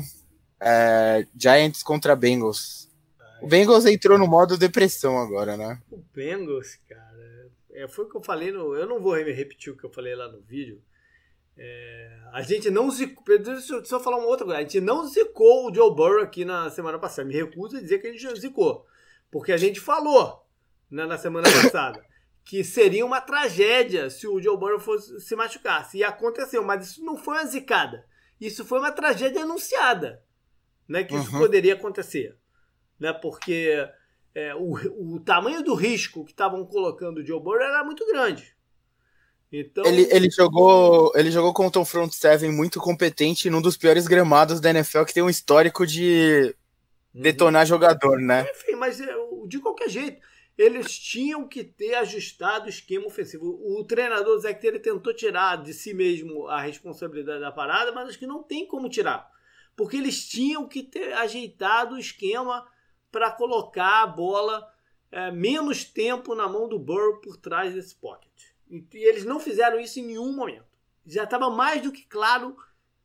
é 0.60 1.26
Giants 1.36 1.82
contra 1.82 2.16
Bengals. 2.16 2.88
Ai, 3.20 3.40
o 3.42 3.48
Bengals 3.48 3.88
entrou 3.88 4.20
no 4.20 4.28
modo 4.28 4.56
depressão 4.56 5.18
agora, 5.18 5.58
né? 5.58 5.82
O 5.90 5.98
Bengals, 5.98 6.76
cara, 6.88 7.50
é, 7.72 7.88
foi 7.88 8.06
o 8.06 8.10
que 8.10 8.18
eu 8.18 8.24
falei 8.24 8.52
no. 8.52 8.76
Eu 8.76 8.86
não 8.86 9.02
vou 9.02 9.16
repetir 9.16 9.74
o 9.74 9.78
que 9.78 9.84
eu 9.84 9.92
falei 9.92 10.14
lá 10.14 10.32
no 10.32 10.42
vídeo. 10.42 10.80
É, 11.58 12.20
a 12.34 12.44
gente 12.44 12.70
não 12.70 12.92
zicou. 12.92 13.24
Deixa 13.40 13.74
eu 13.74 13.84
só 13.84 14.00
falar 14.00 14.18
uma 14.18 14.28
outra 14.28 14.46
coisa. 14.46 14.60
A 14.60 14.62
gente 14.62 14.80
não 14.80 15.08
zicou 15.08 15.72
o 15.72 15.74
Joe 15.74 15.96
Burrow 15.96 16.22
aqui 16.22 16.46
na 16.46 16.70
semana 16.70 17.00
passada. 17.00 17.28
Me 17.28 17.34
recuso 17.34 17.78
a 17.78 17.82
dizer 17.82 17.98
que 17.98 18.06
a 18.06 18.12
gente 18.14 18.40
zicou. 18.40 18.86
Porque 19.32 19.52
a 19.52 19.58
gente 19.58 19.80
falou 19.80 20.46
né, 20.92 21.04
na 21.08 21.18
semana 21.18 21.50
passada 21.50 22.11
que 22.44 22.64
seria 22.64 23.06
uma 23.06 23.22
tragédia 23.22 24.10
se 24.10 24.28
o 24.28 24.42
Joe 24.42 24.58
Burrow 24.58 24.80
fosse, 24.80 25.20
se 25.22 25.36
machucasse. 25.36 25.98
E 25.98 26.04
aconteceu, 26.04 26.64
mas 26.64 26.90
isso 26.90 27.04
não 27.04 27.18
foi 27.18 27.36
uma 27.36 27.46
zicada. 27.46 28.06
Isso 28.40 28.66
foi 28.66 28.80
uma 28.80 28.92
tragédia 28.92 29.44
anunciada, 29.44 30.24
né? 30.88 31.04
Que 31.04 31.16
isso 31.16 31.32
uhum. 31.34 31.40
poderia 31.40 31.76
acontecer, 31.76 32.36
né? 33.00 33.14
Porque 33.14 33.88
é, 34.34 34.56
o, 34.56 34.74
o 35.16 35.20
tamanho 35.20 35.64
do 35.64 35.76
risco 35.76 36.26
que 36.26 36.32
estavam 36.32 36.66
colocando 36.66 37.20
o 37.20 37.26
Joe 37.26 37.40
Burrow 37.40 37.62
era 37.62 37.84
muito 37.84 38.06
grande. 38.08 38.56
Então... 39.52 39.86
Ele, 39.86 40.08
ele, 40.10 40.30
jogou, 40.30 41.12
ele 41.14 41.30
jogou 41.30 41.54
contra 41.54 41.82
um 41.82 41.86
front 41.86 42.12
seven 42.12 42.52
muito 42.52 42.80
competente 42.80 43.50
num 43.50 43.62
dos 43.62 43.76
piores 43.76 44.08
gramados 44.08 44.62
da 44.62 44.70
NFL 44.70 45.04
que 45.04 45.14
tem 45.14 45.22
um 45.22 45.30
histórico 45.30 45.86
de 45.86 46.56
uhum. 47.14 47.22
detonar 47.22 47.66
jogador, 47.66 48.18
né? 48.20 48.48
Enfim, 48.50 48.76
mas 48.76 49.00
é, 49.02 49.14
de 49.48 49.60
qualquer 49.60 49.90
jeito, 49.90 50.22
eles 50.58 50.98
tinham 50.98 51.48
que 51.48 51.64
ter 51.64 51.96
ajustado 51.96 52.66
o 52.66 52.70
esquema 52.70 53.08
ofensivo. 53.08 53.60
O 53.64 53.84
treinador 53.84 54.38
Zé 54.40 54.60
ele 54.64 54.80
tentou 54.80 55.14
tirar 55.14 55.58
de 55.58 55.74
si 55.74 55.94
mesmo 55.94 56.48
a 56.48 56.62
responsabilidade 56.62 57.42
da 57.42 57.52
parada, 57.52 57.92
mas 57.92 58.10
acho 58.10 58.20
que 58.20 58.28
não 58.28 58.44
tem 58.44 58.68
como 58.68 58.90
tirar. 58.90 59.30
Porque 59.76 59.98
eles 59.98 60.28
tinham 60.28 60.68
que 60.68 60.84
ter 60.84 61.14
ajeitado 61.14 61.96
o 61.96 62.00
esquema 62.00 62.68
para 63.12 63.32
colocar 63.32 64.04
a 64.04 64.08
bola 64.08 64.72
é, 65.12 65.32
menos 65.32 65.84
tempo 65.84 66.36
na 66.36 66.48
mão 66.48 66.68
do 66.68 66.80
Burrow 66.80 67.20
por 67.22 67.38
trás 67.38 67.74
desse 67.74 67.96
pocket. 67.96 68.32
E, 68.70 68.86
e 68.94 69.04
eles 69.04 69.26
não 69.26 69.40
fizeram 69.40 69.80
isso 69.80 70.00
em 70.00 70.06
nenhum 70.06 70.34
momento. 70.34 70.66
Já 71.06 71.24
estava 71.24 71.50
mais 71.50 71.82
do 71.82 71.92
que 71.92 72.06
claro 72.06 72.56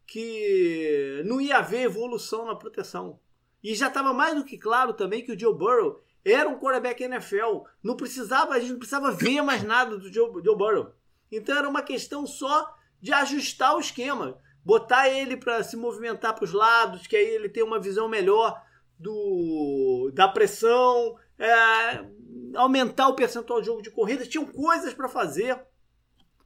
que 0.07 1.23
não 1.25 1.41
ia 1.41 1.59
haver 1.59 1.83
evolução 1.83 2.45
na 2.45 2.55
proteção. 2.55 3.19
E 3.63 3.75
já 3.75 3.89
estava 3.89 4.13
mais 4.13 4.37
do 4.37 4.45
que 4.45 4.57
claro 4.57 4.93
também 4.93 5.25
que 5.25 5.33
o 5.33 5.39
Joe 5.39 5.55
Burrow 5.55 6.05
era 6.33 6.49
um 6.49 6.59
quarterback 6.59 7.03
NFL. 7.03 7.62
Não 7.83 7.97
precisava, 7.97 8.55
a 8.55 8.59
gente 8.59 8.72
não 8.72 8.79
precisava 8.79 9.12
ver 9.12 9.41
mais 9.43 9.62
nada 9.62 9.97
do 9.97 10.12
Joe, 10.12 10.43
Joe 10.45 10.57
Burrow. 10.57 10.93
Então 11.31 11.57
era 11.57 11.68
uma 11.68 11.83
questão 11.83 12.27
só 12.27 12.74
de 13.01 13.12
ajustar 13.12 13.77
o 13.77 13.81
esquema, 13.81 14.39
botar 14.64 15.09
ele 15.09 15.37
para 15.37 15.62
se 15.62 15.77
movimentar 15.77 16.35
para 16.35 16.45
os 16.45 16.53
lados, 16.53 17.07
que 17.07 17.16
aí 17.16 17.27
ele 17.27 17.49
tem 17.49 17.62
uma 17.62 17.81
visão 17.81 18.09
melhor 18.09 18.61
do 18.99 20.11
da 20.14 20.27
pressão, 20.27 21.16
é, 21.39 22.05
aumentar 22.55 23.09
o 23.09 23.14
percentual 23.14 23.61
de 23.61 23.66
jogo 23.66 23.83
de 23.83 23.91
corrida. 23.91 24.27
Tinham 24.27 24.47
coisas 24.47 24.93
para 24.95 25.09
fazer 25.09 25.61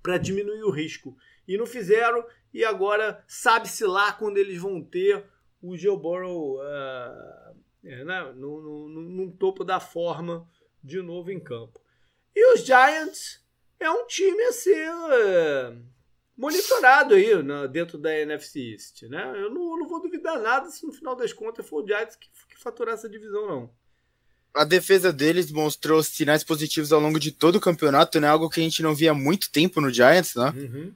para 0.03 0.18
diminuir 0.18 0.62
o 0.62 0.70
risco 0.70 1.16
e 1.49 1.57
não 1.57 1.66
fizeram. 1.66 2.24
E 2.53 2.64
agora 2.64 3.22
sabe-se 3.26 3.85
lá 3.85 4.12
quando 4.12 4.37
eles 4.37 4.59
vão 4.59 4.83
ter 4.83 5.24
o 5.62 5.76
Joe 5.76 5.97
Burrow. 5.97 6.59
Uh, 6.59 7.39
é, 7.85 8.05
né, 8.05 8.33
no, 8.37 8.61
no, 8.61 8.89
no, 8.89 9.33
topo 9.33 9.64
da 9.64 9.81
forma 9.81 10.47
de 10.83 11.01
novo 11.01 11.31
em 11.31 11.41
campo. 11.41 11.81
E 12.35 12.55
os 12.55 12.64
Giants 12.64 13.43
é 13.78 13.91
um 13.91 14.07
time 14.07 14.43
a 14.45 14.53
ser 14.53 14.89
é, 15.12 15.76
monitorado 16.37 17.14
aí 17.14 17.43
né, 17.43 17.68
dentro 17.68 17.99
da 17.99 18.14
NFC 18.14 18.72
East. 18.72 19.03
Né? 19.03 19.33
Eu 19.37 19.51
não, 19.51 19.78
não, 19.78 19.89
vou 19.89 20.01
duvidar 20.01 20.39
nada 20.41 20.68
se 20.70 20.87
no 20.87 20.93
final 20.93 21.16
das 21.16 21.33
contas 21.33 21.66
for 21.66 21.83
o 21.83 21.87
Giants 21.87 22.16
que, 22.16 22.28
que 22.49 22.62
faturar 22.62 22.95
essa 22.95 23.09
divisão, 23.09 23.47
não. 23.47 23.70
A 24.53 24.64
defesa 24.64 25.12
deles 25.12 25.51
mostrou 25.53 26.03
sinais 26.03 26.43
positivos 26.43 26.93
ao 26.93 27.01
longo 27.01 27.20
de 27.20 27.31
todo 27.31 27.57
o 27.57 27.61
campeonato, 27.61 28.18
né? 28.18 28.26
Algo 28.26 28.51
que 28.51 28.61
a 28.61 28.62
gente 28.64 28.83
não 28.83 28.97
via 28.97 29.12
há 29.12 29.14
muito 29.14 29.51
tempo 29.51 29.81
no 29.81 29.91
Giants, 29.91 30.35
né? 30.35 30.53
Uhum. 30.57 30.95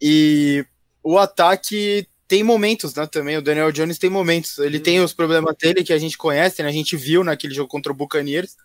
E 0.00 0.64
o 1.02 1.18
ataque 1.18 2.06
tem 2.28 2.42
momentos, 2.42 2.94
né, 2.94 3.06
também, 3.06 3.36
o 3.36 3.42
Daniel 3.42 3.70
Jones 3.70 3.98
tem 3.98 4.10
momentos, 4.10 4.58
ele 4.58 4.80
tem 4.80 5.00
os 5.00 5.12
problemas 5.12 5.54
dele 5.56 5.84
que 5.84 5.92
a 5.92 5.98
gente 5.98 6.18
conhece, 6.18 6.62
né, 6.62 6.68
a 6.68 6.72
gente 6.72 6.96
viu 6.96 7.22
naquele 7.22 7.54
jogo 7.54 7.68
contra 7.68 7.92
o 7.92 7.94
Buccaneers, 7.94 8.56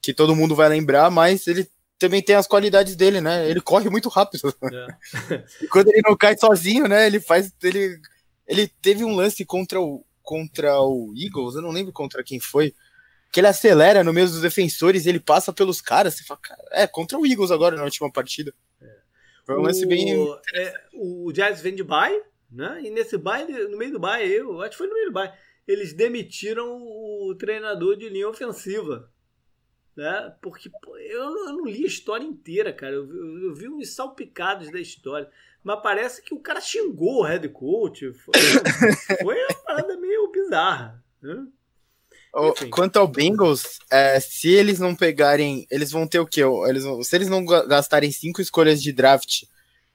que 0.00 0.14
todo 0.14 0.36
mundo 0.36 0.54
vai 0.54 0.68
lembrar, 0.68 1.10
mas 1.10 1.46
ele 1.46 1.68
também 1.98 2.22
tem 2.22 2.36
as 2.36 2.46
qualidades 2.46 2.96
dele, 2.96 3.20
né, 3.20 3.48
ele 3.48 3.60
corre 3.60 3.90
muito 3.90 4.08
rápido. 4.08 4.54
É. 4.62 5.44
e 5.62 5.68
quando 5.68 5.88
ele 5.88 6.02
não 6.04 6.16
cai 6.16 6.36
sozinho, 6.38 6.88
né, 6.88 7.06
ele 7.06 7.20
faz, 7.20 7.52
ele, 7.62 8.00
ele 8.46 8.68
teve 8.80 9.04
um 9.04 9.14
lance 9.14 9.44
contra 9.44 9.80
o, 9.80 10.04
contra 10.22 10.80
o 10.80 11.12
Eagles, 11.16 11.54
eu 11.54 11.62
não 11.62 11.70
lembro 11.70 11.92
contra 11.92 12.24
quem 12.24 12.40
foi, 12.40 12.74
que 13.30 13.40
ele 13.40 13.48
acelera 13.48 14.02
no 14.02 14.12
meio 14.12 14.26
dos 14.26 14.40
defensores 14.40 15.04
ele 15.04 15.20
passa 15.20 15.52
pelos 15.52 15.82
caras, 15.82 16.14
você 16.14 16.24
fala, 16.24 16.40
cara, 16.40 16.64
é, 16.72 16.86
contra 16.86 17.18
o 17.18 17.26
Eagles 17.26 17.50
agora 17.50 17.76
na 17.76 17.84
última 17.84 18.10
partida. 18.10 18.54
É. 18.80 18.86
Foi 19.44 19.58
um 19.58 19.62
lance 19.62 19.84
o, 19.84 19.88
bem... 19.88 20.26
É, 20.54 20.74
o 20.94 21.30
Jazz 21.32 21.60
vem 21.60 21.74
de 21.74 21.84
bye, 21.84 22.18
né? 22.56 22.80
E 22.82 22.90
nesse 22.90 23.18
baile, 23.18 23.68
no 23.68 23.76
meio 23.76 23.92
do 23.92 24.00
baile, 24.00 24.32
eu 24.32 24.60
acho 24.62 24.70
que 24.70 24.78
foi 24.78 24.86
no 24.86 24.94
meio 24.94 25.06
do 25.06 25.12
baile, 25.12 25.32
eles 25.68 25.92
demitiram 25.92 26.82
o 26.82 27.34
treinador 27.38 27.96
de 27.96 28.08
linha 28.08 28.28
ofensiva. 28.28 29.10
Né? 29.94 30.34
Porque 30.42 30.70
pô, 30.82 30.96
eu, 30.98 31.22
eu, 31.22 31.52
não 31.52 31.66
li 31.66 31.84
a 31.84 31.86
história 31.86 32.24
inteira, 32.24 32.72
cara. 32.72 32.94
Eu, 32.94 33.08
eu, 33.08 33.42
eu, 33.44 33.54
vi 33.54 33.68
uns 33.68 33.94
salpicados 33.94 34.70
da 34.70 34.80
história. 34.80 35.28
Mas 35.62 35.82
parece 35.82 36.22
que 36.22 36.34
o 36.34 36.40
cara 36.40 36.60
xingou 36.60 37.20
o 37.20 37.22
head 37.24 37.48
coach. 37.48 38.12
Foi, 38.12 38.34
foi 39.22 39.36
uma 39.36 39.54
parada 39.64 39.96
meio 39.98 40.30
bizarra. 40.30 41.02
Né? 41.20 41.46
Quanto 42.70 42.98
ao 42.98 43.08
Bengals, 43.08 43.78
é, 43.90 44.20
se 44.20 44.48
eles 44.48 44.78
não 44.78 44.94
pegarem. 44.94 45.66
Eles 45.70 45.90
vão 45.90 46.06
ter 46.06 46.20
o 46.20 46.26
quê? 46.26 46.42
Eles 46.68 46.84
vão, 46.84 47.02
se 47.02 47.16
eles 47.16 47.28
não 47.28 47.44
gastarem 47.44 48.12
cinco 48.12 48.40
escolhas 48.40 48.82
de 48.82 48.92
draft 48.92 49.44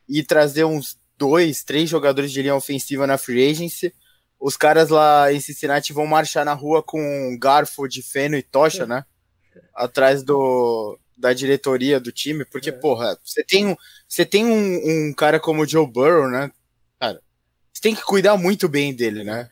e 0.10 0.24
trazer 0.24 0.66
uns 0.66 1.00
dois, 1.22 1.64
três 1.64 1.88
jogadores 1.88 2.32
de 2.32 2.42
linha 2.42 2.56
ofensiva 2.56 3.06
na 3.06 3.16
free 3.16 3.48
agency. 3.48 3.94
Os 4.40 4.58
caras 4.58 4.90
lá 4.90 5.32
em 5.32 5.40
Cincinnati 5.40 5.94
vão 5.94 6.08
marchar 6.08 6.44
na 6.44 6.56
rua 6.56 6.82
com 6.82 7.38
garfo 7.40 7.88
de 7.88 8.02
feno 8.02 8.36
e 8.36 8.42
tocha, 8.42 8.88
né? 8.88 9.06
Atrás 9.76 10.24
do, 10.24 10.98
da 11.16 11.32
diretoria 11.32 12.00
do 12.00 12.12
time, 12.12 12.44
porque, 12.44 12.70
é. 12.70 12.74
porra, 12.74 13.16
você 13.24 13.44
tem, 13.44 13.68
um, 13.68 13.76
você 14.08 14.26
tem 14.26 14.44
um, 14.44 15.10
um 15.10 15.14
cara 15.14 15.40
como 15.40 15.62
o 15.62 15.68
Joe 15.68 15.86
Burrow, 15.86 16.28
né? 16.28 16.52
Cara, 17.00 17.22
você 17.72 17.82
tem 17.84 17.94
que 17.94 18.02
cuidar 18.02 18.36
muito 18.36 18.68
bem 18.68 18.96
dele, 18.96 19.24
né? 19.24 19.48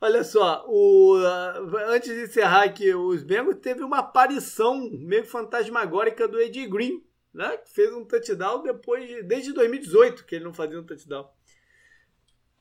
Olha 0.00 0.24
só, 0.24 0.64
o, 0.66 1.16
uh, 1.16 1.76
antes 1.90 2.12
de 2.12 2.24
encerrar 2.24 2.64
aqui, 2.64 2.92
os 2.92 3.22
Bengals 3.22 3.60
teve 3.62 3.84
uma 3.84 4.00
aparição 4.00 4.90
meio 4.90 5.24
fantasmagórica 5.24 6.26
do 6.26 6.40
Ed 6.40 6.66
Green, 6.66 7.00
né? 7.34 7.58
Fez 7.66 7.92
um 7.92 8.04
touchdown 8.04 8.62
depois 8.62 9.08
de, 9.08 9.22
desde 9.22 9.52
2018 9.52 10.24
que 10.24 10.36
ele 10.36 10.44
não 10.44 10.54
fazia 10.54 10.78
um 10.78 10.84
touchdown. 10.84 11.28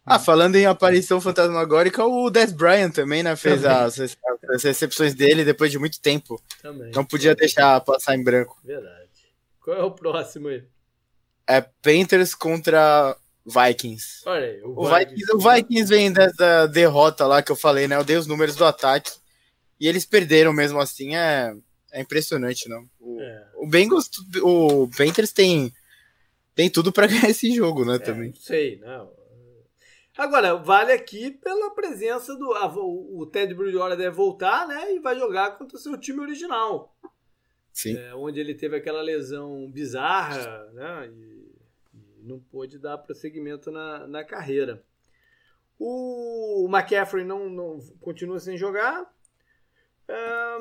Ah, 0.06 0.20
falando 0.20 0.58
em 0.58 0.66
aparição 0.66 1.22
fantasmagórica, 1.22 2.04
o 2.04 2.30
Des 2.30 2.52
Bryant 2.52 2.92
também, 2.92 3.24
né? 3.24 3.38
Fez 3.38 3.64
as, 3.64 3.98
as, 4.00 4.64
recepções 4.64 5.14
dele 5.14 5.46
depois 5.46 5.72
de 5.72 5.80
muito 5.80 6.02
tempo. 6.02 6.42
Também. 6.62 6.92
Não 6.94 7.06
podia 7.06 7.34
deixar 7.34 7.80
passar 7.80 8.14
em 8.16 8.24
branco. 8.24 8.60
Verdade. 8.66 9.10
Qual 9.62 9.78
é 9.78 9.84
o 9.84 9.92
próximo 9.92 10.50
aí? 10.50 10.66
É 11.48 11.62
Panthers 11.62 12.36
contra 12.36 13.16
Vikings. 13.46 14.24
Olha 14.26 14.46
aí, 14.46 14.62
o, 14.62 14.72
o 14.72 14.86
Vikings, 14.86 15.16
Vikings, 15.16 15.34
o 15.34 15.40
Vikings 15.40 15.90
vem 15.90 16.12
dessa 16.12 16.68
derrota 16.68 17.26
lá 17.26 17.42
que 17.42 17.52
eu 17.52 17.56
falei, 17.56 17.88
né? 17.88 17.96
Eu 17.96 18.04
dei 18.04 18.18
os 18.18 18.28
números 18.28 18.58
do 18.58 18.66
ataque. 18.66 19.12
E 19.80 19.88
eles 19.88 20.06
perderam 20.06 20.52
mesmo 20.52 20.82
assim. 20.82 21.16
É, 21.16 21.56
é 21.94 22.02
impressionante, 22.02 22.68
não? 22.68 22.90
O, 23.00 23.22
é. 23.22 23.48
O 23.64 23.68
Bengals, 23.68 24.10
o 24.42 24.90
Panthers 24.90 25.32
tem, 25.32 25.74
tem 26.54 26.70
tudo 26.70 26.92
para 26.92 27.08
ganhar 27.08 27.30
esse 27.30 27.50
jogo, 27.56 27.86
né? 27.86 27.96
É, 27.96 28.00
também. 28.00 28.34
Sei, 28.36 28.78
não. 28.80 29.12
Agora, 30.18 30.56
vale 30.56 30.92
aqui 30.92 31.32
pela 31.32 31.74
presença 31.74 32.36
do. 32.36 32.52
A, 32.54 32.68
o 32.68 33.26
Ted 33.26 33.54
Bridgewater 33.54 33.98
deve 33.98 34.16
voltar, 34.16 34.68
né? 34.68 34.94
E 34.94 35.00
vai 35.00 35.18
jogar 35.18 35.58
contra 35.58 35.78
o 35.78 35.80
seu 35.80 35.98
time 35.98 36.20
original. 36.20 36.96
Sim. 37.72 37.98
É, 37.98 38.14
onde 38.14 38.40
ele 38.40 38.54
teve 38.54 38.76
aquela 38.76 39.02
lesão 39.02 39.72
bizarra, 39.72 40.70
né? 40.74 41.08
E, 41.08 41.56
e 41.94 42.24
não 42.24 42.40
pôde 42.40 42.78
dar 42.78 42.98
prosseguimento 43.00 43.72
na, 43.72 44.06
na 44.08 44.24
carreira. 44.24 44.84
O, 45.80 46.66
o 46.66 46.70
McCaffrey 46.70 47.26
não, 47.26 47.50
não 47.50 47.80
continua 48.00 48.40
sem 48.40 48.58
jogar. 48.58 49.12
É... 50.08 50.58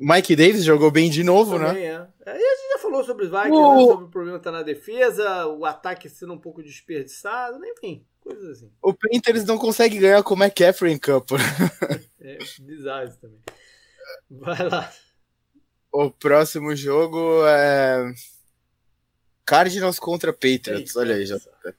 Mike 0.00 0.34
Davis 0.34 0.64
jogou 0.64 0.90
bem 0.90 1.10
de 1.10 1.22
novo, 1.22 1.58
né? 1.58 1.66
Também 1.66 1.82
né? 1.82 2.08
É. 2.24 2.30
é. 2.30 2.40
E 2.40 2.42
a 2.42 2.56
gente 2.56 2.72
já 2.72 2.78
falou 2.78 3.04
sobre 3.04 3.26
os 3.26 3.30
Vikings, 3.30 3.56
o... 3.56 3.76
né? 3.76 3.84
sobre 3.84 4.04
o 4.06 4.08
problema 4.08 4.38
que 4.38 4.44
tá 4.44 4.50
na 4.50 4.62
defesa, 4.62 5.46
o 5.46 5.66
ataque 5.66 6.08
sendo 6.08 6.32
um 6.32 6.38
pouco 6.38 6.62
desperdiçado, 6.62 7.62
enfim, 7.66 8.06
coisas 8.20 8.56
assim. 8.56 8.72
O 8.82 8.94
Panthers 8.94 9.44
não 9.44 9.58
consegue 9.58 9.98
ganhar 9.98 10.22
com 10.22 10.34
o 10.34 10.42
McCaffrey 10.42 10.92
em 10.92 10.98
campo. 10.98 11.36
é 12.18 12.38
bizarro 12.60 13.08
isso 13.08 13.18
também. 13.18 13.40
Vai 14.30 14.68
lá. 14.68 14.90
O 15.92 16.10
próximo 16.10 16.74
jogo 16.74 17.44
é 17.46 18.12
Cardinals 19.44 19.98
contra 19.98 20.32
Patriots. 20.32 20.96
Eita, 20.96 20.98
Olha 21.00 21.16
aí, 21.16 21.26
já. 21.26 21.36
Bom, 21.36 21.72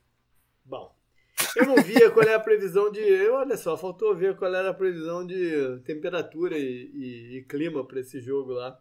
eu 1.55 1.65
não 1.65 1.75
via 1.75 2.09
qual 2.11 2.27
é 2.27 2.33
a 2.33 2.39
previsão 2.39 2.91
de. 2.91 3.29
Olha 3.29 3.57
só, 3.57 3.77
faltou 3.77 4.15
ver 4.15 4.35
qual 4.35 4.53
era 4.53 4.69
a 4.69 4.73
previsão 4.73 5.25
de 5.25 5.79
temperatura 5.85 6.57
e, 6.57 6.91
e, 6.93 7.37
e 7.37 7.43
clima 7.43 7.85
para 7.85 7.99
esse 7.99 8.21
jogo 8.21 8.53
lá. 8.53 8.77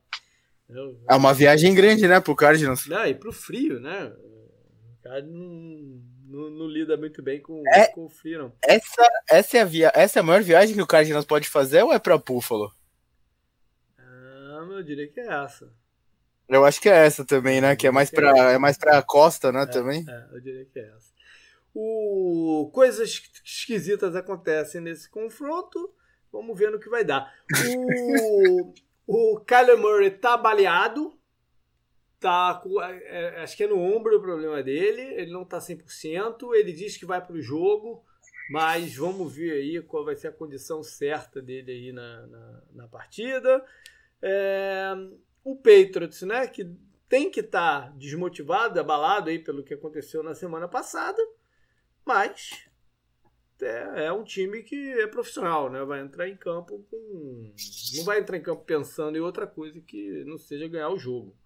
Eu, 0.68 1.00
é 1.08 1.14
uma 1.14 1.34
viagem 1.34 1.74
grande, 1.74 2.06
né, 2.06 2.20
pro 2.20 2.36
Cardinals? 2.36 2.86
Não, 2.86 3.04
e 3.06 3.14
pro 3.14 3.32
frio, 3.32 3.80
né? 3.80 4.12
O 4.18 5.02
Cardinals 5.02 5.34
não, 5.34 6.40
não, 6.42 6.50
não, 6.50 6.66
lida 6.68 6.96
muito 6.96 7.22
bem 7.22 7.40
com, 7.40 7.62
é, 7.66 7.88
com 7.88 8.06
o 8.06 8.08
frio, 8.08 8.38
não. 8.38 8.52
Essa, 8.62 9.08
essa, 9.28 9.58
é 9.58 9.60
a 9.62 9.64
via, 9.64 9.92
essa 9.94 10.18
é 10.18 10.20
a 10.20 10.22
maior 10.22 10.42
viagem 10.42 10.76
que 10.76 10.82
o 10.82 10.86
Cardinals 10.86 11.24
pode 11.24 11.48
fazer 11.48 11.82
ou 11.82 11.92
é 11.92 11.98
pra 11.98 12.18
Buffalo? 12.18 12.72
eu 14.80 14.84
diria 14.84 15.08
que 15.08 15.20
é 15.20 15.26
essa. 15.26 15.72
Eu 16.48 16.64
acho 16.64 16.80
que 16.80 16.88
é 16.88 17.06
essa 17.06 17.24
também, 17.24 17.60
né? 17.60 17.76
Que 17.76 17.86
é 17.86 17.90
mais 17.90 18.10
para 18.10 18.52
é 18.52 18.58
mais 18.58 18.76
para 18.76 19.00
costa, 19.02 19.52
né? 19.52 19.62
É, 19.62 19.66
também. 19.66 20.04
É, 20.08 20.28
eu 20.32 20.40
diria 20.40 20.64
que 20.64 20.78
é 20.78 20.88
essa. 20.88 21.09
O 21.74 22.70
coisas 22.72 23.22
esquisitas 23.44 24.16
acontecem 24.16 24.80
nesse 24.80 25.08
confronto. 25.08 25.94
Vamos 26.32 26.58
ver 26.58 26.70
no 26.70 26.80
que 26.80 26.88
vai 26.88 27.04
dar. 27.04 27.32
O 27.76 28.72
o 29.12 29.40
Kyler 29.40 29.76
Murray 29.76 30.10
tá 30.10 30.36
baleado. 30.36 31.18
Tá, 32.20 32.62
é, 32.82 33.38
é, 33.38 33.42
acho 33.42 33.56
que 33.56 33.64
é 33.64 33.66
no 33.66 33.78
ombro 33.78 34.16
o 34.16 34.22
problema 34.22 34.62
dele. 34.62 35.02
Ele 35.14 35.32
não 35.32 35.44
tá 35.44 35.58
100%. 35.58 36.54
Ele 36.54 36.72
diz 36.72 36.96
que 36.96 37.06
vai 37.06 37.24
para 37.24 37.34
o 37.34 37.42
jogo. 37.42 38.04
Mas 38.50 38.96
vamos 38.96 39.34
ver 39.34 39.52
aí 39.52 39.82
qual 39.82 40.04
vai 40.04 40.16
ser 40.16 40.28
a 40.28 40.32
condição 40.32 40.82
certa 40.82 41.40
dele 41.40 41.70
aí 41.72 41.92
na, 41.92 42.26
na, 42.26 42.62
na 42.72 42.88
partida. 42.88 43.64
É, 44.22 44.92
o 45.44 45.56
Patriots, 45.56 46.22
né, 46.22 46.46
que 46.46 46.68
tem 47.08 47.30
que 47.30 47.40
estar 47.40 47.82
tá 47.82 47.88
desmotivado, 47.96 48.78
abalado 48.78 49.30
aí 49.30 49.38
pelo 49.38 49.64
que 49.64 49.74
aconteceu 49.74 50.22
na 50.22 50.34
semana 50.34 50.68
passada, 50.68 51.20
mas 52.10 52.68
é, 53.62 54.06
é, 54.06 54.12
um 54.12 54.24
time 54.24 54.64
que 54.64 54.92
é 54.94 55.06
profissional, 55.06 55.70
né? 55.70 55.84
Vai 55.84 56.00
entrar 56.00 56.28
em 56.28 56.36
campo 56.36 56.84
com. 56.90 57.54
Não 57.94 58.04
vai 58.04 58.18
entrar 58.18 58.36
em 58.36 58.42
campo 58.42 58.64
pensando 58.64 59.16
em 59.16 59.20
outra 59.20 59.46
coisa 59.46 59.80
que 59.80 60.24
não 60.24 60.36
seja 60.36 60.66
ganhar 60.66 60.88
o 60.88 60.98
jogo. 60.98 61.36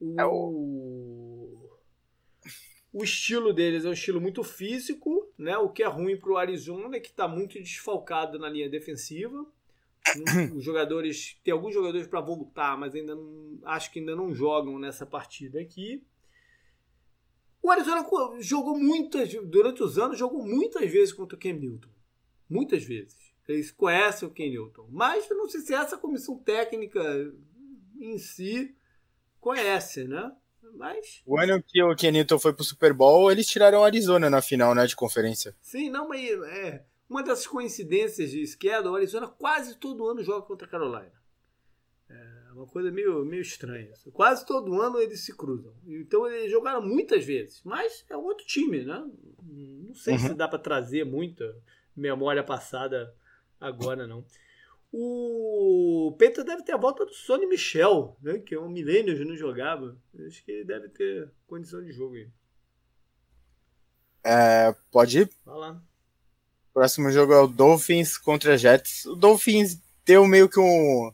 O, 0.00 0.18
é 0.18 0.24
o... 0.24 1.78
o 2.90 3.04
estilo 3.04 3.52
deles 3.52 3.84
é 3.84 3.88
um 3.90 3.92
estilo 3.92 4.18
muito 4.18 4.42
físico, 4.42 5.30
né? 5.36 5.58
O 5.58 5.68
que 5.68 5.82
é 5.82 5.86
ruim 5.86 6.16
para 6.16 6.32
o 6.32 6.38
Arizona, 6.38 6.98
que 6.98 7.08
está 7.08 7.28
muito 7.28 7.58
desfalcado 7.58 8.38
na 8.38 8.48
linha 8.48 8.70
defensiva. 8.70 9.44
Os 10.56 10.64
jogadores. 10.64 11.38
Tem 11.44 11.52
alguns 11.52 11.74
jogadores 11.74 12.06
para 12.06 12.22
voltar, 12.22 12.78
mas 12.78 12.94
ainda 12.94 13.14
não, 13.14 13.58
acho 13.64 13.92
que 13.92 13.98
ainda 13.98 14.16
não 14.16 14.32
jogam 14.32 14.78
nessa 14.78 15.04
partida 15.04 15.60
aqui. 15.60 16.02
O 17.62 17.70
Arizona 17.70 18.06
jogou 18.40 18.78
muitas, 18.78 19.32
durante 19.44 19.82
os 19.82 19.98
anos, 19.98 20.18
jogou 20.18 20.44
muitas 20.46 20.90
vezes 20.90 21.12
contra 21.12 21.36
o 21.36 21.38
Ken 21.38 21.52
Newton. 21.52 21.90
Muitas 22.48 22.84
vezes. 22.84 23.16
Eles 23.46 23.70
conhecem 23.70 24.28
o 24.28 24.30
Ken 24.30 24.48
Newton. 24.50 24.86
Mas 24.90 25.28
eu 25.28 25.36
não 25.36 25.48
sei 25.48 25.60
se 25.60 25.74
essa 25.74 25.96
comissão 25.96 26.38
técnica 26.38 27.02
em 27.98 28.18
si 28.18 28.74
conhece, 29.40 30.04
né? 30.04 30.32
Mas... 30.76 31.22
O 31.26 31.38
ano 31.38 31.62
que 31.62 31.82
o 31.82 31.96
Ken 31.96 32.12
Newton 32.12 32.38
foi 32.38 32.52
pro 32.52 32.64
Super 32.64 32.92
Bowl, 32.92 33.30
eles 33.32 33.46
tiraram 33.46 33.80
o 33.80 33.84
Arizona 33.84 34.28
na 34.28 34.42
final, 34.42 34.74
né, 34.74 34.86
de 34.86 34.94
conferência. 34.94 35.56
Sim, 35.62 35.90
não, 35.90 36.08
mas 36.08 36.28
é, 36.30 36.84
uma 37.08 37.22
das 37.22 37.46
coincidências 37.46 38.30
de 38.30 38.46
schedule, 38.46 38.88
o 38.88 38.96
Arizona 38.96 39.26
quase 39.26 39.76
todo 39.76 40.06
ano 40.06 40.22
joga 40.22 40.46
contra 40.46 40.66
a 40.66 40.70
Carolina. 40.70 41.12
É 42.10 42.37
uma 42.58 42.66
coisa 42.66 42.90
meio, 42.90 43.24
meio 43.24 43.42
estranha. 43.42 43.92
Quase 44.12 44.44
todo 44.44 44.80
ano 44.80 44.98
eles 44.98 45.24
se 45.24 45.34
cruzam. 45.36 45.72
Então 45.86 46.26
eles 46.26 46.50
jogaram 46.50 46.82
muitas 46.82 47.24
vezes, 47.24 47.62
mas 47.64 48.04
é 48.10 48.16
um 48.16 48.24
outro 48.24 48.44
time, 48.46 48.84
né? 48.84 49.08
Não 49.42 49.94
sei 49.94 50.14
uhum. 50.14 50.20
se 50.20 50.34
dá 50.34 50.48
para 50.48 50.58
trazer 50.58 51.04
muita 51.04 51.56
memória 51.96 52.42
passada 52.42 53.14
agora, 53.60 54.06
não. 54.06 54.24
O 54.92 56.14
Peter 56.18 56.42
deve 56.44 56.62
ter 56.62 56.72
a 56.72 56.78
volta 56.78 57.04
do 57.04 57.12
Sonny 57.12 57.46
Michel, 57.46 58.16
né? 58.22 58.38
que 58.38 58.54
é 58.54 58.60
um 58.60 58.70
milênio 58.70 59.24
não 59.24 59.36
jogava. 59.36 59.96
Acho 60.26 60.42
que 60.44 60.50
ele 60.50 60.64
deve 60.64 60.88
ter 60.88 61.30
condição 61.46 61.84
de 61.84 61.92
jogo 61.92 62.14
aí. 62.14 62.28
É, 64.24 64.74
pode 64.90 65.20
ir? 65.20 65.30
Vai 65.44 65.58
lá. 65.58 65.82
Próximo 66.72 67.10
jogo 67.10 67.32
é 67.32 67.40
o 67.40 67.46
Dolphins 67.46 68.16
contra 68.16 68.56
Jets. 68.56 69.04
O 69.04 69.14
Dolphins 69.14 69.80
deu 70.06 70.26
meio 70.26 70.48
que 70.48 70.58
um. 70.58 71.12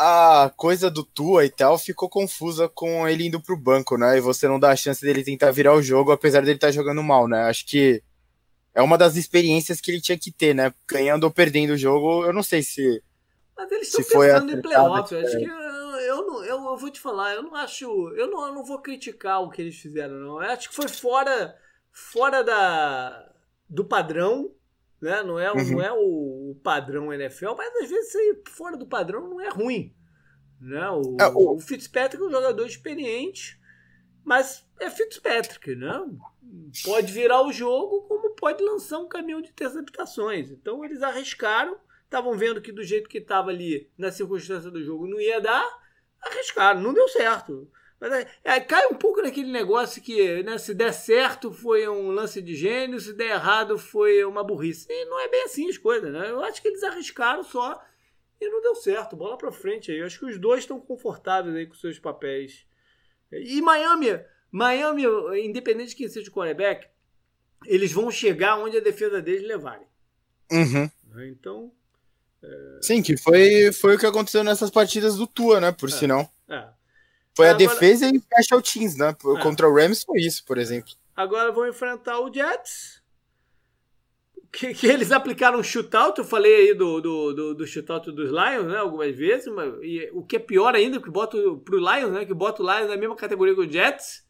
A 0.00 0.52
coisa 0.56 0.88
do 0.88 1.02
Tua 1.02 1.44
e 1.44 1.50
tal 1.50 1.76
ficou 1.76 2.08
confusa 2.08 2.68
com 2.68 3.08
ele 3.08 3.26
indo 3.26 3.42
pro 3.42 3.56
banco, 3.56 3.98
né? 3.98 4.16
E 4.16 4.20
você 4.20 4.46
não 4.46 4.60
dá 4.60 4.70
a 4.70 4.76
chance 4.76 5.04
dele 5.04 5.24
tentar 5.24 5.50
virar 5.50 5.74
o 5.74 5.82
jogo, 5.82 6.12
apesar 6.12 6.40
dele 6.40 6.54
estar 6.54 6.68
tá 6.68 6.72
jogando 6.72 7.02
mal, 7.02 7.26
né? 7.26 7.42
Acho 7.42 7.66
que 7.66 8.00
é 8.72 8.80
uma 8.80 8.96
das 8.96 9.16
experiências 9.16 9.80
que 9.80 9.90
ele 9.90 10.00
tinha 10.00 10.16
que 10.16 10.30
ter, 10.30 10.54
né? 10.54 10.72
Ganhando 10.86 11.24
ou 11.24 11.32
perdendo 11.32 11.72
o 11.72 11.76
jogo, 11.76 12.24
eu 12.24 12.32
não 12.32 12.44
sei 12.44 12.62
se. 12.62 13.02
Mas 13.56 13.72
eles 13.72 13.88
estão 13.88 14.04
pensando 14.04 14.52
em 14.52 14.62
playoff. 14.62 15.12
Eu 15.12 15.20
acho 15.20 15.36
que 15.36 15.44
eu, 15.44 15.50
eu, 15.50 16.26
não, 16.28 16.44
eu, 16.44 16.64
eu, 16.64 16.76
vou 16.76 16.90
te 16.90 17.00
falar, 17.00 17.34
eu 17.34 17.42
não 17.42 17.56
acho. 17.56 17.84
Eu 18.14 18.30
não, 18.30 18.46
eu 18.46 18.54
não 18.54 18.64
vou 18.64 18.80
criticar 18.80 19.42
o 19.42 19.50
que 19.50 19.60
eles 19.60 19.76
fizeram, 19.76 20.14
não. 20.14 20.40
Eu 20.40 20.50
acho 20.50 20.68
que 20.68 20.76
foi 20.76 20.86
fora, 20.86 21.56
fora 21.90 22.44
da, 22.44 23.32
do 23.68 23.84
padrão 23.84 24.48
né? 25.00 25.22
Não 25.22 25.38
é, 25.38 25.52
uhum. 25.52 25.70
não 25.72 25.82
é 25.82 25.92
o, 25.92 26.56
padrão 26.62 27.12
NFL, 27.12 27.54
mas 27.56 27.74
às 27.76 27.90
vezes 27.90 28.12
sair 28.12 28.42
fora 28.48 28.76
do 28.76 28.86
padrão 28.86 29.28
não 29.28 29.40
é 29.40 29.48
ruim. 29.48 29.94
Né? 30.60 30.88
O, 30.90 31.16
é, 31.20 31.26
o... 31.28 31.56
o 31.56 31.60
Fitzpatrick 31.60 32.22
é 32.22 32.26
um 32.26 32.30
jogador 32.30 32.66
experiente, 32.66 33.60
mas 34.24 34.66
é 34.80 34.90
Fitzpatrick, 34.90 35.74
né? 35.76 36.04
Pode 36.84 37.12
virar 37.12 37.42
o 37.42 37.52
jogo 37.52 38.02
como 38.02 38.34
pode 38.34 38.62
lançar 38.62 38.98
um 38.98 39.08
caminhão 39.08 39.40
de 39.40 39.50
interceptações. 39.50 40.50
Então 40.50 40.84
eles 40.84 41.02
arriscaram, 41.02 41.78
estavam 42.04 42.36
vendo 42.36 42.60
que 42.60 42.72
do 42.72 42.82
jeito 42.82 43.08
que 43.08 43.18
estava 43.18 43.50
ali 43.50 43.90
na 43.96 44.10
circunstância 44.10 44.70
do 44.70 44.82
jogo 44.82 45.06
não 45.06 45.20
ia 45.20 45.40
dar, 45.40 45.66
arriscaram, 46.20 46.80
não 46.80 46.92
deu 46.92 47.08
certo. 47.08 47.70
Mas 48.00 48.26
é, 48.44 48.60
cai 48.60 48.86
um 48.86 48.94
pouco 48.94 49.20
naquele 49.20 49.50
negócio 49.50 50.00
que, 50.00 50.42
né, 50.44 50.56
se 50.56 50.72
der 50.72 50.92
certo 50.92 51.52
foi 51.52 51.88
um 51.88 52.10
lance 52.10 52.40
de 52.40 52.54
gênio, 52.54 53.00
se 53.00 53.12
der 53.12 53.30
errado 53.30 53.76
foi 53.76 54.24
uma 54.24 54.44
burrice. 54.44 54.86
E 54.88 55.04
não 55.06 55.20
é 55.20 55.28
bem 55.28 55.42
assim 55.44 55.68
as 55.68 55.76
coisas, 55.76 56.12
né? 56.12 56.30
Eu 56.30 56.42
acho 56.42 56.62
que 56.62 56.68
eles 56.68 56.82
arriscaram 56.84 57.42
só 57.42 57.82
e 58.40 58.48
não 58.48 58.62
deu 58.62 58.76
certo. 58.76 59.16
Bola 59.16 59.36
pra 59.36 59.50
frente 59.50 59.90
aí. 59.90 59.98
Eu 59.98 60.06
acho 60.06 60.18
que 60.18 60.26
os 60.26 60.38
dois 60.38 60.60
estão 60.60 60.80
confortáveis 60.80 61.56
aí 61.56 61.66
com 61.66 61.74
seus 61.74 61.98
papéis. 61.98 62.64
E 63.32 63.60
Miami, 63.60 64.20
Miami, 64.50 65.02
independente 65.44 65.90
de 65.90 65.96
quem 65.96 66.08
seja 66.08 66.30
o 66.30 66.32
quarterback, 66.32 66.86
eles 67.66 67.92
vão 67.92 68.10
chegar 68.10 68.58
onde 68.58 68.76
a 68.76 68.80
defesa 68.80 69.20
deles 69.20 69.46
levarem. 69.46 69.86
Uhum. 70.50 70.90
Então. 71.26 71.72
É... 72.42 72.78
Sim, 72.80 73.02
que 73.02 73.16
foi, 73.16 73.72
foi 73.72 73.96
o 73.96 73.98
que 73.98 74.06
aconteceu 74.06 74.44
nessas 74.44 74.70
partidas 74.70 75.16
do 75.16 75.26
Tua, 75.26 75.60
né? 75.60 75.72
Por 75.72 75.88
é, 75.88 75.92
sinal. 75.92 76.32
Foi 77.38 77.50
a 77.50 77.52
defesa 77.52 78.10
e 78.12 78.18
special 78.18 78.60
teams, 78.60 78.96
né? 78.96 79.10
É. 79.10 79.42
Contra 79.42 79.68
o 79.68 79.72
Rams 79.72 80.02
foi 80.02 80.18
isso, 80.18 80.44
por 80.44 80.58
exemplo. 80.58 80.92
Agora 81.14 81.52
vão 81.52 81.68
enfrentar 81.68 82.18
o 82.18 82.32
Jets. 82.34 83.00
que, 84.50 84.74
que, 84.74 84.88
eles 84.88 85.12
aplicaram 85.12 85.60
um 85.60 85.62
shootout, 85.62 86.18
eu 86.18 86.24
falei 86.24 86.52
aí 86.52 86.74
do, 86.74 87.00
do, 87.00 87.32
do, 87.32 87.54
do 87.54 87.66
shootout 87.66 88.10
dos 88.10 88.30
Lions, 88.30 88.66
né, 88.66 88.78
algumas 88.78 89.14
vezes, 89.14 89.46
mas, 89.54 89.72
e 89.82 90.10
o 90.12 90.24
que 90.24 90.34
é 90.34 90.40
pior 90.40 90.74
ainda, 90.74 91.00
que 91.00 91.10
bota 91.10 91.36
pro 91.64 91.78
Lions, 91.78 92.10
né, 92.10 92.24
que 92.24 92.34
bota 92.34 92.60
o 92.60 92.66
Lions 92.66 92.90
na 92.90 92.96
mesma 92.96 93.14
categoria 93.14 93.54
que 93.54 93.60
o 93.60 93.70
Jets, 93.70 94.26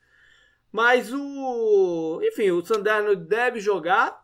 mas 0.70 1.10
o, 1.10 2.20
enfim, 2.22 2.50
o 2.50 2.62
Sandarno 2.62 3.16
deve 3.16 3.58
jogar, 3.58 4.20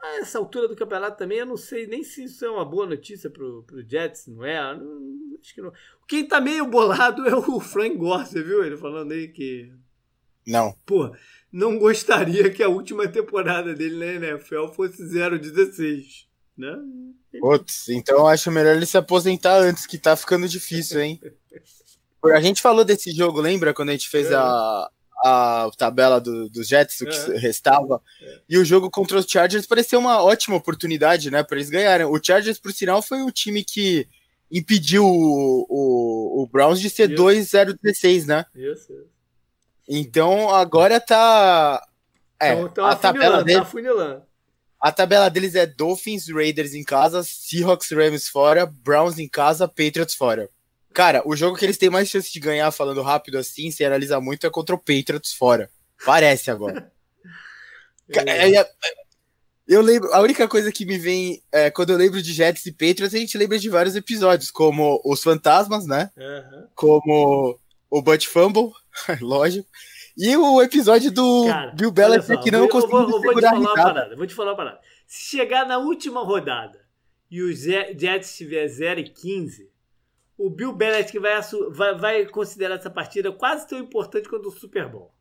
a 0.00 0.16
essa 0.20 0.38
altura 0.38 0.68
do 0.68 0.76
campeonato 0.76 1.18
também, 1.18 1.38
eu 1.38 1.46
não 1.46 1.58
sei 1.58 1.86
nem 1.86 2.02
se 2.02 2.24
isso 2.24 2.46
é 2.46 2.50
uma 2.50 2.64
boa 2.64 2.86
notícia 2.86 3.28
pro, 3.28 3.62
pro 3.64 3.86
Jets, 3.86 4.26
não 4.26 4.42
é? 4.42 4.74
Não, 4.74 5.31
acho 5.42 5.54
que 5.54 5.60
não. 5.60 5.72
Quem 6.08 6.26
tá 6.26 6.40
meio 6.40 6.66
bolado 6.66 7.26
é 7.28 7.34
o 7.34 7.60
Frank 7.60 7.96
Gore, 7.96 8.26
você 8.26 8.42
viu 8.42 8.64
ele 8.64 8.76
falando 8.76 9.12
aí 9.12 9.28
que... 9.28 9.72
Não. 10.46 10.74
Pô, 10.86 11.14
não 11.52 11.78
gostaria 11.78 12.50
que 12.50 12.62
a 12.62 12.68
última 12.68 13.06
temporada 13.06 13.74
dele 13.74 14.18
na 14.18 14.28
NFL 14.30 14.68
fosse 14.68 15.02
0-16, 15.02 16.26
né? 16.56 16.76
Putz, 17.40 17.88
então 17.88 18.18
eu 18.18 18.26
acho 18.26 18.50
melhor 18.50 18.76
ele 18.76 18.86
se 18.86 18.96
aposentar 18.96 19.58
antes, 19.58 19.86
que 19.86 19.98
tá 19.98 20.16
ficando 20.16 20.48
difícil, 20.48 21.00
hein? 21.00 21.20
A 22.24 22.40
gente 22.40 22.62
falou 22.62 22.84
desse 22.84 23.10
jogo, 23.12 23.40
lembra? 23.40 23.74
Quando 23.74 23.88
a 23.90 23.92
gente 23.92 24.08
fez 24.08 24.30
é. 24.30 24.34
a, 24.34 24.90
a 25.24 25.70
tabela 25.76 26.20
do, 26.20 26.48
dos 26.48 26.68
Jets, 26.68 27.00
o 27.00 27.06
que 27.06 27.32
é. 27.32 27.38
restava. 27.38 28.00
É. 28.20 28.40
E 28.48 28.58
o 28.58 28.64
jogo 28.64 28.90
contra 28.90 29.18
os 29.18 29.26
Chargers 29.26 29.66
pareceu 29.66 29.98
uma 29.98 30.22
ótima 30.22 30.56
oportunidade, 30.56 31.30
né? 31.30 31.42
Para 31.42 31.56
eles 31.56 31.70
ganharem. 31.70 32.06
O 32.06 32.20
Chargers, 32.22 32.58
por 32.58 32.72
sinal, 32.72 33.02
foi 33.02 33.22
o 33.22 33.30
time 33.30 33.64
que 33.64 34.06
impediu 34.52 35.04
o, 35.04 35.66
o, 35.68 36.42
o 36.42 36.46
Browns 36.46 36.78
de 36.78 36.90
ser 36.90 37.08
2-0-16, 37.08 38.26
né? 38.26 38.44
Isso, 38.54 38.92
isso. 38.92 39.10
Então 39.88 40.50
agora 40.54 41.00
tá. 41.00 41.82
É, 42.38 42.52
então, 42.52 42.66
então 42.66 42.84
a 42.84 42.94
tabela 42.94 43.38
tá 43.38 43.42
deles, 43.42 43.68
tá 43.70 44.22
A 44.80 44.92
tabela 44.92 45.28
deles 45.30 45.54
é 45.54 45.66
Dolphins, 45.66 46.28
Raiders 46.28 46.74
em 46.74 46.84
casa, 46.84 47.22
Seahawks, 47.22 47.90
Rams 47.90 48.28
fora, 48.28 48.66
Browns 48.66 49.18
em 49.18 49.28
casa, 49.28 49.66
Patriots 49.66 50.14
fora. 50.14 50.48
Cara, 50.92 51.22
o 51.24 51.34
jogo 51.34 51.56
que 51.56 51.64
eles 51.64 51.78
têm 51.78 51.88
mais 51.88 52.08
chance 52.08 52.30
de 52.30 52.38
ganhar, 52.38 52.70
falando 52.70 53.00
rápido 53.00 53.38
assim, 53.38 53.70
se 53.70 53.84
analisa 53.84 54.20
muito, 54.20 54.46
é 54.46 54.50
contra 54.50 54.74
o 54.74 54.78
Patriots 54.78 55.32
fora. 55.32 55.70
Parece 56.04 56.50
agora. 56.50 56.92
É, 58.14 58.50
é, 58.50 58.66
eu 59.72 59.80
lembro, 59.80 60.12
a 60.12 60.20
única 60.20 60.46
coisa 60.46 60.70
que 60.70 60.84
me 60.84 60.98
vem 60.98 61.42
é, 61.50 61.70
quando 61.70 61.90
eu 61.90 61.96
lembro 61.96 62.20
de 62.20 62.32
Jets 62.32 62.66
e 62.66 62.72
Patriots, 62.72 63.14
a 63.14 63.18
gente 63.18 63.38
lembra 63.38 63.58
de 63.58 63.68
vários 63.68 63.96
episódios, 63.96 64.50
como 64.50 65.00
os 65.04 65.22
Fantasmas, 65.22 65.86
né? 65.86 66.10
Uhum. 66.16 66.66
Como 66.74 67.58
o 67.90 68.02
Butt 68.02 68.28
Fumble, 68.28 68.70
lógico. 69.20 69.66
E 70.16 70.36
o 70.36 70.60
episódio 70.60 71.10
do 71.10 71.46
Cara, 71.46 71.72
Bill 71.72 71.90
Belichick 71.90 72.42
que 72.42 72.50
não 72.50 72.68
conseguiu 72.68 73.08
vou, 73.08 73.22
vou, 73.22 73.34
te 73.34 73.40
falar 73.40 73.58
uma 73.58 73.74
parada, 73.74 74.16
vou 74.16 74.26
te 74.26 74.34
falar 74.34 74.50
uma 74.50 74.56
parada. 74.56 74.80
Se 75.06 75.38
chegar 75.38 75.66
na 75.66 75.78
última 75.78 76.22
rodada 76.22 76.78
e 77.30 77.40
o 77.40 77.50
Jets 77.54 78.36
tiver 78.36 78.68
0 78.68 79.00
e 79.00 79.08
15, 79.08 79.70
o 80.36 80.50
Bill 80.50 80.72
Belichick 80.72 81.18
vai, 81.18 81.40
vai, 81.70 81.98
vai 81.98 82.26
considerar 82.26 82.74
essa 82.74 82.90
partida 82.90 83.32
quase 83.32 83.66
tão 83.66 83.78
importante 83.78 84.28
quanto 84.28 84.48
o 84.48 84.52
Super 84.52 84.86
Bowl. 84.86 85.14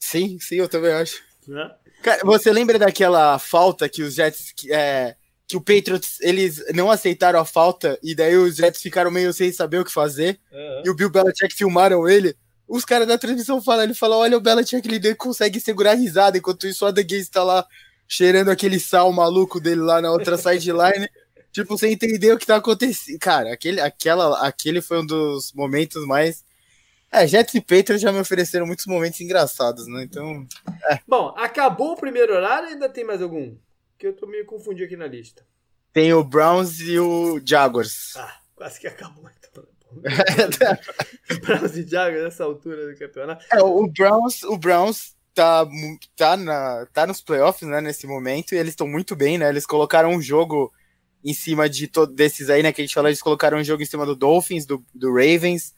Sim, 0.00 0.38
sim, 0.40 0.56
eu 0.56 0.68
também 0.68 0.92
acho. 0.92 1.22
Né? 1.48 1.70
Cara, 2.02 2.22
você 2.24 2.52
lembra 2.52 2.78
daquela 2.78 3.38
falta 3.38 3.88
que 3.88 4.02
os 4.02 4.14
Jets. 4.14 4.52
É, 4.70 5.16
que 5.52 5.56
o 5.56 5.60
Patriots 5.60 6.18
eles 6.22 6.64
não 6.74 6.90
aceitaram 6.90 7.38
a 7.38 7.44
falta 7.44 7.98
e 8.02 8.14
daí 8.14 8.34
os 8.36 8.56
Jets 8.56 8.80
ficaram 8.80 9.10
meio 9.10 9.34
sem 9.34 9.52
saber 9.52 9.80
o 9.80 9.84
que 9.84 9.92
fazer 9.92 10.40
uhum. 10.50 10.82
e 10.86 10.88
o 10.88 10.94
Bill 10.94 11.10
Belichick 11.10 11.54
filmaram 11.54 12.08
ele. 12.08 12.34
Os 12.66 12.86
caras 12.86 13.06
da 13.06 13.18
transmissão 13.18 13.60
falam, 13.60 13.84
ele 13.84 13.92
fala, 13.92 14.16
olha 14.16 14.38
o 14.38 14.40
Belichick, 14.40 14.88
ele 14.88 15.14
consegue 15.14 15.60
segurar 15.60 15.90
a 15.90 15.94
risada, 15.94 16.38
enquanto 16.38 16.66
isso 16.66 16.86
o 16.86 16.88
Adam 16.88 17.04
Gaze 17.06 17.30
tá 17.30 17.44
lá 17.44 17.66
cheirando 18.08 18.50
aquele 18.50 18.80
sal 18.80 19.12
maluco 19.12 19.60
dele 19.60 19.82
lá 19.82 20.00
na 20.00 20.10
outra 20.10 20.38
sideline, 20.38 21.06
tipo, 21.52 21.76
sem 21.76 21.92
entender 21.92 22.32
o 22.32 22.38
que 22.38 22.46
tá 22.46 22.56
acontecendo. 22.56 23.18
Cara, 23.18 23.52
aquele, 23.52 23.78
aquela, 23.78 24.46
aquele 24.46 24.80
foi 24.80 25.00
um 25.00 25.06
dos 25.06 25.52
momentos 25.52 26.06
mais... 26.06 26.44
É, 27.12 27.26
Jets 27.26 27.52
e 27.54 27.60
Patriots 27.60 28.00
já 28.00 28.10
me 28.10 28.18
ofereceram 28.18 28.66
muitos 28.66 28.86
momentos 28.86 29.20
engraçados, 29.20 29.86
né? 29.86 30.02
Então. 30.02 30.46
É. 30.88 30.98
Bom, 31.06 31.34
acabou 31.36 31.92
o 31.92 31.96
primeiro 31.96 32.34
horário 32.34 32.70
ainda 32.70 32.88
tem 32.88 33.04
mais 33.04 33.20
algum? 33.20 33.54
Que 33.98 34.06
eu 34.06 34.16
tô 34.16 34.26
meio 34.26 34.46
confundido 34.46 34.86
aqui 34.86 34.96
na 34.96 35.06
lista. 35.06 35.46
Tem 35.92 36.14
o 36.14 36.24
Browns 36.24 36.80
e 36.80 36.98
o 36.98 37.38
Jaguars. 37.44 38.16
Ah, 38.16 38.34
quase 38.56 38.80
que 38.80 38.86
acabou 38.86 39.28
então. 39.38 39.62
Browns 41.42 41.76
e 41.76 41.86
Jaguars 41.86 42.24
nessa 42.24 42.44
altura 42.44 42.90
do 42.90 42.98
campeonato. 42.98 43.44
É, 43.52 43.62
o 43.62 43.86
Browns, 43.86 44.42
o 44.44 44.56
Browns 44.56 45.14
tá, 45.34 45.68
tá, 46.16 46.34
na, 46.34 46.86
tá 46.94 47.06
nos 47.06 47.20
playoffs, 47.20 47.68
né, 47.68 47.82
nesse 47.82 48.06
momento, 48.06 48.54
e 48.54 48.58
eles 48.58 48.72
estão 48.72 48.88
muito 48.88 49.14
bem, 49.14 49.36
né? 49.36 49.50
Eles 49.50 49.66
colocaram 49.66 50.08
um 50.08 50.22
jogo 50.22 50.72
em 51.22 51.34
cima 51.34 51.68
de 51.68 51.88
todos 51.88 52.16
desses 52.16 52.48
aí, 52.48 52.62
né, 52.62 52.72
que 52.72 52.80
a 52.80 52.84
gente 52.84 52.94
falou, 52.94 53.10
eles 53.10 53.20
colocaram 53.20 53.58
um 53.58 53.64
jogo 53.64 53.82
em 53.82 53.86
cima 53.86 54.06
do 54.06 54.16
Dolphins, 54.16 54.64
do, 54.64 54.82
do 54.94 55.12
Ravens 55.12 55.74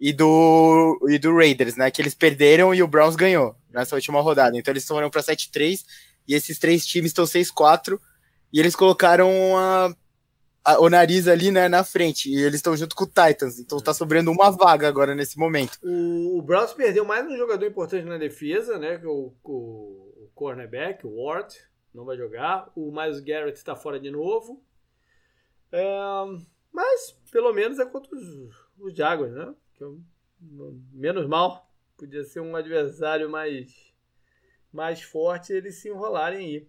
e 0.00 0.12
do, 0.12 0.98
e 1.08 1.18
do 1.18 1.34
Raiders, 1.34 1.76
né, 1.76 1.90
que 1.90 2.02
eles 2.02 2.14
perderam 2.14 2.74
e 2.74 2.82
o 2.82 2.88
Browns 2.88 3.16
ganhou 3.16 3.56
nessa 3.70 3.94
última 3.94 4.20
rodada. 4.20 4.56
Então 4.56 4.72
eles 4.72 4.86
foram 4.86 5.10
para 5.10 5.22
7-3 5.22 5.84
e 6.28 6.34
esses 6.34 6.58
três 6.58 6.86
times 6.86 7.10
estão 7.10 7.24
6-4 7.24 7.98
e 8.52 8.60
eles 8.60 8.76
colocaram 8.76 9.30
a 9.56 9.94
a, 10.66 10.80
o 10.80 10.90
nariz 10.90 11.28
ali, 11.28 11.52
né, 11.52 11.68
na 11.68 11.84
frente. 11.84 12.28
E 12.28 12.36
eles 12.42 12.56
estão 12.56 12.76
junto 12.76 12.96
com 12.96 13.04
o 13.04 13.06
Titans. 13.06 13.60
Então 13.60 13.80
tá 13.80 13.94
sobrando 13.94 14.32
uma 14.32 14.50
vaga 14.50 14.88
agora 14.88 15.14
nesse 15.14 15.38
momento. 15.38 15.78
O, 15.80 16.38
o 16.38 16.42
Browns 16.42 16.72
perdeu 16.72 17.04
mais 17.04 17.24
um 17.24 17.36
jogador 17.36 17.64
importante 17.64 18.04
na 18.04 18.18
defesa, 18.18 18.76
né? 18.76 19.00
É 19.00 19.06
o, 19.06 19.32
o, 19.44 20.24
o 20.24 20.30
cornerback, 20.34 21.06
o 21.06 21.22
Ward, 21.22 21.54
não 21.94 22.04
vai 22.04 22.16
jogar. 22.16 22.68
O 22.74 22.90
Miles 22.90 23.20
Garrett 23.20 23.56
está 23.56 23.76
fora 23.76 24.00
de 24.00 24.10
novo. 24.10 24.60
É, 25.70 25.84
mas, 26.72 27.12
pelo 27.30 27.52
menos, 27.52 27.78
é 27.78 27.86
contra 27.86 28.12
os, 28.16 28.50
os 28.80 28.92
Jaguars, 28.92 29.32
né? 29.32 29.54
Que 29.76 29.84
é 29.84 29.88
menos 30.92 31.26
mal. 31.26 31.70
Podia 31.96 32.24
ser 32.24 32.40
um 32.40 32.56
adversário 32.56 33.30
mais, 33.30 33.92
mais 34.72 35.02
forte 35.02 35.52
eles 35.52 35.76
se 35.76 35.88
enrolarem 35.88 36.38
aí. 36.38 36.68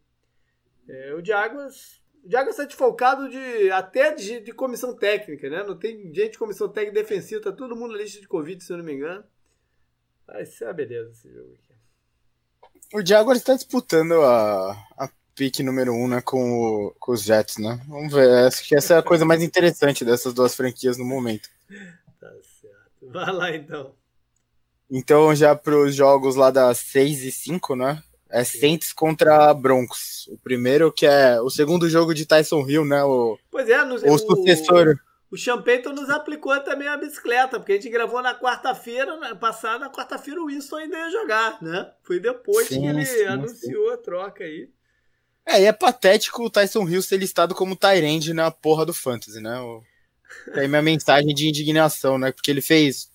É, 0.87 1.13
o 1.13 1.23
Jaguars 1.23 2.01
o 2.27 2.29
Jaguars 2.29 2.51
está 2.51 2.65
desfalcado 2.65 3.29
de, 3.29 3.71
até 3.71 4.13
de, 4.13 4.41
de, 4.41 4.51
comissão 4.51 4.93
técnica, 4.93 5.49
né? 5.49 5.63
Não 5.63 5.77
tem 5.77 6.13
gente 6.13 6.31
de 6.31 6.37
comissão 6.37 6.67
técnica 6.67 7.01
defensiva, 7.01 7.41
tá 7.41 7.53
todo 7.53 7.75
mundo 7.75 7.93
na 7.93 7.99
lista 7.99 8.19
de 8.19 8.27
Covid, 8.27 8.61
se 8.61 8.71
eu 8.71 8.77
não 8.77 8.83
me 8.83 8.93
engano. 8.93 9.23
Vai 10.25 10.45
ser 10.45 10.65
uma 10.65 10.73
beleza 10.73 11.11
esse 11.11 11.31
jogo 11.31 11.53
aqui. 11.53 11.73
O 12.93 13.05
Jaguars 13.05 13.39
está 13.39 13.55
disputando 13.55 14.21
a, 14.21 14.71
a 14.97 15.09
pique 15.35 15.63
número 15.63 15.93
1 15.93 15.95
um, 15.95 16.07
né, 16.09 16.21
com, 16.21 16.87
o, 16.87 16.95
com 16.99 17.13
os 17.13 17.23
Jets, 17.23 17.57
né? 17.59 17.79
Vamos 17.87 18.11
ver. 18.11 18.29
Acho 18.45 18.67
que 18.67 18.75
essa 18.75 18.95
é 18.95 18.97
a 18.97 19.03
coisa 19.03 19.23
mais 19.23 19.41
interessante 19.41 20.03
dessas 20.03 20.33
duas 20.33 20.53
franquias 20.53 20.97
no 20.97 21.05
momento. 21.05 21.49
Vai 23.11 23.31
lá 23.31 23.55
então. 23.55 23.93
Então, 24.89 25.35
já 25.35 25.55
para 25.55 25.77
os 25.77 25.93
jogos 25.93 26.35
lá 26.35 26.49
das 26.49 26.77
6 26.79 27.23
e 27.23 27.31
5, 27.31 27.75
né? 27.75 28.01
É 28.29 28.43
Saints 28.43 28.91
contra 28.93 29.53
Broncos. 29.53 30.27
O 30.27 30.37
primeiro 30.37 30.91
que 30.91 31.05
é 31.05 31.39
o 31.41 31.49
segundo 31.49 31.89
jogo 31.89 32.13
de 32.13 32.25
Tyson 32.25 32.67
Hill, 32.67 32.85
né? 32.85 33.03
O, 33.03 33.37
pois 33.49 33.69
é, 33.69 33.83
no, 33.83 33.95
o 33.95 34.17
sucessor. 34.17 34.99
O, 35.29 35.35
o 35.35 35.37
Champeyton 35.37 35.93
nos 35.93 36.09
aplicou 36.09 36.57
também 36.61 36.87
a 36.87 36.97
bicicleta, 36.97 37.57
porque 37.59 37.73
a 37.73 37.75
gente 37.75 37.89
gravou 37.89 38.21
na 38.21 38.37
quarta-feira, 38.37 39.35
passada, 39.35 39.79
na 39.79 39.89
quarta-feira 39.89 40.41
o 40.41 40.47
Winston 40.47 40.77
ainda 40.77 40.97
ia 40.97 41.11
jogar, 41.11 41.61
né? 41.61 41.89
Foi 42.03 42.19
depois 42.19 42.67
sim, 42.67 42.81
que 42.81 42.87
ele 42.87 43.05
sim, 43.05 43.23
anunciou 43.23 43.87
sim. 43.87 43.93
a 43.93 43.97
troca 43.97 44.43
aí. 44.43 44.69
É, 45.45 45.61
e 45.61 45.65
é 45.65 45.71
patético 45.71 46.43
o 46.43 46.49
Tyson 46.49 46.87
Hill 46.87 47.01
ser 47.01 47.17
listado 47.17 47.55
como 47.55 47.75
Tyrande 47.75 48.33
na 48.33 48.51
porra 48.51 48.85
do 48.85 48.93
Fantasy, 48.93 49.39
né? 49.39 49.57
O... 49.61 49.81
Aí 50.53 50.67
minha 50.67 50.81
mensagem 50.81 51.33
de 51.33 51.47
indignação, 51.47 52.17
né? 52.17 52.31
Porque 52.31 52.49
ele 52.49 52.61
fez 52.61 53.11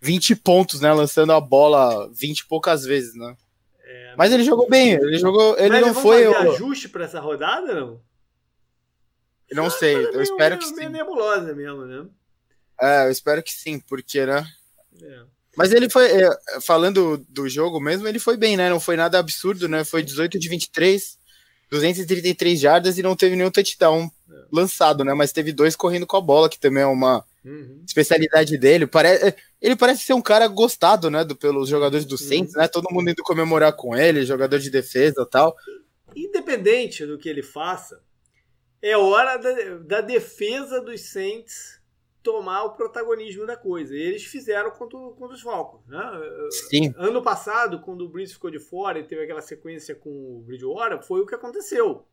20 0.00 0.36
pontos, 0.36 0.80
né? 0.80 0.92
Lançando 0.92 1.32
a 1.32 1.40
bola 1.40 2.08
20 2.12 2.40
e 2.40 2.46
poucas 2.46 2.84
vezes, 2.84 3.14
né? 3.14 3.36
É, 3.84 4.14
mas 4.16 4.32
ele 4.32 4.44
jogou 4.44 4.68
bem, 4.68 4.92
ele 4.92 5.18
jogou. 5.18 5.58
Ele 5.58 5.70
mas 5.70 5.80
não 5.80 5.94
foi. 5.94 6.32
Fazer 6.32 6.48
ajuste 6.50 6.88
para 6.88 7.04
essa 7.04 7.20
rodada, 7.20 7.74
não? 7.74 8.00
Não 9.50 9.66
ah, 9.66 9.70
sei, 9.70 9.94
eu 9.96 10.10
meio, 10.10 10.22
espero 10.22 10.56
meio, 10.56 10.68
que 10.68 10.76
meio 10.76 10.90
sim. 10.90 10.96
nebulosa 10.96 11.54
mesmo, 11.54 11.86
né? 11.86 12.06
É, 12.80 13.06
eu 13.06 13.10
espero 13.10 13.42
que 13.42 13.52
sim, 13.52 13.80
porque, 13.80 14.26
né? 14.26 14.46
É. 15.02 15.22
Mas 15.56 15.72
ele 15.72 15.88
foi, 15.88 16.06
é, 16.06 16.60
falando 16.60 17.24
do 17.28 17.48
jogo 17.48 17.80
mesmo, 17.80 18.06
ele 18.06 18.18
foi 18.18 18.36
bem, 18.36 18.56
né? 18.56 18.68
Não 18.68 18.78
foi 18.78 18.96
nada 18.96 19.18
absurdo, 19.18 19.68
né? 19.68 19.84
Foi 19.84 20.02
18 20.02 20.38
de 20.38 20.48
23, 20.48 21.18
233 21.70 22.60
jardas 22.60 22.98
e 22.98 23.02
não 23.02 23.16
teve 23.16 23.34
nenhum 23.34 23.50
touchdown 23.50 24.04
é. 24.04 24.10
Lançado, 24.52 25.04
né? 25.04 25.14
Mas 25.14 25.32
teve 25.32 25.52
dois 25.52 25.76
correndo 25.76 26.06
com 26.06 26.16
a 26.16 26.20
bola, 26.20 26.48
que 26.48 26.58
também 26.58 26.82
é 26.82 26.86
uma 26.86 27.24
uhum. 27.44 27.82
especialidade 27.86 28.56
dele. 28.58 28.86
Parece, 28.86 29.34
ele 29.60 29.76
parece 29.76 30.02
ser 30.02 30.12
um 30.12 30.22
cara 30.22 30.46
gostado, 30.46 31.10
né, 31.10 31.24
do, 31.24 31.36
pelos 31.36 31.68
jogadores 31.68 32.04
do 32.04 32.18
Saints, 32.18 32.54
né? 32.54 32.68
Todo 32.68 32.92
mundo 32.92 33.10
indo 33.10 33.22
comemorar 33.22 33.72
com 33.72 33.96
ele, 33.96 34.24
jogador 34.24 34.58
de 34.58 34.70
defesa 34.70 35.22
e 35.22 35.30
tal. 35.30 35.56
Independente 36.14 37.06
do 37.06 37.18
que 37.18 37.28
ele 37.28 37.42
faça, 37.42 38.00
é 38.80 38.96
hora 38.96 39.36
da, 39.36 39.78
da, 39.78 40.00
defesa 40.00 40.80
dos 40.80 41.00
Saints 41.00 41.78
tomar 42.22 42.64
o 42.64 42.72
protagonismo 42.72 43.46
da 43.46 43.56
coisa. 43.56 43.94
E 43.94 44.00
eles 44.00 44.24
fizeram 44.24 44.70
contra, 44.70 44.98
contra 44.98 45.34
os 45.34 45.42
Falcons, 45.42 45.86
né? 45.86 46.00
Sim. 46.68 46.94
Ano 46.96 47.22
passado, 47.22 47.80
quando 47.80 48.02
o 48.02 48.08
Breeze 48.08 48.34
ficou 48.34 48.50
de 48.50 48.58
fora 48.58 48.98
e 48.98 49.04
teve 49.04 49.22
aquela 49.22 49.40
sequência 49.40 49.94
com 49.94 50.10
o 50.10 50.42
Bridgewater, 50.46 51.02
foi 51.02 51.20
o 51.20 51.26
que 51.26 51.34
aconteceu. 51.34 52.04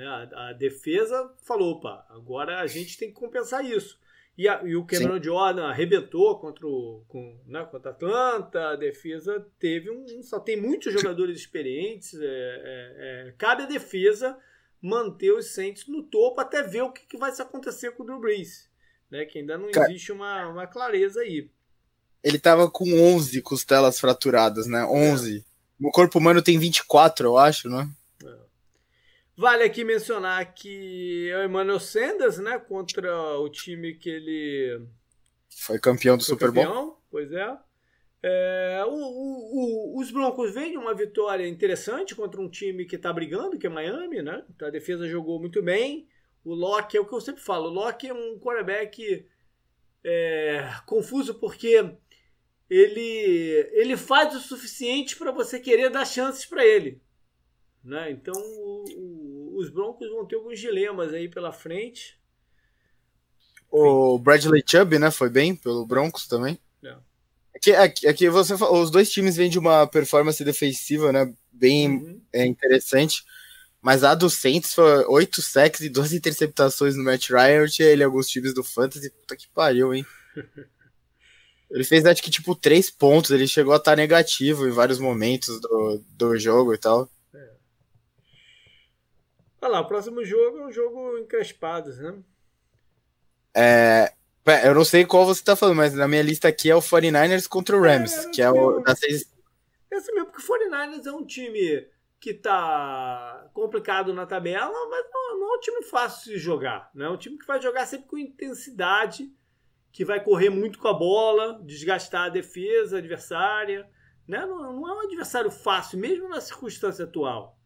Né? 0.00 0.06
A, 0.06 0.48
a 0.48 0.52
defesa 0.54 1.30
falou, 1.42 1.72
opa, 1.72 2.06
agora 2.08 2.60
a 2.60 2.66
gente 2.66 2.96
tem 2.96 3.08
que 3.08 3.20
compensar 3.20 3.62
isso. 3.62 4.00
E, 4.38 4.48
a, 4.48 4.62
e 4.64 4.74
o 4.74 4.86
Cameron 4.86 5.16
Sim. 5.18 5.24
Jordan 5.24 5.66
arrebentou 5.66 6.38
contra 6.38 6.66
o 6.66 7.04
com, 7.06 7.38
né, 7.46 7.62
contra 7.70 7.90
a 7.90 7.92
Atlanta, 7.92 8.70
a 8.70 8.76
defesa 8.76 9.46
teve 9.58 9.90
um. 9.90 10.22
Só 10.22 10.40
tem 10.40 10.58
muitos 10.58 10.90
jogadores 10.90 11.38
experientes. 11.38 12.14
É, 12.14 12.24
é, 12.24 13.28
é, 13.28 13.34
cabe 13.36 13.64
à 13.64 13.66
defesa 13.66 14.38
manter 14.80 15.32
os 15.32 15.52
Saints 15.52 15.86
no 15.86 16.02
topo 16.02 16.40
até 16.40 16.62
ver 16.62 16.80
o 16.80 16.92
que, 16.92 17.04
que 17.06 17.18
vai 17.18 17.30
se 17.32 17.42
acontecer 17.42 17.90
com 17.90 18.02
o 18.02 18.06
Drew 18.06 18.18
Brees. 18.18 18.70
Né, 19.10 19.26
que 19.26 19.40
ainda 19.40 19.58
não 19.58 19.68
existe 19.68 20.12
uma, 20.12 20.46
uma 20.46 20.66
clareza 20.66 21.20
aí. 21.20 21.50
Ele 22.22 22.38
tava 22.38 22.70
com 22.70 22.84
11 23.14 23.42
costelas 23.42 24.00
fraturadas, 24.00 24.66
né? 24.66 24.84
11. 24.84 25.38
É. 25.38 25.86
O 25.86 25.90
corpo 25.90 26.18
humano 26.18 26.40
tem 26.40 26.58
24, 26.58 27.26
eu 27.26 27.36
acho, 27.36 27.68
né? 27.68 27.90
Vale 29.40 29.62
aqui 29.62 29.84
mencionar 29.84 30.52
que 30.52 31.30
é 31.30 31.38
o 31.38 31.44
Emmanuel 31.44 31.80
Sanders, 31.80 32.36
né, 32.36 32.58
contra 32.58 33.38
o 33.38 33.48
time 33.48 33.94
que 33.94 34.10
ele 34.10 34.86
foi 35.48 35.78
campeão 35.78 36.18
do 36.18 36.22
foi 36.22 36.34
Super 36.34 36.48
campeão, 36.48 36.74
Bowl. 36.74 37.02
Pois 37.10 37.32
é. 37.32 37.58
é 38.22 38.84
o, 38.86 38.92
o, 38.92 39.96
o, 39.96 39.98
os 39.98 40.10
Broncos 40.10 40.52
vêm 40.52 40.72
de 40.72 40.76
uma 40.76 40.94
vitória 40.94 41.48
interessante 41.48 42.14
contra 42.14 42.38
um 42.38 42.50
time 42.50 42.84
que 42.84 42.96
está 42.96 43.10
brigando, 43.10 43.58
que 43.58 43.66
é 43.66 43.70
Miami, 43.70 44.20
né? 44.20 44.44
Então, 44.50 44.68
a 44.68 44.70
defesa 44.70 45.08
jogou 45.08 45.40
muito 45.40 45.62
bem. 45.62 46.06
O 46.44 46.52
Locke 46.52 46.98
é 46.98 47.00
o 47.00 47.06
que 47.06 47.14
eu 47.14 47.20
sempre 47.22 47.40
falo. 47.40 47.70
O 47.70 47.72
Locke 47.72 48.08
é 48.08 48.12
um 48.12 48.38
quarterback 48.38 49.26
é, 50.04 50.70
confuso 50.84 51.36
porque 51.36 51.90
ele, 52.68 53.70
ele 53.72 53.96
faz 53.96 54.36
o 54.36 54.38
suficiente 54.38 55.16
para 55.16 55.32
você 55.32 55.58
querer 55.58 55.88
dar 55.88 56.04
chances 56.04 56.44
para 56.44 56.62
ele. 56.62 57.00
Né? 57.82 58.10
Então 58.10 58.34
o, 58.34 58.84
o, 58.96 59.09
os 59.60 59.70
Broncos 59.70 60.08
vão 60.10 60.26
ter 60.26 60.36
alguns 60.36 60.58
dilemas 60.58 61.12
aí 61.12 61.28
pela 61.28 61.52
frente. 61.52 62.18
O 63.70 64.18
Bradley 64.18 64.64
Chubb, 64.66 64.98
né, 64.98 65.10
foi 65.10 65.28
bem 65.28 65.54
pelo 65.54 65.86
Broncos 65.86 66.26
também. 66.26 66.58
É. 66.82 66.96
Aqui, 67.54 67.72
aqui, 67.72 68.08
aqui 68.08 68.28
você 68.28 68.54
os 68.54 68.90
dois 68.90 69.10
times 69.10 69.36
vêm 69.36 69.50
de 69.50 69.58
uma 69.58 69.86
performance 69.86 70.42
defensiva, 70.42 71.12
né, 71.12 71.32
bem 71.52 71.90
uhum. 71.90 72.20
é, 72.32 72.46
interessante. 72.46 73.22
Mas 73.82 74.04
a 74.04 74.14
do 74.14 74.28
Saints 74.28 74.74
foi 74.74 75.04
8 75.06 75.40
sacks 75.40 75.80
e 75.80 75.88
12 75.88 76.16
interceptações 76.16 76.96
no 76.96 77.04
Matt 77.04 77.30
Ryan. 77.30 77.62
Eu 77.62 77.70
tinha 77.70 77.88
ele 77.88 78.04
alguns 78.04 78.28
times 78.28 78.52
do 78.52 78.62
Fantasy. 78.62 79.10
Puta 79.10 79.34
que 79.34 79.48
pariu, 79.48 79.94
hein? 79.94 80.04
ele 81.70 81.84
fez 81.84 82.04
acho 82.04 82.22
que 82.22 82.30
tipo 82.30 82.54
3 82.54 82.90
pontos. 82.90 83.30
Ele 83.30 83.46
chegou 83.46 83.72
a 83.72 83.78
estar 83.78 83.96
negativo 83.96 84.68
em 84.68 84.70
vários 84.70 84.98
momentos 84.98 85.58
do, 85.62 86.04
do 86.10 86.38
jogo 86.38 86.74
e 86.74 86.78
tal. 86.78 87.08
Olha 89.62 89.72
lá, 89.72 89.80
o 89.80 89.86
próximo 89.86 90.24
jogo 90.24 90.58
é 90.58 90.66
um 90.66 90.72
jogo 90.72 91.18
encrespados, 91.18 91.98
né? 91.98 92.18
É, 93.54 94.12
eu 94.64 94.74
não 94.74 94.84
sei 94.84 95.04
qual 95.04 95.26
você 95.26 95.44
tá 95.44 95.54
falando, 95.54 95.76
mas 95.76 95.92
na 95.94 96.08
minha 96.08 96.22
lista 96.22 96.48
aqui 96.48 96.70
é 96.70 96.74
o 96.74 96.80
49ers 96.80 97.46
contra 97.46 97.76
o 97.76 97.82
Rams, 97.82 98.26
é, 98.26 98.30
que 98.30 98.40
é 98.42 98.50
o 98.50 98.80
da 98.80 98.94
seis... 98.96 99.30
Esse 99.90 100.12
mesmo, 100.12 100.30
porque 100.30 100.40
o 100.40 100.58
49ers 100.58 101.06
é 101.06 101.12
um 101.12 101.26
time 101.26 101.86
que 102.18 102.32
tá 102.32 103.48
complicado 103.52 104.14
na 104.14 104.26
tabela, 104.26 104.88
mas 104.88 105.04
não, 105.12 105.40
não, 105.40 105.54
é 105.54 105.56
um 105.56 105.60
time 105.60 105.82
fácil 105.82 106.32
de 106.32 106.38
jogar. 106.38 106.90
Né? 106.94 107.06
É 107.06 107.08
um 107.08 107.16
time 107.16 107.38
que 107.38 107.46
vai 107.46 107.60
jogar 107.60 107.86
sempre 107.86 108.06
com 108.06 108.18
intensidade, 108.18 109.30
que 109.90 110.04
vai 110.04 110.22
correr 110.22 110.50
muito 110.50 110.78
com 110.78 110.88
a 110.88 110.94
bola, 110.94 111.60
desgastar 111.64 112.26
a 112.26 112.28
defesa 112.28 112.98
adversária. 112.98 113.88
Né? 114.28 114.46
Não, 114.46 114.74
não 114.74 114.88
é 114.88 114.94
um 114.94 115.00
adversário 115.00 115.50
fácil, 115.50 115.98
mesmo 115.98 116.28
na 116.28 116.40
circunstância 116.40 117.04
atual. 117.04 117.58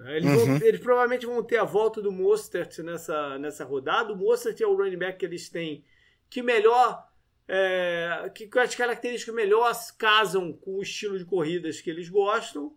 Né? 0.00 0.16
Eles, 0.16 0.30
uhum. 0.30 0.46
vão, 0.46 0.66
eles, 0.66 0.80
provavelmente 0.80 1.26
vão 1.26 1.42
ter 1.42 1.58
a 1.58 1.64
volta 1.64 2.00
do 2.00 2.10
Mostert 2.10 2.78
nessa, 2.78 3.38
nessa 3.38 3.64
rodada. 3.64 4.12
O 4.12 4.16
Mostert 4.16 4.58
é 4.60 4.66
o 4.66 4.74
running 4.74 4.96
back 4.96 5.18
que 5.18 5.26
eles 5.26 5.48
têm 5.48 5.84
que 6.28 6.42
melhor. 6.42 7.08
É, 7.52 8.30
que 8.32 8.46
com 8.46 8.60
as 8.60 8.76
características 8.76 9.34
melhor 9.34 9.72
casam 9.98 10.52
com 10.52 10.76
o 10.76 10.82
estilo 10.82 11.18
de 11.18 11.24
corridas 11.24 11.80
que 11.80 11.90
eles 11.90 12.08
gostam. 12.08 12.76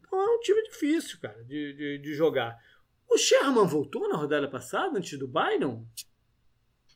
Então 0.00 0.20
é 0.20 0.36
um 0.36 0.40
time 0.40 0.62
difícil, 0.64 1.18
cara, 1.20 1.42
de, 1.44 1.72
de, 1.72 1.98
de 1.98 2.14
jogar. 2.14 2.58
O 3.08 3.16
Sherman 3.16 3.66
voltou 3.66 4.08
na 4.08 4.16
rodada 4.16 4.48
passada, 4.48 4.98
antes 4.98 5.16
do 5.16 5.28
Bynum? 5.28 5.86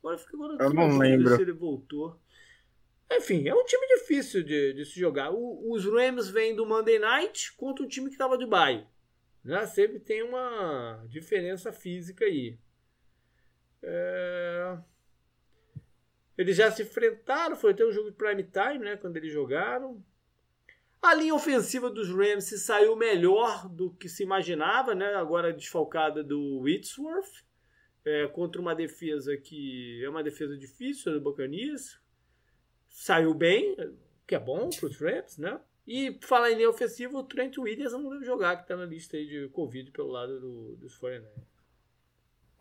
Agora, 0.00 0.20
agora 0.32 0.64
eu 0.64 0.74
não 0.74 0.98
lembro 0.98 1.36
se 1.36 1.42
ele 1.42 1.52
voltou. 1.52 2.20
Enfim, 3.10 3.46
é 3.46 3.54
um 3.54 3.64
time 3.64 3.86
difícil 3.86 4.42
de, 4.42 4.72
de 4.72 4.84
se 4.84 4.98
jogar. 4.98 5.30
O, 5.30 5.72
os 5.72 5.84
Rams 5.84 6.28
vêm 6.28 6.54
do 6.54 6.66
Monday 6.66 6.98
Night 6.98 7.52
contra 7.56 7.84
um 7.84 7.88
time 7.88 8.08
que 8.08 8.14
estava 8.14 8.36
de 8.36 8.44
bye. 8.44 8.84
Sempre 9.66 10.00
tem 10.00 10.22
uma 10.22 11.04
diferença 11.08 11.70
física 11.70 12.24
aí. 12.24 12.58
É... 13.82 14.78
Eles 16.36 16.56
já 16.56 16.70
se 16.70 16.82
enfrentaram, 16.82 17.54
foi 17.54 17.72
até 17.72 17.84
um 17.84 17.92
jogo 17.92 18.10
de 18.10 18.16
prime 18.16 18.42
time, 18.42 18.84
né? 18.84 18.96
Quando 18.96 19.16
eles 19.16 19.32
jogaram. 19.32 20.02
A 21.00 21.12
linha 21.14 21.34
ofensiva 21.34 21.90
dos 21.90 22.08
Rams 22.08 22.44
se 22.44 22.58
saiu 22.58 22.96
melhor 22.96 23.68
do 23.68 23.92
que 23.92 24.08
se 24.08 24.22
imaginava, 24.22 24.94
né? 24.94 25.14
Agora 25.14 25.52
desfalcada 25.52 26.24
do 26.24 26.60
Whitsworth. 26.60 27.44
É, 28.06 28.26
contra 28.28 28.60
uma 28.60 28.74
defesa 28.74 29.36
que 29.36 30.02
é 30.04 30.08
uma 30.08 30.22
defesa 30.22 30.56
difícil 30.56 31.12
do 31.12 31.20
Buccaneers. 31.20 32.00
Saiu 32.88 33.34
bem, 33.34 33.76
que 34.26 34.34
é 34.34 34.38
bom 34.38 34.70
para 34.70 34.86
os 34.86 34.98
Rams, 34.98 35.38
né? 35.38 35.60
E 35.86 36.18
falar 36.22 36.50
em 36.50 36.56
linha 36.56 36.70
ofensiva, 36.70 37.18
o 37.18 37.24
Trent 37.24 37.58
Williams 37.58 37.92
não 37.92 38.08
deve 38.08 38.24
jogar, 38.24 38.56
que 38.56 38.62
está 38.62 38.76
na 38.76 38.86
lista 38.86 39.16
aí 39.16 39.26
de 39.26 39.48
Covid 39.48 39.90
pelo 39.90 40.08
lado 40.08 40.40
do, 40.40 40.76
dos 40.76 40.96
49 40.96 41.54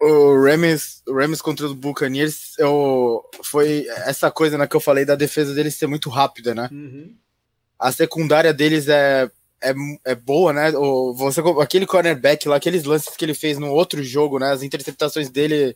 o 0.03 0.43
Rams, 0.43 1.01
o 1.07 1.13
Rams 1.13 1.41
contra 1.41 1.67
o 1.67 1.73
Buccaneers 1.73 2.57
eu, 2.59 3.23
foi 3.41 3.87
essa 4.05 4.29
coisa 4.29 4.57
né, 4.57 4.67
que 4.67 4.75
eu 4.75 4.81
falei 4.81 5.05
da 5.05 5.15
defesa 5.15 5.53
deles 5.53 5.75
ser 5.75 5.87
muito 5.87 6.09
rápida, 6.09 6.53
né? 6.53 6.69
Uhum. 6.71 7.15
A 7.79 7.91
secundária 7.91 8.53
deles 8.53 8.87
é, 8.87 9.29
é, 9.61 9.73
é 10.05 10.15
boa, 10.15 10.51
né? 10.51 10.71
O, 10.71 11.13
você, 11.13 11.41
aquele 11.61 11.85
cornerback 11.85 12.47
lá, 12.47 12.57
aqueles 12.57 12.83
lances 12.83 13.15
que 13.15 13.23
ele 13.23 13.33
fez 13.33 13.57
no 13.57 13.71
outro 13.71 14.03
jogo, 14.03 14.39
né? 14.39 14.51
As 14.51 14.61
interceptações 14.61 15.29
dele 15.29 15.75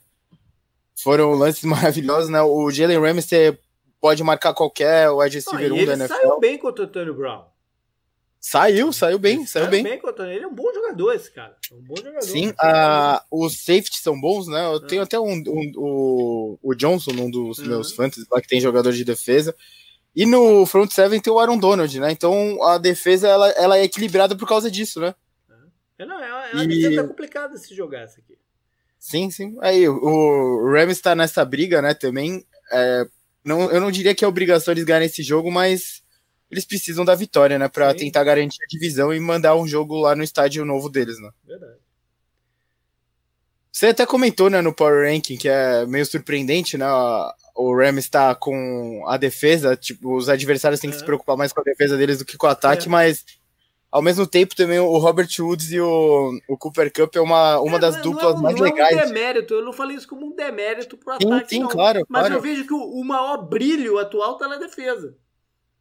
foram 1.02 1.32
lances 1.32 1.64
maravilhosos, 1.66 2.30
né? 2.30 2.42
O 2.42 2.70
Jalen 2.70 3.00
Ramsey 3.00 3.58
pode 4.00 4.24
marcar 4.24 4.54
qualquer 4.54 5.10
wide 5.12 5.36
receiver 5.36 5.74
1 5.74 5.86
da 5.86 5.94
NFL. 5.94 6.14
Ele 6.14 6.22
saiu 6.22 6.40
bem 6.40 6.58
contra 6.58 6.84
o 6.84 6.88
Antônio 6.88 7.14
Brown. 7.14 7.46
Saiu, 8.40 8.94
saiu 8.94 9.20
bem, 9.20 9.46
saiu, 9.46 9.66
saiu 9.66 9.72
bem. 9.72 9.84
bem 9.84 10.00
contra 10.00 10.32
ele. 10.34 10.46
é 10.46 10.48
um 10.48 10.54
bom 10.54 10.72
jogador 10.74 11.14
esse 11.14 11.32
cara. 11.32 11.58
É 11.70 11.74
um 11.74 11.82
bom 11.82 11.96
jogador. 11.96 12.22
Sim, 12.22 12.54
a, 12.60 13.24
os 13.32 13.58
safeties 13.58 14.02
são 14.02 14.20
bons, 14.20 14.48
né? 14.48 14.66
Eu 14.66 14.80
tenho 14.80 15.02
até 15.02 15.20
um, 15.20 15.34
um, 15.34 15.72
o, 15.76 16.60
o 16.62 16.76
Johnson, 16.76 17.12
um 17.12 17.30
dos 17.30 17.58
uhum. 17.58 17.66
meus 17.66 17.92
fantasy 17.92 18.26
lá, 18.32 18.40
que 18.40 18.48
tem 18.48 18.62
jogador 18.62 18.94
de 18.94 19.04
defesa. 19.04 19.56
E 20.16 20.26
no 20.26 20.66
front 20.66 20.90
seven 20.92 21.20
tem 21.20 21.34
o 21.34 21.40
Aaron 21.40 21.58
Donald, 21.58 22.00
né? 22.00 22.12
Então 22.12 22.64
a 22.64 22.78
defesa 22.78 23.28
ela, 23.28 23.50
ela 23.50 23.78
é 23.78 23.84
equilibrada 23.84 24.36
por 24.36 24.48
causa 24.48 24.70
disso, 24.72 25.00
né? 25.00 25.14
É, 26.00 26.06
não, 26.06 26.20
é, 26.20 26.52
é 26.52 26.54
uma 26.54 26.64
e... 26.64 26.68
defesa 26.68 27.08
complicada 27.08 27.58
se 27.58 27.76
jogar 27.76 28.02
essa 28.02 28.20
aqui. 28.20 28.38
Sim, 29.00 29.30
sim. 29.30 29.58
Aí 29.62 29.88
o 29.90 30.72
Rams 30.72 30.98
está 30.98 31.16
nessa 31.16 31.44
briga, 31.44 31.82
né? 31.82 31.94
Também 31.94 32.46
é, 32.72 33.08
não, 33.48 33.72
eu 33.72 33.80
não 33.80 33.90
diria 33.90 34.14
que 34.14 34.26
é 34.26 34.28
obrigação 34.28 34.74
eles 34.74 34.84
ganharem 34.84 35.08
esse 35.08 35.24
jogo, 35.24 35.50
mas 35.50 36.04
eles 36.52 36.66
precisam 36.66 37.06
da 37.06 37.16
vitória, 37.16 37.58
né? 37.58 37.68
Pra 37.68 37.92
Sim. 37.92 37.98
tentar 37.98 38.24
garantir 38.24 38.62
a 38.62 38.68
divisão 38.68 39.14
e 39.14 39.20
mandar 39.20 39.56
um 39.56 39.68
jogo 39.68 40.00
lá 40.00 40.16
no 40.16 40.24
estádio 40.24 40.66
novo 40.66 40.90
deles, 40.90 41.20
né? 41.20 41.30
Verdade. 41.46 41.78
Você 43.72 43.88
até 43.88 44.06
comentou, 44.06 44.50
né, 44.50 44.60
no 44.60 44.74
Power 44.74 45.08
Ranking, 45.08 45.38
que 45.38 45.48
é 45.48 45.86
meio 45.86 46.06
surpreendente, 46.06 46.78
né? 46.78 46.88
O 47.56 47.76
Rams 47.76 48.06
está 48.06 48.34
com 48.34 49.04
a 49.08 49.18
defesa, 49.18 49.76
tipo, 49.76 50.16
os 50.16 50.30
adversários 50.30 50.80
têm 50.80 50.90
que 50.90 50.96
é. 50.96 51.00
se 51.00 51.06
preocupar 51.06 51.38
mais 51.38 51.54
com 51.54 51.62
a 51.62 51.64
defesa 51.64 51.96
deles 51.96 52.18
do 52.18 52.26
que 52.26 52.38
com 52.38 52.48
o 52.48 52.50
ataque, 52.50 52.88
é. 52.88 52.90
mas 52.90 53.24
ao 53.92 54.02
mesmo 54.02 54.28
tempo, 54.28 54.56
também 54.56 54.80
o 54.80 54.98
Robert 54.98 55.30
Woods 55.40 55.72
e 55.72 55.80
o, 55.80 56.38
o 56.48 56.58
Cooper 56.58 56.92
Cup 56.92 57.16
é 57.16 57.22
uma, 57.22 57.60
uma 57.60 57.78
é, 57.78 57.80
das 57.80 58.02
duplas 58.02 58.36
é 58.36 58.38
um, 58.38 58.42
mais 58.42 58.60
legais. 58.60 58.96
Não 58.96 59.02
é 59.02 59.06
um 59.06 59.08
demérito, 59.08 59.54
eu 59.54 59.66
não 59.66 59.74
falei 59.74 59.96
isso 59.96 60.08
como 60.08 60.26
um 60.26 60.36
demérito 60.36 60.98
pro 60.98 61.14
sim, 61.14 61.28
ataque, 61.28 61.50
sim, 61.50 61.60
não. 61.60 61.70
claro. 61.70 62.06
Mas 62.10 62.22
claro. 62.22 62.36
eu 62.36 62.42
vejo 62.42 62.68
que 62.68 62.74
o, 62.74 62.78
o, 62.78 63.06
maior 63.06 63.38
brilho 63.48 63.98
atual 63.98 64.38
tá 64.38 64.48
na 64.48 64.58
defesa. 64.58 65.16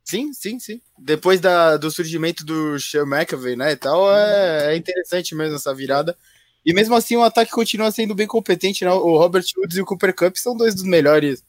Sim, 0.05 0.33
sim, 0.33 0.61
sim. 0.61 0.81
Depois 0.97 1.41
da, 1.41 1.77
do 1.77 1.91
surgimento 1.91 2.45
do 2.45 2.79
Sean 2.79 3.07
McAvey, 3.07 3.57
né, 3.57 3.73
e 3.73 3.77
tal, 3.77 4.15
é, 4.15 4.73
é 4.73 4.77
interessante 4.77 5.35
mesmo 5.35 5.57
essa 5.57 5.75
virada. 5.75 6.17
E 6.65 6.73
mesmo 6.73 6.95
assim 6.95 7.17
o 7.17 7.23
ataque 7.23 7.51
continua 7.51 7.91
sendo 7.91 8.15
bem 8.15 8.27
competente, 8.27 8.85
né? 8.85 8.91
O 8.91 9.17
Robert 9.17 9.45
Woods 9.57 9.77
e 9.77 9.81
o 9.81 9.87
Cooper 9.87 10.15
Cup 10.15 10.37
são 10.37 10.57
dois 10.57 10.75
dos 10.75 10.85
melhores, 10.85 11.45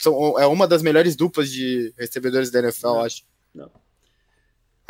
são, 0.00 0.38
é 0.38 0.46
uma 0.46 0.66
das 0.66 0.82
melhores 0.82 1.16
duplas 1.16 1.50
de 1.50 1.92
recebedores 1.98 2.50
da 2.50 2.58
NFL, 2.60 2.86
não, 2.86 3.00
acho. 3.00 3.24
Não. 3.54 3.70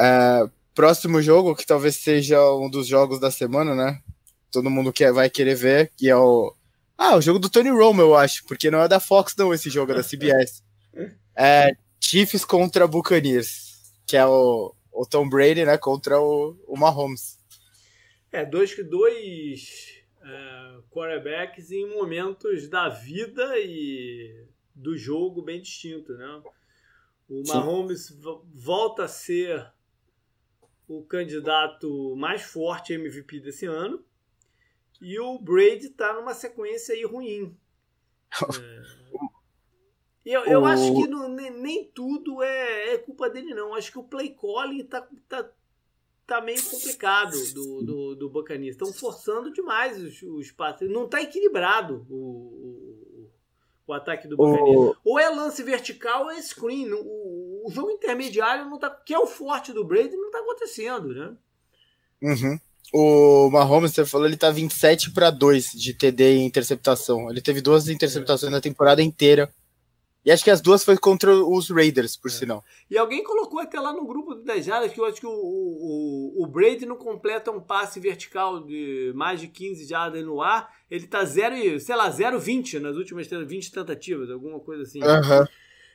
É, 0.00 0.48
próximo 0.78 1.20
jogo, 1.20 1.56
que 1.56 1.66
talvez 1.66 1.96
seja 1.96 2.40
um 2.54 2.70
dos 2.70 2.86
jogos 2.86 3.18
da 3.18 3.32
semana, 3.32 3.74
né? 3.74 4.00
Todo 4.48 4.70
mundo 4.70 4.92
quer, 4.92 5.12
vai 5.12 5.28
querer 5.28 5.56
ver, 5.56 5.90
que 5.96 6.08
é 6.08 6.14
o. 6.14 6.54
Ah, 6.96 7.16
o 7.16 7.20
jogo 7.20 7.40
do 7.40 7.50
Tony 7.50 7.68
Romo, 7.68 8.00
eu 8.00 8.14
acho, 8.14 8.44
porque 8.44 8.70
não 8.70 8.80
é 8.80 8.86
da 8.86 9.00
Fox, 9.00 9.34
não, 9.36 9.52
esse 9.52 9.68
jogo, 9.68 9.90
é 9.90 9.96
da 9.96 10.04
CBS. 10.04 10.62
É 11.40 11.70
Chiefs 12.00 12.44
contra 12.44 12.88
Buccaneers, 12.88 13.92
que 14.04 14.16
é 14.16 14.26
o, 14.26 14.74
o 14.92 15.06
Tom 15.06 15.28
Brady, 15.28 15.64
né? 15.64 15.78
Contra 15.78 16.20
o, 16.20 16.56
o 16.66 16.76
Mahomes. 16.76 17.38
É, 18.32 18.44
dois, 18.44 18.74
dois 18.88 20.02
é, 20.20 20.78
quarterbacks 20.90 21.70
em 21.70 21.88
momentos 21.94 22.68
da 22.68 22.88
vida 22.88 23.56
e 23.56 24.46
do 24.74 24.96
jogo 24.96 25.42
bem 25.42 25.62
distintos, 25.62 26.18
né? 26.18 26.42
O 27.28 27.42
Mahomes 27.46 28.12
volta 28.52 29.04
a 29.04 29.08
ser 29.08 29.72
o 30.88 31.02
candidato 31.02 32.16
mais 32.16 32.42
forte 32.42 32.94
MVP 32.94 33.40
desse 33.40 33.66
ano 33.66 34.02
e 35.00 35.18
o 35.20 35.38
Brady 35.38 35.86
está 35.86 36.12
numa 36.14 36.34
sequência 36.34 36.94
aí 36.94 37.04
ruim. 37.04 37.56
É... 38.58 38.98
Eu, 40.24 40.44
eu 40.44 40.60
o... 40.60 40.66
acho 40.66 40.94
que 40.94 41.08
não, 41.08 41.26
nem, 41.28 41.50
nem, 41.50 41.84
tudo 41.86 42.42
é, 42.42 42.94
é, 42.94 42.98
culpa 42.98 43.30
dele, 43.30 43.54
não. 43.54 43.74
Acho 43.74 43.90
que 43.90 43.98
o 43.98 44.04
play 44.04 44.36
calling 44.38 44.84
tá, 44.84 45.08
tá, 45.26 45.50
tá 46.26 46.40
meio 46.42 46.62
complicado 46.62 47.32
do, 47.54 47.82
do, 47.82 48.14
do 48.14 48.28
Buccaneers. 48.28 48.76
Estão 48.76 48.92
forçando 48.92 49.50
demais 49.50 50.02
os, 50.02 50.20
os 50.22 50.50
passes. 50.50 50.90
Não 50.90 51.08
tá 51.08 51.22
equilibrado 51.22 52.06
o, 52.10 52.14
o, 52.14 53.30
o 53.86 53.92
ataque 53.94 54.28
do. 54.28 54.36
O... 54.38 54.94
Ou 55.02 55.18
é 55.18 55.30
lance 55.30 55.62
vertical 55.62 56.24
ou 56.24 56.30
é 56.30 56.42
screen. 56.42 56.92
O, 56.92 56.98
o 57.68 57.70
jogo 57.70 57.90
intermediário, 57.90 58.64
não 58.64 58.78
tá, 58.78 58.88
que 58.88 59.12
é 59.12 59.18
o 59.18 59.26
forte 59.26 59.74
do 59.74 59.84
Brady, 59.84 60.16
não 60.16 60.30
tá 60.30 60.38
acontecendo, 60.38 61.08
né? 61.08 61.36
Uhum. 62.22 62.58
O 62.94 63.50
Mahomes, 63.50 63.92
você 63.92 64.06
falou, 64.06 64.26
ele 64.26 64.38
tá 64.38 64.50
27 64.50 65.10
para 65.10 65.30
2 65.30 65.72
de 65.72 65.92
TD 65.92 66.38
em 66.38 66.46
interceptação. 66.46 67.30
Ele 67.30 67.42
teve 67.42 67.60
duas 67.60 67.88
interceptações 67.88 68.50
é. 68.50 68.54
na 68.54 68.60
temporada 68.62 69.02
inteira. 69.02 69.52
E 70.24 70.30
acho 70.30 70.42
que 70.42 70.50
as 70.50 70.62
duas 70.62 70.82
foi 70.82 70.96
contra 70.96 71.34
os 71.34 71.68
Raiders, 71.68 72.16
por 72.16 72.30
é. 72.30 72.34
sinal. 72.34 72.64
E 72.90 72.96
alguém 72.96 73.22
colocou 73.22 73.60
até 73.60 73.78
lá 73.78 73.92
no 73.92 74.06
grupo 74.06 74.34
do 74.34 74.42
10 74.42 74.64
jardas 74.64 74.92
que 74.92 75.00
eu 75.00 75.04
acho 75.04 75.20
que 75.20 75.26
o, 75.26 75.30
o, 75.30 76.42
o 76.42 76.46
Brady 76.46 76.86
não 76.86 76.96
completa 76.96 77.50
um 77.50 77.60
passe 77.60 78.00
vertical 78.00 78.64
de 78.64 79.12
mais 79.14 79.38
de 79.38 79.48
15 79.48 79.84
jardas 79.86 80.24
no 80.24 80.40
ar. 80.40 80.74
Ele 80.90 81.06
tá 81.06 81.22
0, 81.22 81.78
sei 81.78 81.94
lá, 81.94 82.10
0,20 82.10 82.80
nas 82.80 82.96
últimas 82.96 83.26
20 83.26 83.70
tentativas, 83.70 84.30
alguma 84.30 84.58
coisa 84.58 84.84
assim. 84.84 85.00
Uhum. 85.02 85.46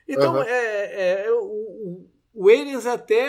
Então, 0.06 0.34
uhum. 0.34 0.42
É, 0.42 1.24
é, 1.24 1.32
o, 1.32 2.06
o 2.34 2.44
Williams 2.46 2.86
até 2.86 3.26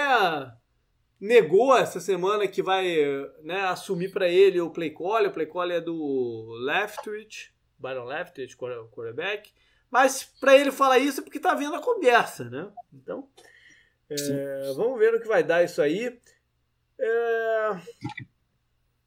negou 1.20 1.76
essa 1.76 2.00
semana 2.00 2.48
que 2.48 2.62
vai 2.62 2.86
né, 3.42 3.62
assumir 3.62 4.12
para 4.12 4.28
ele 4.28 4.60
o 4.60 4.70
play 4.70 4.92
call. 4.92 5.26
O 5.26 5.32
play 5.32 5.46
call 5.46 5.72
é 5.72 5.82
do 5.82 6.46
Leftwich, 6.66 7.54
Byron 7.80 8.06
Leftwich, 8.06 8.58
quarterback. 8.58 9.52
Mas 9.90 10.24
para 10.24 10.58
ele 10.58 10.72
falar 10.72 11.00
isso 11.00 11.22
é 11.22 11.24
porque 11.24 11.40
tá 11.40 11.54
vendo 11.54 11.76
a 11.76 11.82
conversa, 11.82 12.50
né? 12.50 12.70
Então, 12.94 13.30
é, 14.10 14.74
vamos 14.76 15.00
ver 15.00 15.16
o 15.16 15.22
que 15.22 15.28
vai 15.28 15.44
dar 15.44 15.64
isso 15.64 15.82
aí. 15.82 16.20
É... 17.00 17.70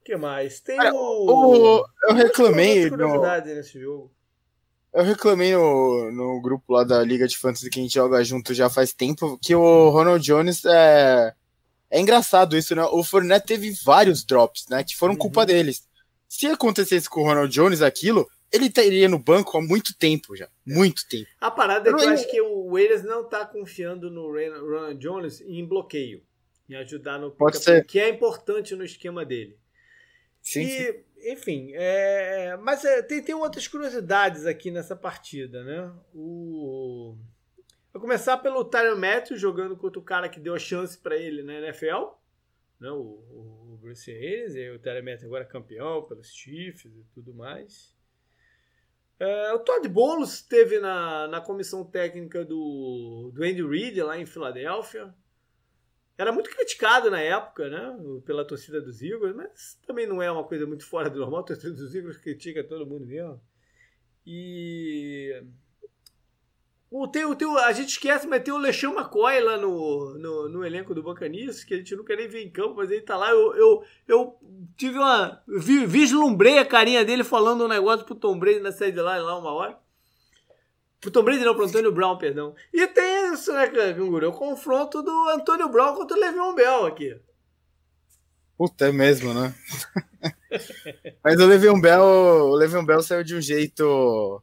O 0.01 0.05
que 0.05 0.17
mais? 0.17 0.61
Tem 0.61 0.79
o... 0.93 1.81
o... 1.81 1.85
Eu 2.05 2.15
reclamei. 2.15 2.89
No... 2.89 3.23
nesse 3.45 3.79
jogo. 3.79 4.11
Eu 4.93 5.05
reclamei 5.05 5.55
no, 5.55 6.11
no 6.11 6.41
grupo 6.41 6.73
lá 6.73 6.83
da 6.83 7.03
Liga 7.03 7.29
de 7.29 7.37
Fantasy 7.37 7.69
que 7.69 7.79
a 7.79 7.83
gente 7.83 7.95
joga 7.95 8.25
junto 8.25 8.55
já 8.55 8.71
faz 8.71 8.93
tempo 8.93 9.39
que 9.41 9.55
o 9.55 9.91
Ronald 9.91 10.25
Jones 10.25 10.65
é. 10.65 11.35
É 11.91 12.01
engraçado 12.01 12.57
isso, 12.57 12.75
né? 12.75 12.85
O 12.85 13.03
Fournette 13.03 13.47
teve 13.47 13.71
vários 13.83 14.23
drops, 14.23 14.67
né? 14.69 14.85
Que 14.85 14.95
foram 14.95 15.17
culpa 15.17 15.41
uhum. 15.41 15.47
deles. 15.47 15.89
Se 16.29 16.47
acontecesse 16.47 17.09
com 17.09 17.23
o 17.23 17.25
Ronald 17.25 17.51
Jones 17.51 17.81
aquilo, 17.81 18.29
ele 18.53 18.67
estaria 18.67 19.09
no 19.09 19.19
banco 19.19 19.57
há 19.57 19.63
muito 19.63 19.97
tempo 19.97 20.37
já. 20.37 20.49
Muito 20.67 21.09
tempo. 21.09 21.29
A 21.41 21.51
parada 21.51 21.89
é 21.89 21.95
que 21.95 22.05
eu 22.05 22.09
acho 22.11 22.31
que 22.31 22.41
o 22.41 22.67
Williams 22.67 23.05
não 23.05 23.23
está 23.23 23.47
confiando 23.47 24.11
no 24.11 24.27
Ronald 24.31 24.99
Jones 24.99 25.41
em 25.41 25.65
bloqueio. 25.65 26.23
Em 26.69 26.75
ajudar 26.75 27.19
no 27.19 27.35
ser. 27.55 27.87
que 27.87 27.99
é 27.99 28.11
importante 28.11 28.75
no 28.75 28.85
esquema 28.85 29.25
dele. 29.25 29.57
Sim, 30.53 30.63
e, 30.63 30.93
sim. 30.93 31.33
enfim, 31.33 31.71
é, 31.75 32.57
mas 32.57 32.85
é, 32.85 33.03
tem, 33.03 33.23
tem 33.23 33.35
outras 33.35 33.69
curiosidades 33.69 34.47
aqui 34.47 34.71
nessa 34.71 34.97
partida, 34.97 35.63
né? 35.63 35.93
O 36.15 37.17
Vou 37.93 38.03
começar 38.03 38.37
pelo 38.37 38.65
Tyron 38.65 38.97
Matthews 38.97 39.41
jogando 39.41 39.77
contra 39.77 39.99
o 39.99 40.05
cara 40.05 40.29
que 40.29 40.39
deu 40.39 40.55
a 40.55 40.59
chance 40.59 40.97
para 40.97 41.17
ele 41.17 41.43
na 41.43 41.55
NFL, 41.55 42.13
né? 42.79 42.91
O, 42.91 43.73
o 43.73 43.79
Bruce 43.81 44.11
Hayes, 44.11 44.55
e 44.55 44.71
o 44.71 44.79
Tyron 44.79 45.03
Matthews 45.03 45.25
agora 45.25 45.45
é 45.45 45.47
campeão 45.49 46.03
pelos 46.05 46.33
Chiefs 46.33 46.85
e 46.85 47.05
tudo 47.13 47.35
mais. 47.35 47.97
É, 49.19 49.53
o 49.53 49.59
Todd 49.59 49.89
Bowles 49.89 50.35
esteve 50.35 50.79
na, 50.79 51.27
na 51.27 51.41
comissão 51.41 51.85
técnica 51.85 52.45
do, 52.45 53.33
do 53.35 53.43
Andy 53.43 53.67
Reid 53.67 54.01
lá 54.01 54.17
em 54.17 54.27
Filadélfia. 54.27 55.13
Era 56.19 56.33
muito 56.33 56.51
criticado 56.51 57.11
na 57.11 57.21
época, 57.21 57.69
né? 57.71 57.97
Pela 58.27 58.45
torcida 58.45 58.81
dos 58.81 59.01
Eagles, 59.01 59.37
mas 59.37 59.79
também 59.87 60.05
não 60.05 60.21
é 60.21 60.29
uma 60.29 60.43
coisa 60.43 60.67
muito 60.67 60.85
fora 60.85 61.09
do 61.09 61.21
normal. 61.21 61.41
A 61.41 61.45
torcida 61.45 61.73
dos 61.73 61.95
Eagles 61.95 62.17
critica 62.17 62.65
todo 62.65 62.85
mundo 62.85 63.07
mesmo. 63.07 63.41
E 64.27 65.41
o, 66.91 67.07
tem, 67.07 67.25
o, 67.25 67.37
tem, 67.37 67.47
a 67.59 67.73
gente 67.73 67.91
esquece, 67.91 68.27
mas 68.27 68.43
tem 68.43 68.53
o 68.53 68.59
Lechão 68.59 68.95
McCoy 68.95 69.41
lá 69.41 69.59
no, 69.59 70.19
no, 70.19 70.49
no, 70.49 70.65
elenco 70.65 70.95
do 70.95 71.03
Bancanice, 71.03 71.67
que 71.67 71.75
a 71.75 71.77
gente 71.77 71.95
nunca 71.95 72.17
nem 72.17 72.27
vê 72.27 72.43
em 72.43 72.51
campo, 72.51 72.77
mas 72.77 72.91
ele 72.91 73.03
tá 73.03 73.15
lá. 73.15 73.31
Eu, 73.31 73.55
eu, 73.55 73.85
eu 74.09 74.39
tive 74.75 74.99
uma. 74.99 75.43
Vi, 75.47 75.85
vislumbrei 75.85 76.59
a 76.59 76.65
carinha 76.65 77.05
dele 77.05 77.23
falando 77.23 77.65
um 77.65 77.69
negócio 77.69 78.07
pro 78.07 78.15
Tom 78.15 78.39
Brady 78.39 78.61
na 78.61 78.73
sideline 78.73 79.21
lá 79.21 79.39
uma 79.39 79.53
hora. 79.53 79.79
Pro 81.01 81.11
Tom 81.11 81.23
Brady 81.23 81.45
não, 81.45 81.55
pro 81.55 81.67
Antônio 81.67 81.93
Brown, 81.93 82.19
perdão. 82.19 82.55
E 82.73 82.87
tem 82.89 83.33
isso, 83.33 83.53
né, 83.53 83.69
Canguru? 83.69 84.31
O 84.31 84.33
confronto 84.33 85.03
do 85.03 85.29
Antônio 85.29 85.69
Brown 85.69 85.95
contra 85.95 86.17
o 86.17 86.21
Le'Veon 86.21 86.55
Bell 86.55 86.87
aqui. 86.87 87.17
Puta, 88.57 88.89
é 88.89 88.93
mesmo, 88.93 89.33
né? 89.33 89.55
mas 91.23 91.39
o 91.39 91.47
Le'Veon 91.47 91.81
Bell, 91.81 92.03
o 92.03 92.55
Le'Veon 92.57 92.85
Bell 92.85 93.03
saiu 93.03 93.23
de 93.23 93.37
um 93.37 93.41
jeito 93.41 94.43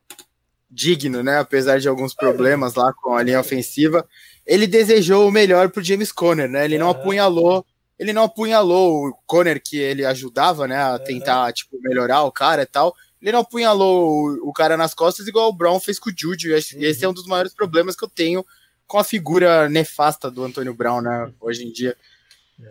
digno, 0.72 1.22
né? 1.22 1.40
Apesar 1.40 1.80
de 1.80 1.90
alguns 1.90 2.14
problemas 2.14 2.76
lá 2.76 2.94
com 2.94 3.14
a 3.14 3.22
linha 3.22 3.42
ofensiva, 3.42 4.08
ele 4.46 4.68
desejou 4.68 5.28
o 5.28 5.32
melhor 5.32 5.70
pro 5.70 5.84
James 5.84 6.14
Conner, 6.14 6.50
né? 6.50 6.64
Ele 6.64 6.78
não 6.78 6.90
apunhalou, 6.90 7.66
ele 8.00 8.14
não 8.14 8.24
apunhalou 8.24 9.10
o 9.10 9.14
Conner 9.26 9.62
que 9.62 9.78
ele 9.78 10.06
ajudava, 10.06 10.68
né, 10.68 10.78
a 10.78 11.00
tentar 11.00 11.52
tipo 11.52 11.78
melhorar 11.82 12.24
o 12.24 12.32
cara 12.32 12.62
e 12.64 12.66
tal. 12.66 12.96
Ele 13.26 13.32
não 13.32 13.40
apunhalou 13.40 14.38
o, 14.44 14.54
cara 14.54 14.78
nas 14.78 14.94
costas 14.94 15.28
igual 15.28 15.50
o 15.50 15.54
Brown 15.54 15.80
fez 15.80 15.98
com 15.98 16.12
o. 16.12 16.14
Esse, 16.54 16.76
uhum. 16.76 16.84
esse 16.84 17.04
é 17.04 17.10
um 17.10 17.14
dos 17.14 17.26
maiores 17.26 17.56
problemas 17.56 17.96
que 17.96 18.04
eu 18.04 18.08
tenho 18.08 18.46
com 18.86 19.00
a 19.00 19.04
figura 19.04 19.68
nefasta 19.68 20.30
do 20.30 20.44
Antônio 20.44 20.76
Brown, 20.76 21.02
né, 21.02 21.34
hoje 21.42 21.66
em 21.66 21.72
dia. 21.72 21.98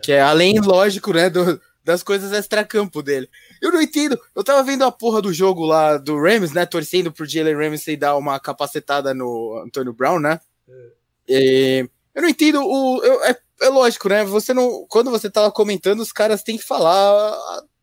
Que 0.01 0.13
é 0.13 0.21
além, 0.21 0.57
lógico, 0.61 1.11
né, 1.11 1.29
do, 1.29 1.59
das 1.83 2.01
coisas 2.01 2.31
extra-campo 2.31 3.03
dele. 3.03 3.29
Eu 3.61 3.69
não 3.69 3.81
entendo. 3.81 4.17
Eu 4.33 4.45
tava 4.45 4.63
vendo 4.63 4.85
a 4.85 4.91
porra 4.93 5.21
do 5.21 5.33
jogo 5.33 5.65
lá 5.65 5.97
do 5.97 6.17
Rams, 6.17 6.53
né? 6.53 6.65
Torcendo 6.65 7.11
pro 7.11 7.25
Jalen 7.25 7.55
Ramsey 7.55 7.97
dar 7.97 8.15
uma 8.15 8.39
capacetada 8.39 9.13
no 9.13 9.61
Antônio 9.65 9.91
Brown, 9.91 10.19
né? 10.19 10.39
É. 10.69 10.89
E, 11.27 11.89
eu 12.15 12.21
não 12.21 12.29
entendo. 12.29 12.61
O, 12.63 13.03
eu, 13.03 13.23
é, 13.25 13.37
é, 13.61 13.69
lógico, 13.69 14.07
né? 14.07 14.23
Você 14.23 14.53
não. 14.53 14.85
Quando 14.87 15.11
você 15.11 15.29
tava 15.29 15.51
comentando, 15.51 15.99
os 15.99 16.13
caras 16.13 16.41
têm 16.41 16.57
que 16.57 16.63
falar 16.63 17.37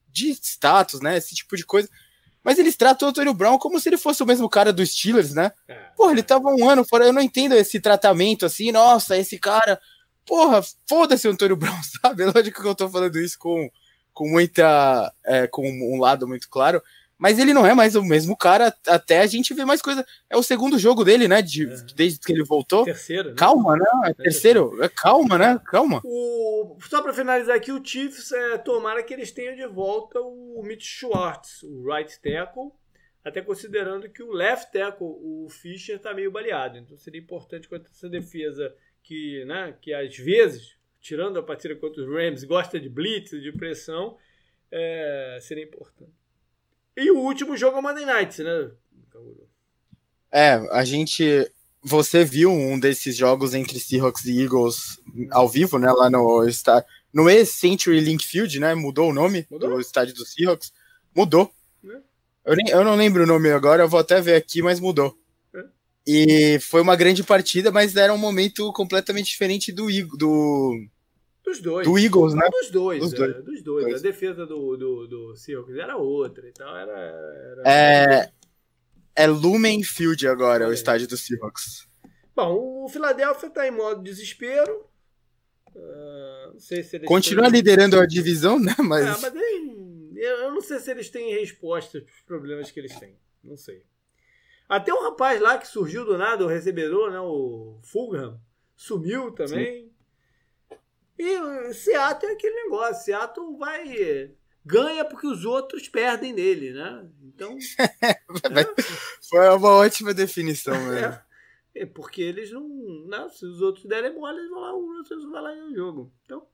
de 0.08 0.30
status, 0.30 1.00
né? 1.00 1.18
Esse 1.18 1.34
tipo 1.34 1.56
de 1.56 1.64
coisa. 1.64 1.88
Mas 2.44 2.58
eles 2.58 2.76
tratam 2.76 3.06
o 3.06 3.10
Antônio 3.10 3.34
Brown 3.34 3.58
como 3.58 3.78
se 3.78 3.88
ele 3.88 3.96
fosse 3.96 4.22
o 4.22 4.26
mesmo 4.26 4.48
cara 4.48 4.72
dos 4.72 4.90
Steelers, 4.90 5.32
né? 5.32 5.52
É. 5.68 5.74
Porra, 5.96 6.12
ele 6.12 6.22
tava 6.22 6.48
um 6.48 6.68
ano 6.68 6.84
fora. 6.84 7.06
Eu 7.06 7.12
não 7.12 7.22
entendo 7.22 7.54
esse 7.54 7.80
tratamento 7.80 8.46
assim. 8.46 8.72
Nossa, 8.72 9.16
esse 9.16 9.38
cara. 9.38 9.80
Porra, 10.26 10.60
foda-se 10.88 11.28
o 11.28 11.30
Antônio 11.30 11.56
Brown, 11.56 11.80
sabe? 12.02 12.24
É 12.24 12.26
lógico 12.26 12.60
que 12.60 12.68
eu 12.68 12.74
tô 12.74 12.88
falando 12.88 13.18
isso 13.18 13.38
com 13.38 13.70
com 14.12 14.28
muita. 14.28 15.12
É, 15.24 15.46
com 15.46 15.66
um 15.66 15.98
lado 15.98 16.26
muito 16.28 16.48
claro. 16.48 16.82
Mas 17.22 17.38
ele 17.38 17.54
não 17.54 17.64
é 17.64 17.72
mais 17.72 17.94
o 17.94 18.02
mesmo 18.02 18.36
cara, 18.36 18.74
até 18.84 19.20
a 19.20 19.26
gente 19.28 19.54
ver 19.54 19.64
mais 19.64 19.80
coisa. 19.80 20.04
É 20.28 20.36
o 20.36 20.42
segundo 20.42 20.76
jogo 20.76 21.04
dele, 21.04 21.28
né? 21.28 21.40
De, 21.40 21.68
é. 21.68 21.76
Desde 21.94 22.18
que 22.18 22.32
ele 22.32 22.42
voltou. 22.42 22.84
Terceiro, 22.84 23.28
né? 23.28 23.36
Calma, 23.38 23.76
né? 23.76 23.86
É 24.06 24.12
terceiro. 24.12 24.82
É, 24.82 24.88
calma, 24.88 25.38
né? 25.38 25.60
Calma. 25.66 26.00
O, 26.04 26.76
só 26.90 27.00
para 27.00 27.12
finalizar 27.12 27.54
aqui, 27.54 27.70
o 27.70 27.80
Chiefs, 27.80 28.32
é, 28.32 28.58
tomara 28.58 29.04
que 29.04 29.14
eles 29.14 29.30
tenham 29.30 29.54
de 29.54 29.64
volta 29.68 30.18
o 30.20 30.60
Mitch 30.64 30.82
Schwartz, 30.82 31.62
o 31.62 31.84
right 31.84 32.20
tackle, 32.20 32.72
até 33.24 33.40
considerando 33.40 34.10
que 34.10 34.24
o 34.24 34.32
left 34.32 34.72
tackle, 34.72 35.06
o 35.06 35.46
Fischer, 35.48 36.00
tá 36.00 36.12
meio 36.12 36.32
baleado. 36.32 36.76
Então 36.76 36.98
seria 36.98 37.20
importante 37.20 37.68
contra 37.68 37.88
essa 37.88 38.08
defesa 38.08 38.74
que, 39.00 39.44
né, 39.44 39.76
que 39.80 39.94
às 39.94 40.16
vezes 40.16 40.76
tirando 41.00 41.38
a 41.38 41.42
partida 41.44 41.76
contra 41.76 42.02
os 42.02 42.08
Rams, 42.08 42.42
gosta 42.42 42.80
de 42.80 42.88
blitz, 42.88 43.30
de 43.30 43.52
pressão, 43.52 44.18
é, 44.72 45.38
seria 45.40 45.62
importante. 45.62 46.21
E 46.96 47.10
o 47.10 47.18
último 47.18 47.56
jogo 47.56 47.76
é 47.76 47.80
o 47.80 47.82
Monday 47.82 48.04
Night, 48.04 48.42
né? 48.42 48.70
É, 50.30 50.54
a 50.70 50.84
gente. 50.84 51.50
Você 51.84 52.24
viu 52.24 52.50
um 52.50 52.78
desses 52.78 53.16
jogos 53.16 53.54
entre 53.54 53.80
Seahawks 53.80 54.24
e 54.24 54.40
Eagles 54.40 55.00
ao 55.30 55.48
vivo, 55.48 55.78
né? 55.78 55.90
Lá 55.90 56.08
no 56.08 56.46
estádio. 56.46 56.88
No 57.12 57.28
ex-Century 57.28 58.00
Link 58.00 58.24
Field, 58.24 58.58
né? 58.60 58.74
Mudou 58.74 59.10
o 59.10 59.12
nome 59.12 59.46
Mudou? 59.50 59.70
do 59.70 59.80
estádio 59.80 60.14
dos 60.14 60.32
Seahawks. 60.32 60.72
Mudou. 61.14 61.52
É. 61.84 62.00
Eu, 62.44 62.56
nem, 62.56 62.68
eu 62.68 62.84
não 62.84 62.94
lembro 62.94 63.24
o 63.24 63.26
nome 63.26 63.50
agora, 63.50 63.82
eu 63.82 63.88
vou 63.88 64.00
até 64.00 64.20
ver 64.20 64.34
aqui, 64.34 64.62
mas 64.62 64.80
mudou. 64.80 65.16
É. 65.54 65.64
E 66.06 66.58
foi 66.60 66.80
uma 66.80 66.96
grande 66.96 67.22
partida, 67.22 67.70
mas 67.70 67.94
era 67.96 68.14
um 68.14 68.18
momento 68.18 68.72
completamente 68.72 69.26
diferente 69.28 69.70
do, 69.72 69.86
do 70.16 70.86
Dos 71.44 71.60
dois. 71.60 71.86
Do 71.86 71.98
Eagles, 71.98 72.34
né? 72.34 72.48
Dos 72.50 72.70
dois, 72.70 73.00
Dos 73.00 73.12
é, 73.14 73.16
dois. 73.16 73.34
dos 73.44 73.62
dois. 73.62 73.84
Dois. 73.84 74.00
A 74.00 74.02
defesa 74.02 74.46
do, 74.46 74.76
do, 74.76 75.06
do 75.08 75.36
Seahawks 75.36 75.74
era 75.76 75.96
outra 75.96 76.48
e 76.48 76.52
tal. 76.52 76.76
Era, 76.76 76.92
era... 76.92 77.62
É, 77.66 78.32
é 79.16 79.26
Lumen 79.26 79.82
Field 79.82 80.26
agora, 80.28 80.68
o 80.68 80.70
É. 80.70 80.74
estádio 80.74 81.08
do 81.08 81.16
Seahawks. 81.16 81.88
Bom, 82.34 82.84
o 82.84 82.88
Philadelphia 82.88 83.50
tá 83.50 83.66
em 83.66 83.70
modo 83.72 84.02
desespero. 84.02 84.86
Ah, 85.76 86.50
não 86.52 86.60
sei 86.60 86.82
se 86.82 86.96
eles 86.96 87.08
Continua 87.08 87.44
têm- 87.44 87.52
liderando 87.54 87.98
a 87.98 88.06
divisão, 88.06 88.58
né? 88.60 88.74
Mas, 88.78 89.04
É, 89.24 89.30
mas 89.30 89.34
eu 90.16 90.52
não 90.52 90.60
sei 90.60 90.78
se 90.78 90.90
eles 90.90 91.08
têm 91.10 91.32
resposta 91.34 92.00
para 92.00 92.12
os 92.12 92.20
problemas 92.22 92.70
que 92.70 92.78
eles 92.78 92.94
têm. 92.98 93.16
Não 93.42 93.56
sei. 93.56 93.82
Até 94.68 94.94
um 94.94 95.02
rapaz 95.02 95.40
lá 95.40 95.58
que 95.58 95.66
surgiu 95.66 96.04
do 96.04 96.16
nada, 96.16 96.44
o 96.44 96.48
recebedor, 96.48 97.10
né? 97.10 97.20
O 97.20 97.78
Fulham, 97.82 98.40
sumiu 98.76 99.32
também. 99.32 99.91
E 101.24 101.38
o 101.70 101.72
Seattle 101.74 102.32
é 102.32 102.34
aquele 102.34 102.64
negócio. 102.64 103.04
Seattle 103.04 103.56
vai. 103.56 104.30
Ganha 104.64 105.04
porque 105.04 105.26
os 105.26 105.44
outros 105.44 105.88
perdem 105.88 106.34
dele, 106.34 106.72
né? 106.72 107.06
Então. 107.22 107.56
foi 109.28 109.48
uma 109.50 109.70
ótima 109.76 110.12
definição, 110.12 110.74
velho. 110.88 111.06
É, 111.06 111.82
é 111.82 111.86
porque 111.86 112.22
eles 112.22 112.50
não, 112.50 112.68
não. 113.06 113.28
Se 113.28 113.44
os 113.44 113.60
outros 113.60 113.84
derem 113.84 114.12
bola, 114.14 114.36
eles 114.38 114.50
vão 114.50 114.60
lá, 114.60 114.74
o 114.74 114.96
outros 114.96 115.30
vai 115.30 115.42
lá 115.42 115.54
no 115.54 115.74
jogo. 115.74 116.12
Então. 116.24 116.46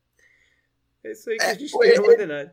É 1.02 1.12
isso 1.12 1.30
aí 1.30 1.36
que 1.38 1.44
É, 1.44 1.50
a 1.50 1.54
gente 1.54 1.70
foi- 1.70 1.90
tem. 2.16 2.50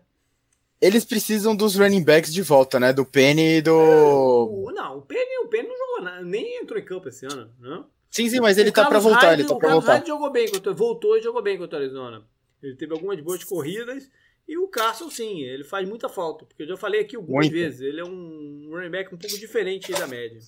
Eles 0.82 1.04
precisam 1.06 1.56
dos 1.56 1.76
running 1.76 2.04
backs 2.04 2.34
de 2.34 2.42
volta, 2.42 2.80
né? 2.80 2.94
Do 2.94 3.06
Penny 3.06 3.58
e 3.58 3.62
do. 3.62 3.74
O- 3.74 4.72
não, 4.74 5.00
o 5.00 5.02
Penny, 5.02 5.38
o 5.44 5.48
Penny 5.48 5.68
não 5.68 5.78
jogou 5.78 6.02
nada, 6.02 6.22
nem 6.24 6.62
entrou 6.62 6.80
em 6.80 6.86
campo 6.86 7.10
esse 7.10 7.26
ano, 7.26 7.52
né? 7.60 7.84
Sim, 8.16 8.30
sim, 8.30 8.40
mas 8.40 8.58
ele 8.58 8.70
O 8.70 8.74
tá 8.74 8.84
pra 8.84 8.92
Carlos 8.92 9.04
voltar, 9.12 9.28
Hyde- 9.32 9.42
ele 9.42 9.50
tá 9.50 9.56
Carlos 9.58 9.84
voltar. 9.84 9.94
Hyde 9.96 10.08
jogou 10.08 10.32
bem, 10.32 10.50
contra, 10.50 10.74
voltou 10.74 11.18
e 11.18 11.22
jogou 11.22 11.42
bem 11.42 11.58
contra 11.58 11.78
o 11.78 11.82
Arizona. 11.82 12.26
Ele 12.64 12.74
teve 12.76 12.94
algumas 12.94 13.20
boas 13.20 13.44
corridas 13.44 14.10
e 14.48 14.58
o 14.58 14.70
Carson, 14.70 15.10
sim, 15.10 15.42
ele 15.42 15.66
faz 15.66 15.86
muita 15.86 16.08
falta, 16.08 16.46
porque 16.46 16.64
eu 16.64 16.68
já 16.68 16.78
falei 16.78 17.02
aqui 17.02 17.18
algumas 17.18 17.48
Muito. 17.48 17.54
vezes, 17.54 17.82
ele 17.82 18.00
é 18.00 18.06
um 18.06 18.70
running 18.72 18.90
back 18.90 19.14
um 19.14 19.18
pouco 19.18 19.38
diferente 19.38 19.92
da 19.92 20.08
média. 20.08 20.40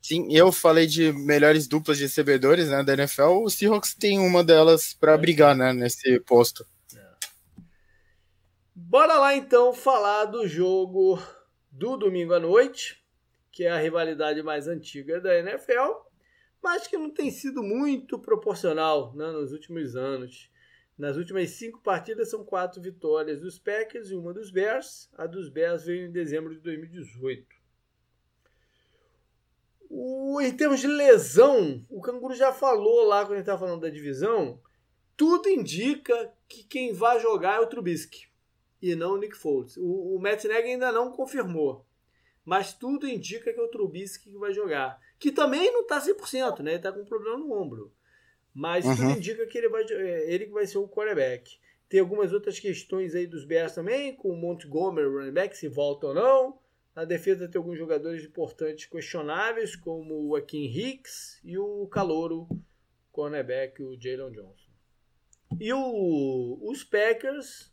Sim, 0.00 0.26
eu 0.34 0.50
falei 0.50 0.86
de 0.86 1.12
melhores 1.12 1.68
duplas 1.68 1.98
de 1.98 2.04
recebedores, 2.04 2.70
né, 2.70 2.82
da 2.82 2.94
NFL. 2.94 3.42
O 3.44 3.50
Seahawks 3.50 3.94
tem 3.94 4.18
uma 4.18 4.42
delas 4.42 4.94
pra 4.94 5.18
brigar, 5.18 5.54
né, 5.54 5.74
nesse 5.74 6.18
posto. 6.20 6.64
Bora 8.74 9.18
lá 9.18 9.36
então 9.36 9.72
falar 9.74 10.24
do 10.24 10.46
jogo 10.48 11.20
do 11.70 11.96
domingo 11.98 12.32
à 12.32 12.40
noite, 12.40 12.98
que 13.52 13.64
é 13.64 13.70
a 13.70 13.78
rivalidade 13.78 14.42
mais 14.42 14.66
antiga 14.66 15.20
da 15.20 15.38
NFL, 15.38 15.92
mas 16.62 16.86
que 16.86 16.96
não 16.98 17.10
tem 17.10 17.30
sido 17.30 17.62
muito 17.62 18.18
proporcional 18.18 19.14
né, 19.14 19.30
nos 19.32 19.52
últimos 19.52 19.96
anos. 19.96 20.50
Nas 20.98 21.16
últimas 21.16 21.50
cinco 21.50 21.80
partidas 21.82 22.28
são 22.30 22.44
quatro 22.44 22.80
vitórias 22.82 23.40
dos 23.40 23.58
Packers 23.58 24.10
e 24.10 24.14
uma 24.14 24.34
dos 24.34 24.50
Bears. 24.50 25.08
A 25.16 25.26
dos 25.26 25.48
Bears 25.48 25.84
veio 25.86 26.06
em 26.06 26.12
dezembro 26.12 26.54
de 26.54 26.60
2018. 26.60 27.46
O- 29.88 30.40
em 30.40 30.54
termos 30.56 30.80
de 30.80 30.86
lesão, 30.86 31.84
o 31.88 32.00
Canguru 32.00 32.34
já 32.34 32.52
falou 32.52 33.04
lá 33.06 33.22
quando 33.22 33.32
ele 33.32 33.40
estava 33.40 33.58
falando 33.58 33.80
da 33.80 33.88
divisão. 33.88 34.60
Tudo 35.16 35.48
indica 35.48 36.32
que 36.48 36.62
quem 36.64 36.92
vai 36.92 37.18
jogar 37.20 37.56
é 37.56 37.60
o 37.60 37.66
Trubisky 37.66 38.28
e 38.80 38.94
não 38.94 39.12
o 39.14 39.18
Nick 39.18 39.36
Foles. 39.36 39.76
O, 39.76 40.16
o 40.16 40.20
Matt 40.20 40.44
Nagy 40.44 40.68
ainda 40.68 40.92
não 40.92 41.10
confirmou, 41.12 41.84
mas 42.44 42.72
tudo 42.72 43.08
indica 43.08 43.52
que 43.52 43.58
é 43.58 43.62
o 43.62 43.68
Trubisky 43.68 44.30
que 44.30 44.38
vai 44.38 44.52
jogar. 44.52 44.98
Que 45.20 45.30
também 45.30 45.70
não 45.72 45.82
está 45.82 46.00
100%, 46.00 46.60
né? 46.60 46.72
Ele 46.72 46.76
está 46.78 46.90
com 46.92 47.00
um 47.02 47.04
problema 47.04 47.38
no 47.38 47.52
ombro. 47.52 47.92
Mas 48.52 48.84
tudo 48.84 49.02
Uhum. 49.02 49.10
indica 49.12 49.46
que 49.46 49.56
ele, 49.58 49.68
vai, 49.68 49.84
é, 49.84 50.32
ele 50.32 50.46
vai 50.46 50.66
ser 50.66 50.78
o 50.78 50.88
quarterback. 50.88 51.56
Tem 51.88 52.00
algumas 52.00 52.32
outras 52.32 52.58
questões 52.58 53.14
aí 53.14 53.26
dos 53.26 53.44
Bears 53.44 53.74
também, 53.74 54.16
com 54.16 54.30
o 54.30 54.36
Montgomery 54.36 55.06
running 55.08 55.32
back, 55.32 55.56
se 55.56 55.68
volta 55.68 56.08
ou 56.08 56.14
não. 56.14 56.58
Na 56.96 57.04
defesa 57.04 57.46
tem 57.48 57.58
alguns 57.58 57.78
jogadores 57.78 58.24
importantes 58.24 58.86
questionáveis, 58.86 59.76
como 59.76 60.28
o 60.28 60.34
Akin 60.36 60.64
Hicks 60.64 61.40
e 61.44 61.56
o 61.58 61.86
Calouro, 61.88 62.48
cornerback, 63.12 63.82
o 63.82 64.00
Jalen 64.00 64.32
Johnson. 64.32 64.70
E 65.60 65.72
o, 65.72 66.58
os 66.62 66.82
Packers 66.84 67.72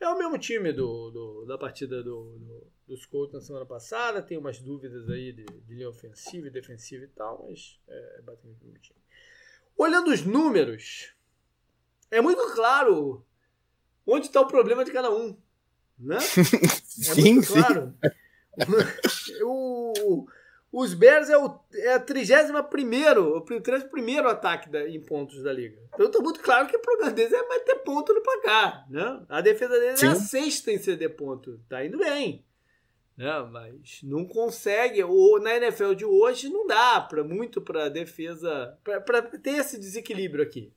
é 0.00 0.08
o 0.08 0.18
mesmo 0.18 0.38
time 0.38 0.72
do, 0.72 1.10
do- 1.10 1.44
da 1.46 1.58
partida 1.58 2.02
do, 2.02 2.38
do- 2.38 2.66
dos 2.88 3.04
Colts 3.06 3.34
na 3.34 3.40
semana 3.40 3.66
passada. 3.66 4.22
Tem 4.22 4.38
umas 4.38 4.58
dúvidas 4.58 5.08
aí 5.08 5.32
de, 5.32 5.44
de 5.44 5.74
linha 5.74 5.88
ofensiva 5.88 6.46
e 6.46 6.50
defensiva 6.50 7.04
e 7.04 7.08
tal, 7.08 7.46
mas 7.48 7.78
é 7.86 8.22
basicamente 8.22 8.62
o 8.62 8.66
mesmo 8.66 8.80
time. 8.80 8.98
Olhando 9.76 10.10
os 10.10 10.24
números, 10.24 11.14
é 12.10 12.20
muito 12.20 12.44
claro 12.54 13.24
onde 14.06 14.26
está 14.26 14.40
o 14.40 14.48
problema 14.48 14.84
de 14.84 14.90
cada 14.90 15.10
um. 15.10 15.36
Né? 15.98 16.18
É 17.00 17.14
sim, 17.14 17.34
muito 17.34 17.46
sim. 17.46 17.52
claro. 17.52 17.94
o, 19.44 20.26
os 20.72 20.94
Bears 20.94 21.30
é, 21.30 21.38
o, 21.38 21.60
é 21.74 21.92
a 21.94 22.00
31 22.00 22.56
o 23.36 23.40
31 23.40 24.26
ataque 24.26 24.68
da- 24.68 24.88
em 24.88 25.00
pontos 25.00 25.42
da 25.44 25.52
liga. 25.52 25.80
Então 25.94 26.10
tá 26.10 26.18
muito 26.18 26.40
claro 26.40 26.66
que 26.66 26.76
o 26.76 26.80
problema 26.80 27.12
deles 27.12 27.32
é 27.32 27.48
meter 27.48 27.76
ponto 27.84 28.12
no 28.12 28.20
placar. 28.20 28.84
Né? 28.90 29.24
A 29.28 29.40
defesa 29.40 29.78
deles 29.78 30.02
é 30.02 30.06
a 30.08 30.14
Sim. 30.16 30.24
sexta 30.24 30.72
em 30.72 30.78
ceder 30.78 31.14
ponto. 31.14 31.60
Tá 31.68 31.84
indo 31.84 31.98
bem. 31.98 32.44
Né? 33.18 33.42
Mas 33.50 34.00
não 34.04 34.24
consegue. 34.24 35.02
Ou 35.02 35.40
na 35.40 35.56
NFL 35.56 35.94
de 35.94 36.04
hoje 36.04 36.48
não 36.48 36.66
dá 36.68 37.00
para 37.00 37.24
muito 37.24 37.60
para 37.60 37.88
defesa. 37.88 38.78
para 39.04 39.22
ter 39.22 39.56
esse 39.56 39.76
desequilíbrio 39.76 40.44
aqui. 40.44 40.72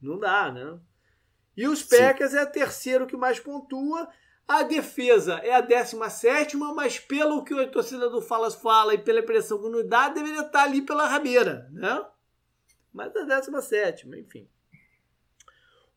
Não 0.00 0.18
dá, 0.18 0.50
né? 0.50 0.80
E 1.56 1.68
os 1.68 1.80
Sim. 1.80 1.96
Packers 1.96 2.34
é 2.34 2.40
a 2.40 2.46
terceiro 2.46 3.06
que 3.06 3.16
mais 3.16 3.38
pontua. 3.38 4.08
A 4.48 4.64
defesa 4.64 5.34
é 5.36 5.54
a 5.54 5.60
17, 5.60 6.56
mas 6.56 6.98
pelo 6.98 7.44
que 7.44 7.54
a 7.54 7.68
torcida 7.68 8.10
do 8.10 8.20
Falas 8.20 8.56
fala 8.56 8.92
e 8.92 8.98
pela 8.98 9.20
impressão 9.20 9.62
que 9.62 9.68
nos 9.68 9.88
dá, 9.88 10.08
deveria 10.08 10.40
estar 10.40 10.64
ali 10.64 10.82
pela 10.82 11.06
rabeira, 11.06 11.68
né? 11.70 12.04
Mas 12.92 13.14
é 13.14 13.20
a 13.20 13.40
17, 13.40 14.08
enfim. 14.18 14.48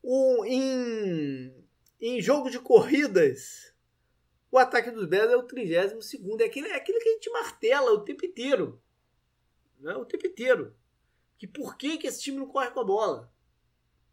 O, 0.03 0.45
em, 0.45 1.66
em 1.99 2.22
jogo 2.22 2.51
de 2.51 2.59
corridas, 2.59 3.74
o 4.56 4.58
ataque 4.58 4.89
dos 4.89 5.06
Bears 5.06 5.32
é 5.32 5.36
o 5.36 5.43
32 5.43 6.14
é 6.39 6.45
aquele, 6.45 6.70
é 6.70 6.76
aquele 6.76 6.99
que 6.99 7.10
a 7.10 7.12
gente 7.12 7.30
martela 7.30 7.91
o 7.91 8.06
tempo 8.06 8.26
inteiro. 8.26 8.82
Né? 9.82 9.93
O 9.95 10.06
tempo 10.06 10.26
inteiro. 10.26 10.74
Que 11.38 11.45
por 11.45 11.76
que, 11.76 11.97
que 11.97 12.08
esse 12.08 12.22
time 12.22 12.38
não 12.38 12.47
corre 12.47 12.72
com 12.72 12.80
a 12.80 12.86
bola? 12.86 13.30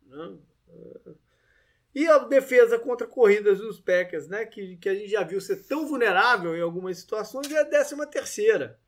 Né? 0.04 0.36
E 1.94 2.08
a 2.08 2.18
defesa 2.18 2.76
contra 2.76 3.06
corridas 3.06 3.58
dos 3.58 3.78
Packers, 3.78 4.26
né? 4.26 4.44
Que, 4.44 4.76
que 4.78 4.88
a 4.88 4.94
gente 4.96 5.10
já 5.10 5.22
viu 5.22 5.40
ser 5.40 5.62
tão 5.62 5.86
vulnerável 5.86 6.56
em 6.56 6.60
algumas 6.60 6.98
situações, 6.98 7.48
é 7.52 7.60
a 7.60 7.64
décima 7.64 8.04
terceira. 8.04 8.80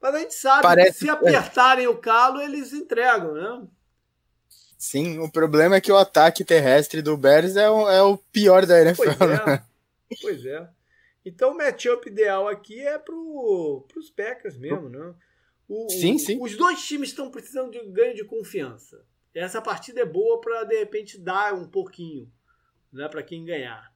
Mas 0.00 0.14
a 0.16 0.18
gente 0.18 0.34
sabe 0.34 0.62
Parece- 0.62 0.98
que 0.98 1.04
se 1.04 1.10
apertarem 1.10 1.86
o 1.86 1.96
calo, 1.96 2.40
eles 2.40 2.72
entregam, 2.72 3.34
né? 3.34 3.68
Sim, 4.76 5.20
o 5.20 5.30
problema 5.30 5.76
é 5.76 5.80
que 5.80 5.92
o 5.92 5.96
ataque 5.96 6.44
terrestre 6.44 7.02
do 7.02 7.16
Bears 7.16 7.54
é 7.54 7.70
o, 7.70 7.88
é 7.88 8.02
o 8.02 8.18
pior 8.18 8.66
da 8.66 8.80
NFL. 8.80 9.10
Pois 9.16 9.30
né? 9.30 9.54
é. 9.68 9.71
Pois 10.20 10.44
é. 10.44 10.68
Então 11.24 11.52
o 11.52 11.56
matchup 11.56 12.08
ideal 12.08 12.48
aqui 12.48 12.80
é 12.80 12.98
pro, 12.98 13.84
pros 13.88 14.10
Packers 14.10 14.56
mesmo, 14.58 14.88
né? 14.88 15.14
O- 15.68 15.88
Sim, 15.90 16.16
o- 16.16 16.18
sim. 16.18 16.38
Os 16.40 16.56
dois 16.56 16.82
times 16.84 17.10
estão 17.10 17.30
precisando 17.30 17.70
de 17.70 17.78
um 17.78 17.90
ganho 17.92 18.14
de 18.14 18.24
confiança. 18.24 19.04
Essa 19.34 19.62
partida 19.62 20.00
é 20.00 20.04
boa 20.04 20.40
para 20.40 20.64
de 20.64 20.76
repente 20.78 21.18
dar 21.18 21.54
um 21.54 21.66
pouquinho, 21.66 22.30
né, 22.92 23.08
para 23.08 23.22
quem 23.22 23.44
ganhar. 23.44 23.90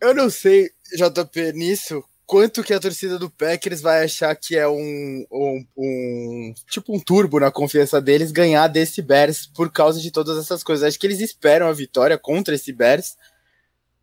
Eu 0.00 0.12
não 0.14 0.28
sei, 0.28 0.68
JP, 0.96 1.52
nisso, 1.52 2.02
quanto 2.26 2.64
que 2.64 2.72
a 2.74 2.80
torcida 2.80 3.18
do 3.18 3.30
Packers 3.30 3.80
vai 3.80 4.02
achar 4.02 4.34
que 4.34 4.56
é 4.56 4.66
um, 4.66 5.24
um, 5.30 5.66
um- 5.76 6.54
tipo 6.68 6.94
um 6.96 6.98
turbo 6.98 7.38
na 7.38 7.52
confiança 7.52 8.00
deles 8.00 8.32
ganhar 8.32 8.66
desse 8.66 9.00
Bears 9.00 9.46
por 9.46 9.70
causa 9.70 10.00
de 10.00 10.10
todas 10.10 10.36
essas 10.38 10.64
coisas. 10.64 10.88
Acho 10.88 10.98
que 10.98 11.06
eles 11.06 11.20
esperam 11.20 11.68
a 11.68 11.72
vitória 11.72 12.18
contra 12.18 12.54
esse 12.54 12.72
Bears, 12.72 13.16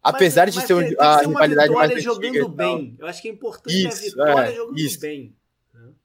apesar 0.01 0.45
Mas- 0.47 0.53
de 0.53 0.59
mas 0.59 0.67
ser 0.67 0.89
que 0.95 1.01
a 1.01 1.17
rivalidade 1.17 1.55
mais 1.73 1.89
vitória 1.91 1.95
antiga. 1.95 2.01
jogando 2.31 2.39
tal. 2.39 2.49
bem. 2.49 2.95
Eu 2.99 3.07
acho 3.07 3.21
que 3.21 3.27
é 3.27 3.31
importante 3.31 3.87
Isso, 3.87 3.87
a 3.97 4.01
vitória 4.01 4.49
é, 4.51 4.55
jogando 4.55 4.79
isso. 4.79 4.99
bem. 4.99 5.35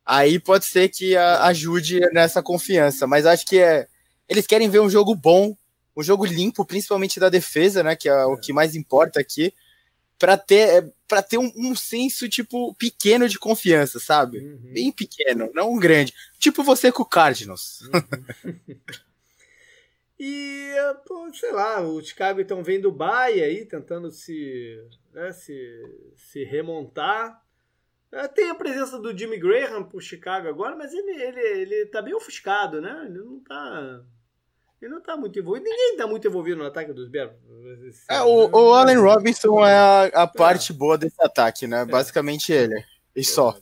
Aí 0.05 0.38
pode 0.38 0.64
ser 0.66 0.88
que 0.88 1.16
a- 1.16 1.44
ajude 1.47 2.01
nessa 2.12 2.42
confiança, 2.42 3.07
mas 3.07 3.26
acho 3.26 3.44
que 3.47 3.59
é 3.59 3.86
eles 4.28 4.47
querem 4.47 4.68
ver 4.68 4.80
um 4.80 4.90
jogo 4.90 5.14
bom, 5.14 5.57
um 5.97 6.03
jogo 6.03 6.24
limpo, 6.24 6.64
principalmente 6.64 7.18
da 7.20 7.28
defesa, 7.28 7.82
né, 7.82 7.94
que 7.97 8.09
é 8.09 8.24
o 8.24 8.36
que 8.36 8.53
mais 8.53 8.74
importa 8.76 9.18
aqui, 9.20 9.53
para 10.18 10.36
ter 10.36 10.92
para 11.09 11.22
ter 11.22 11.38
um, 11.38 11.53
um 11.57 11.74
senso 11.76 12.28
tipo 12.28 12.74
pequeno 12.74 13.28
de 13.28 13.38
confiança, 13.38 14.01
sabe? 14.01 14.38
Uhum. 14.38 14.72
Bem 14.72 14.90
pequeno, 14.90 15.49
não 15.55 15.72
um 15.74 15.78
grande. 15.78 16.12
Tipo 16.38 16.64
você 16.64 16.90
com 16.90 17.03
o 17.03 17.07
Cardinals. 17.07 17.80
E, 20.19 20.73
pô, 21.07 21.31
sei 21.35 21.53
lá, 21.53 21.81
o 21.81 22.03
Chicago 22.03 22.41
então 22.41 22.62
vem 22.62 22.81
do 22.81 22.91
Bahia 22.91 23.45
aí, 23.45 23.67
tentando 23.67 24.11
se, 24.11 24.83
né, 25.12 25.31
se, 25.31 25.55
se 26.17 26.43
remontar. 26.45 27.43
É, 28.11 28.27
Tem 28.27 28.49
a 28.49 28.55
presença 28.55 28.99
do 28.99 29.17
Jimmy 29.17 29.39
Graham 29.39 29.85
pro 29.85 30.01
Chicago 30.01 30.49
agora, 30.49 30.75
mas 30.75 30.95
ele, 30.95 31.23
ele, 31.23 31.41
ele 31.41 31.87
tá 31.87 32.01
bem 32.01 32.14
ofuscado, 32.14 32.81
né? 32.81 33.03
Ele 33.05 33.19
não 33.19 33.41
tá. 33.41 34.03
Ele 34.81 34.91
não 34.93 35.03
tá 35.03 35.17
muito 35.17 35.39
envolvido. 35.39 35.64
Ninguém 35.69 35.97
tá 35.97 36.07
muito 36.07 36.27
envolvido 36.27 36.59
no 36.59 36.67
ataque 36.67 36.93
dos 36.93 37.09
Bears. 37.09 37.35
É, 38.09 38.21
o, 38.23 38.49
o 38.51 38.75
Allen 38.75 38.99
Robinson 38.99 39.64
é 39.67 39.75
a, 39.75 40.05
a 40.23 40.27
parte 40.27 40.73
é. 40.73 40.75
boa 40.75 40.97
desse 40.97 41.23
ataque, 41.23 41.67
né? 41.67 41.83
É. 41.83 41.85
Basicamente 41.85 42.53
ele. 42.53 42.83
E 43.14 43.25
só. 43.25 43.59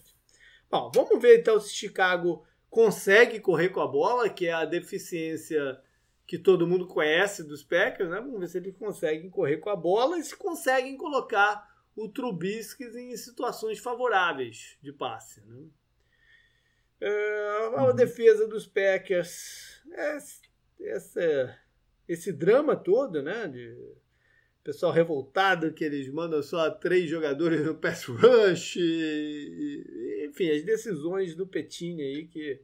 Bom, 0.71 0.91
vamos 0.95 1.21
ver 1.21 1.41
então 1.41 1.59
se 1.59 1.73
Chicago 1.73 2.45
consegue 2.69 3.41
correr 3.41 3.69
com 3.69 3.81
a 3.81 3.87
bola, 3.87 4.29
que 4.29 4.47
é 4.47 4.53
a 4.53 4.65
deficiência 4.65 5.81
que 6.35 6.39
todo 6.41 6.67
mundo 6.67 6.85
conhece 6.89 7.45
dos 7.45 7.63
Packers, 7.63 8.11
né? 8.11 8.17
Vamos 8.17 8.41
ver 8.41 8.49
se 8.49 8.59
eles 8.59 8.77
conseguem 8.77 9.31
correr 9.31 9.59
com 9.59 9.71
a 9.71 9.77
bola 9.77 10.19
e 10.19 10.25
se 10.25 10.37
conseguem 10.37 10.97
colocar 10.97 11.73
o 11.95 12.09
Trubisky 12.09 12.83
em 12.87 13.17
situações 13.17 13.79
favoráveis 13.79 14.77
de 14.83 14.93
passe, 14.93 15.41
né? 15.43 15.63
É, 17.01 17.71
a 17.77 17.85
uhum. 17.85 17.95
defesa 17.95 18.49
dos 18.49 18.67
Packers, 18.67 19.81
é, 19.93 20.19
essa, 20.81 21.59
esse 22.09 22.33
drama 22.33 22.75
todo, 22.75 23.23
né? 23.23 23.47
De 23.47 23.95
pessoal 24.65 24.91
revoltado 24.91 25.73
que 25.73 25.85
eles 25.85 26.13
mandam 26.13 26.43
só 26.43 26.69
três 26.69 27.09
jogadores 27.09 27.65
no 27.65 27.77
pass 27.77 28.07
rush, 28.07 28.75
e, 28.75 30.27
enfim, 30.29 30.51
as 30.51 30.65
decisões 30.65 31.37
do 31.37 31.47
Petini 31.47 32.03
aí 32.03 32.27
que 32.27 32.61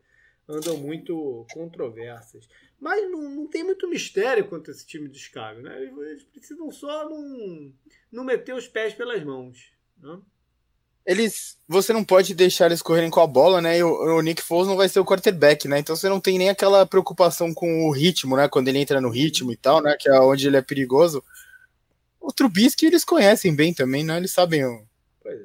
andam 0.49 0.77
muito 0.77 1.47
controversas. 1.53 2.49
Mas 2.81 3.11
não, 3.11 3.29
não 3.29 3.47
tem 3.47 3.63
muito 3.63 3.89
mistério 3.89 4.49
quanto 4.49 4.71
a 4.71 4.73
esse 4.73 4.87
time 4.87 5.07
do 5.07 5.19
Chicago, 5.19 5.61
né? 5.61 5.83
Eles 5.83 6.25
precisam 6.25 6.71
só 6.73 7.09
não, 7.09 7.73
não 8.11 8.25
meter 8.25 8.55
os 8.55 8.67
pés 8.67 8.95
pelas 8.95 9.23
mãos, 9.23 9.71
né? 9.99 10.19
Eles, 11.05 11.59
você 11.67 11.93
não 11.93 12.05
pode 12.05 12.35
deixar 12.35 12.67
eles 12.67 12.83
correrem 12.83 13.11
com 13.11 13.21
a 13.21 13.27
bola, 13.27 13.61
né? 13.61 13.79
E 13.79 13.83
o, 13.83 14.17
o 14.17 14.21
Nick 14.23 14.43
Foles 14.43 14.69
não 14.69 14.77
vai 14.77 14.89
ser 14.89 15.01
o 15.01 15.05
quarterback, 15.05 15.67
né? 15.67 15.79
Então 15.79 15.97
você 15.97 16.09
não 16.09 16.21
tem 16.21 16.39
nem 16.39 16.49
aquela 16.49 16.87
preocupação 16.87 17.53
com 17.53 17.87
o 17.87 17.91
ritmo, 17.91 18.37
né? 18.37 18.49
Quando 18.49 18.69
ele 18.69 18.79
entra 18.79 19.01
no 19.01 19.11
ritmo 19.11 19.53
e 19.53 19.57
tal, 19.57 19.83
né? 19.83 19.97
Que 19.99 20.09
é 20.09 20.21
onde 20.21 20.47
ele 20.47 20.57
é 20.57 20.63
perigoso. 20.63 21.23
O 22.21 22.33
Trubisky 22.33 22.87
eles 22.87 23.05
conhecem 23.05 23.55
bem 23.55 23.75
também, 23.75 24.05
né? 24.05 24.17
Eles 24.17 24.33
sabem 24.33 24.65
o 24.65 24.87
é. 25.27 25.37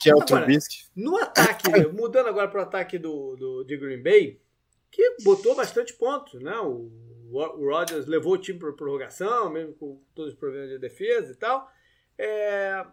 que 0.00 0.10
é 0.10 0.14
o 0.14 0.20
agora, 0.20 0.42
Trubisky. 0.42 0.84
No 0.94 1.16
ataque, 1.16 1.70
mudando 1.94 2.28
agora 2.28 2.48
para 2.48 2.60
o 2.60 2.62
ataque 2.62 2.98
do, 2.98 3.36
do, 3.36 3.64
de 3.64 3.76
Green 3.76 4.02
Bay, 4.02 4.40
que 4.90 5.16
botou 5.22 5.54
bastante 5.54 5.92
pontos, 5.94 6.40
né? 6.42 6.58
O, 6.58 6.90
o 7.30 7.70
Rodgers 7.70 8.06
levou 8.06 8.34
o 8.34 8.38
time 8.38 8.58
para 8.58 8.72
prorrogação, 8.72 9.50
mesmo 9.50 9.74
com 9.74 10.02
todos 10.14 10.32
os 10.32 10.38
problemas 10.38 10.70
de 10.70 10.78
defesa 10.78 11.32
e 11.32 11.36
tal. 11.36 11.70
É, 12.18 12.84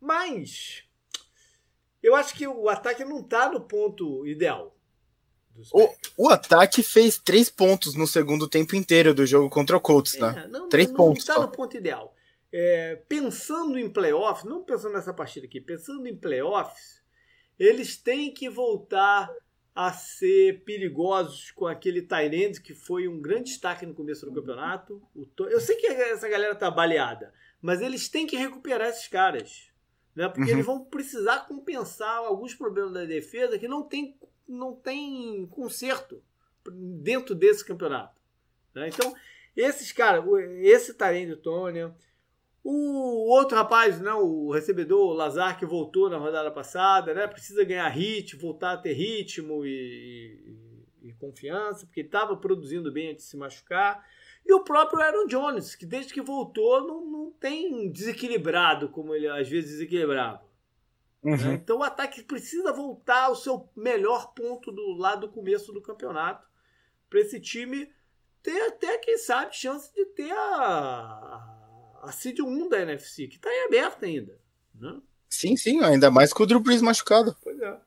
mas 0.00 0.84
eu 2.02 2.14
acho 2.14 2.34
que 2.34 2.46
o 2.46 2.68
ataque 2.68 3.04
não 3.04 3.20
está 3.20 3.50
no 3.50 3.60
ponto 3.60 4.26
ideal. 4.26 4.76
O, 5.72 5.88
o, 6.16 6.28
ataque 6.28 6.82
fez 6.82 7.18
três 7.18 7.50
pontos 7.50 7.94
no 7.94 8.06
segundo 8.06 8.48
tempo 8.48 8.76
inteiro 8.76 9.12
do 9.12 9.26
jogo 9.26 9.50
contra 9.50 9.76
o 9.76 9.80
Colts, 9.80 10.14
é, 10.14 10.20
né? 10.20 10.48
Não, 10.48 10.68
três 10.68 10.88
não, 10.88 10.96
pontos. 10.96 11.26
Não 11.26 11.34
está 11.34 11.46
no 11.46 11.52
ponto 11.52 11.76
ideal. 11.76 12.14
É, 12.52 12.96
pensando 13.08 13.78
em 13.78 13.90
playoffs, 13.90 14.44
não 14.44 14.64
pensando 14.64 14.94
nessa 14.94 15.12
partida 15.12 15.46
aqui, 15.46 15.60
pensando 15.60 16.06
em 16.06 16.16
playoffs, 16.16 17.02
eles 17.58 17.96
têm 17.96 18.32
que 18.32 18.48
voltar 18.48 19.30
a 19.74 19.92
ser 19.92 20.62
perigosos 20.64 21.50
com 21.52 21.66
aquele 21.66 22.02
Tyrande 22.02 22.60
que 22.60 22.74
foi 22.74 23.06
um 23.06 23.20
grande 23.20 23.44
destaque 23.44 23.86
no 23.86 23.94
começo 23.94 24.26
do 24.26 24.32
campeonato. 24.32 25.02
Eu 25.38 25.60
sei 25.60 25.76
que 25.76 25.86
essa 25.86 26.28
galera 26.28 26.54
tá 26.54 26.70
baleada, 26.70 27.32
mas 27.62 27.80
eles 27.80 28.08
têm 28.08 28.26
que 28.26 28.36
recuperar 28.36 28.88
esses 28.88 29.08
caras. 29.08 29.70
Né? 30.14 30.28
Porque 30.28 30.50
uhum. 30.50 30.56
eles 30.56 30.66
vão 30.66 30.84
precisar 30.84 31.46
compensar 31.46 32.18
alguns 32.18 32.54
problemas 32.54 32.92
da 32.92 33.04
defesa 33.04 33.58
que 33.58 33.68
não 33.68 33.82
tem, 33.82 34.16
não 34.46 34.74
tem 34.74 35.46
conserto 35.46 36.22
dentro 36.72 37.34
desse 37.34 37.64
campeonato. 37.64 38.20
Né? 38.74 38.88
Então, 38.88 39.14
esses 39.56 39.92
caras, 39.92 40.24
esse 40.60 40.94
Tyrande 40.94 41.36
Tônia, 41.36 41.94
o 42.62 43.30
outro 43.30 43.56
rapaz, 43.56 44.00
né, 44.00 44.12
o 44.12 44.50
recebedor, 44.50 45.10
o 45.10 45.14
Lazar, 45.14 45.58
que 45.58 45.64
voltou 45.64 46.10
na 46.10 46.18
rodada 46.18 46.50
passada, 46.50 47.14
né, 47.14 47.26
precisa 47.26 47.64
ganhar 47.64 47.88
ritmo, 47.88 48.40
voltar 48.40 48.72
a 48.72 48.76
ter 48.76 48.92
ritmo 48.92 49.64
e, 49.64 50.86
e, 51.02 51.08
e 51.08 51.12
confiança, 51.14 51.86
porque 51.86 52.02
estava 52.02 52.36
produzindo 52.36 52.92
bem 52.92 53.12
antes 53.12 53.24
de 53.24 53.30
se 53.30 53.36
machucar. 53.36 54.06
E 54.44 54.52
o 54.52 54.62
próprio 54.62 55.00
Aaron 55.00 55.26
Jones, 55.26 55.74
que 55.74 55.86
desde 55.86 56.12
que 56.12 56.20
voltou 56.20 56.86
não, 56.86 57.06
não 57.06 57.30
tem 57.32 57.90
desequilibrado 57.90 58.90
como 58.90 59.14
ele 59.14 59.28
às 59.28 59.48
vezes 59.48 59.72
desequilibrava. 59.72 60.42
Uhum. 61.22 61.36
Né? 61.36 61.54
Então 61.54 61.78
o 61.78 61.82
ataque 61.82 62.22
precisa 62.22 62.72
voltar 62.72 63.24
ao 63.24 63.36
seu 63.36 63.68
melhor 63.76 64.34
ponto 64.34 64.70
do 64.70 64.92
lado 64.94 65.26
do 65.26 65.32
começo 65.32 65.72
do 65.72 65.82
campeonato 65.82 66.46
para 67.08 67.20
esse 67.20 67.40
time 67.40 67.90
ter 68.42 68.68
até, 68.68 68.98
quem 68.98 69.18
sabe, 69.18 69.54
chance 69.54 69.92
de 69.94 70.04
ter 70.06 70.32
a 70.32 71.59
a 72.02 72.12
seed 72.12 72.40
1 72.40 72.68
da 72.68 72.80
NFC, 72.80 73.26
que 73.26 73.36
está 73.36 73.50
em 73.50 73.66
aberto 73.66 74.04
ainda. 74.04 74.38
Né? 74.74 75.00
Sim, 75.28 75.56
sim, 75.56 75.82
ainda 75.82 76.10
mais 76.10 76.32
com 76.32 76.42
o 76.42 76.46
Drew 76.46 76.60
Brees 76.60 76.82
machucado. 76.82 77.36
Pois 77.42 77.60
é. 77.60 77.78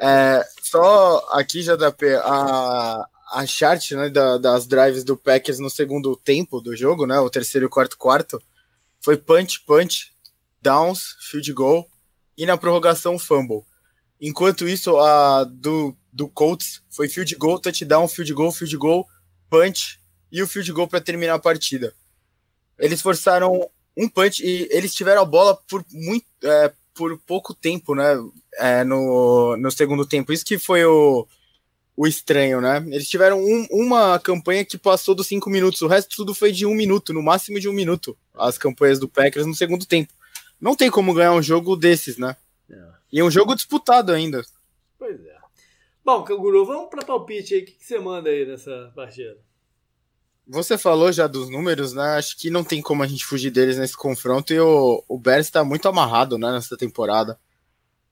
é 0.00 0.44
só 0.62 1.18
aqui, 1.32 1.62
JP, 1.62 2.14
a, 2.22 3.06
a 3.32 3.46
chart 3.46 3.92
né, 3.92 4.08
da, 4.08 4.38
das 4.38 4.66
drives 4.66 5.04
do 5.04 5.16
Packers 5.16 5.58
no 5.58 5.68
segundo 5.68 6.16
tempo 6.16 6.60
do 6.60 6.76
jogo, 6.76 7.06
né, 7.06 7.18
o 7.18 7.30
terceiro 7.30 7.66
e 7.66 7.70
quarto 7.70 7.98
quarto, 7.98 8.42
foi 9.00 9.16
punch, 9.16 9.60
punch, 9.66 10.14
downs, 10.62 11.16
field 11.30 11.52
goal 11.52 11.88
e 12.38 12.46
na 12.46 12.56
prorrogação 12.56 13.18
fumble. 13.18 13.62
Enquanto 14.20 14.66
isso, 14.66 14.96
a 14.96 15.44
do, 15.44 15.94
do 16.12 16.28
Colts 16.28 16.82
foi 16.88 17.08
field 17.08 17.34
goal, 17.36 17.58
touchdown, 17.58 18.08
field 18.08 18.32
goal, 18.32 18.52
field 18.52 18.76
goal, 18.78 19.06
punch 19.50 20.00
e 20.32 20.42
o 20.42 20.46
field 20.46 20.72
goal 20.72 20.88
para 20.88 21.00
terminar 21.00 21.34
a 21.34 21.38
partida. 21.38 21.92
Eles 22.78 23.00
forçaram 23.00 23.68
um 23.96 24.08
punch 24.08 24.44
e 24.44 24.68
eles 24.70 24.94
tiveram 24.94 25.22
a 25.22 25.24
bola 25.24 25.56
por 25.68 25.84
muito 25.92 26.26
é, 26.42 26.72
por 26.94 27.18
pouco 27.18 27.54
tempo, 27.54 27.94
né? 27.94 28.14
É, 28.56 28.84
no, 28.84 29.56
no 29.56 29.70
segundo 29.70 30.06
tempo. 30.06 30.32
Isso 30.32 30.44
que 30.44 30.58
foi 30.58 30.84
o, 30.84 31.26
o 31.96 32.06
estranho, 32.06 32.60
né? 32.60 32.78
Eles 32.88 33.08
tiveram 33.08 33.42
um, 33.42 33.66
uma 33.70 34.18
campanha 34.18 34.64
que 34.64 34.78
passou 34.78 35.14
dos 35.14 35.26
cinco 35.26 35.50
minutos, 35.50 35.82
o 35.82 35.88
resto 35.88 36.16
tudo 36.16 36.34
foi 36.34 36.52
de 36.52 36.66
um 36.66 36.74
minuto, 36.74 37.12
no 37.12 37.22
máximo 37.22 37.58
de 37.58 37.68
um 37.68 37.72
minuto, 37.72 38.16
as 38.34 38.58
campanhas 38.58 38.98
do 38.98 39.08
Packers 39.08 39.46
no 39.46 39.54
segundo 39.54 39.86
tempo. 39.86 40.12
Não 40.60 40.74
tem 40.74 40.90
como 40.90 41.14
ganhar 41.14 41.32
um 41.32 41.42
jogo 41.42 41.76
desses, 41.76 42.16
né? 42.16 42.36
É. 42.70 42.76
E 43.12 43.20
é 43.20 43.24
um 43.24 43.30
jogo 43.30 43.54
disputado 43.54 44.12
ainda. 44.12 44.42
Pois 44.98 45.24
é. 45.24 45.34
Bom, 46.04 46.22
Canguru, 46.22 46.64
vamos 46.64 46.90
para 46.90 47.04
palpite 47.04 47.54
aí. 47.54 47.60
O 47.62 47.64
que, 47.64 47.72
que 47.72 47.84
você 47.84 47.98
manda 47.98 48.28
aí 48.28 48.46
nessa 48.46 48.92
partida? 48.94 49.36
Você 50.46 50.76
falou 50.76 51.10
já 51.10 51.26
dos 51.26 51.48
números, 51.48 51.94
né? 51.94 52.16
Acho 52.16 52.36
que 52.36 52.50
não 52.50 52.62
tem 52.62 52.82
como 52.82 53.02
a 53.02 53.06
gente 53.06 53.24
fugir 53.24 53.50
deles 53.50 53.78
nesse 53.78 53.96
confronto 53.96 54.52
e 54.52 54.60
o, 54.60 55.02
o 55.08 55.18
Bears 55.18 55.46
está 55.46 55.64
muito 55.64 55.88
amarrado, 55.88 56.36
né, 56.36 56.52
nessa 56.52 56.76
temporada. 56.76 57.38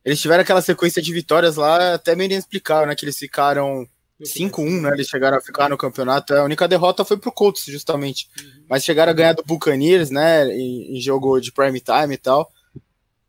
Eles 0.04 0.20
tiveram 0.20 0.42
aquela 0.42 0.62
sequência 0.62 1.02
de 1.02 1.12
vitórias 1.12 1.56
lá, 1.56 1.94
até 1.94 2.16
meio 2.16 2.30
inexplicável, 2.30 2.86
né? 2.86 2.96
Que 2.96 3.04
eles 3.04 3.18
ficaram 3.18 3.86
5-1, 4.20 4.80
né? 4.80 4.90
Eles 4.94 5.08
chegaram 5.08 5.36
a 5.36 5.40
ficar 5.40 5.68
no 5.68 5.76
campeonato. 5.76 6.34
A 6.34 6.44
única 6.44 6.66
derrota 6.66 7.04
foi 7.04 7.16
pro 7.16 7.30
Colts, 7.30 7.64
justamente. 7.66 8.28
Uhum. 8.40 8.64
Mas 8.68 8.84
chegaram 8.84 9.12
a 9.12 9.14
ganhar 9.14 9.34
do 9.34 9.44
Buccaneers, 9.44 10.10
né? 10.10 10.46
Em, 10.48 10.96
em 10.96 11.00
jogo 11.00 11.38
de 11.38 11.52
prime 11.52 11.80
time 11.80 12.14
e 12.14 12.18
tal. 12.18 12.50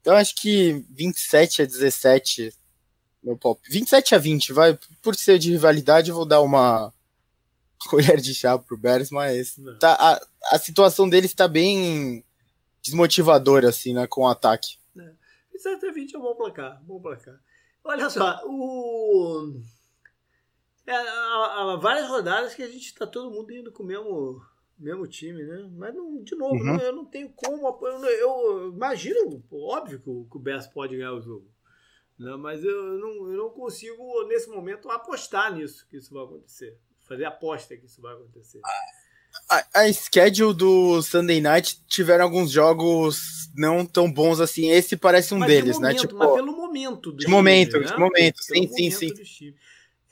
Então 0.01 0.15
acho 0.15 0.35
que 0.35 0.84
27 0.89 1.61
a 1.61 1.65
17, 1.65 2.53
meu 3.23 3.38
pop. 3.38 3.61
27 3.69 4.15
a 4.15 4.17
20, 4.17 4.53
vai. 4.53 4.77
Por 5.01 5.15
ser 5.15 5.38
de 5.38 5.51
rivalidade, 5.51 6.09
eu 6.09 6.15
vou 6.15 6.25
dar 6.25 6.41
uma 6.41 6.91
colher 7.89 8.19
de 8.19 8.34
chá 8.34 8.57
pro 8.57 8.77
Bears, 8.77 9.10
mas 9.11 9.55
tá, 9.80 9.93
a, 9.99 10.55
a 10.55 10.60
situação 10.60 11.07
deles 11.10 11.31
está 11.31 11.47
bem 11.47 12.23
desmotivadora, 12.81 13.69
assim, 13.69 13.93
né, 13.93 14.07
com 14.07 14.22
o 14.22 14.27
ataque. 14.27 14.77
É. 14.97 15.11
27 15.53 15.85
a 15.85 15.91
20 15.91 16.15
é 16.15 16.19
um 16.19 16.22
bom 16.22 16.35
placar, 16.35 16.81
bom 16.84 17.01
placar. 17.01 17.39
Olha 17.84 18.10
só, 18.10 18.41
o... 18.45 19.61
É, 20.85 20.93
há, 20.93 21.73
há, 21.73 21.76
várias 21.77 22.07
rodadas 22.07 22.53
que 22.53 22.64
a 22.64 22.68
gente 22.68 22.85
está 22.85 23.07
todo 23.07 23.31
mundo 23.31 23.51
indo 23.53 23.72
com 23.72 23.84
o 23.84 23.85
mesmo, 23.85 24.41
mesmo 24.77 25.07
time, 25.07 25.43
né? 25.43 25.69
Mas, 25.77 25.95
não, 25.95 26.22
de 26.23 26.35
novo, 26.35 26.55
uhum. 26.55 26.77
eu 26.77 26.93
não 26.93 27.05
tenho 27.05 27.30
como... 27.30 27.68
Eu, 27.85 28.05
eu 28.05 28.69
imagino, 28.73 29.41
óbvio 29.51 30.01
que 30.01 30.10
o, 30.10 30.27
que 30.30 30.38
o 30.38 30.39
Bears 30.39 30.68
pode 30.68 30.97
ganhar 30.97 31.14
o 31.14 31.22
jogo. 31.22 31.49
Né? 32.19 32.35
Mas 32.35 32.64
eu 32.64 32.97
não, 32.97 33.31
eu 33.31 33.38
não 33.38 33.49
consigo, 33.49 34.23
nesse 34.27 34.49
momento, 34.49 34.89
apostar 34.89 35.53
nisso, 35.53 35.88
que 35.89 35.97
isso 35.97 36.14
vai 36.14 36.23
acontecer 36.23 36.77
fazer 37.07 37.25
aposta 37.25 37.75
que 37.75 37.85
isso 37.85 38.01
vai 38.01 38.13
acontecer. 38.13 38.59
A, 39.49 39.81
a 39.81 39.93
schedule 39.93 40.53
do 40.53 41.01
Sunday 41.01 41.41
Night 41.41 41.81
tiveram 41.88 42.25
alguns 42.25 42.51
jogos 42.51 43.49
não 43.55 43.85
tão 43.85 44.11
bons 44.11 44.39
assim. 44.39 44.69
Esse 44.69 44.95
parece 44.95 45.34
um 45.34 45.39
mas 45.39 45.49
deles, 45.49 45.80
né? 45.80 45.89
momento, 45.89 45.95
né? 45.95 46.07
Tipo, 46.07 46.17
mas 46.17 46.34
pelo 46.34 46.55
momento 46.55 47.11
do 47.11 47.17
De 47.17 47.25
time, 47.25 47.35
momento, 47.35 47.80
né? 47.80 47.85
de 47.85 47.97
momento. 47.97 48.43
Sim, 48.43 48.67
sim, 48.67 48.91
sim. 48.91 49.09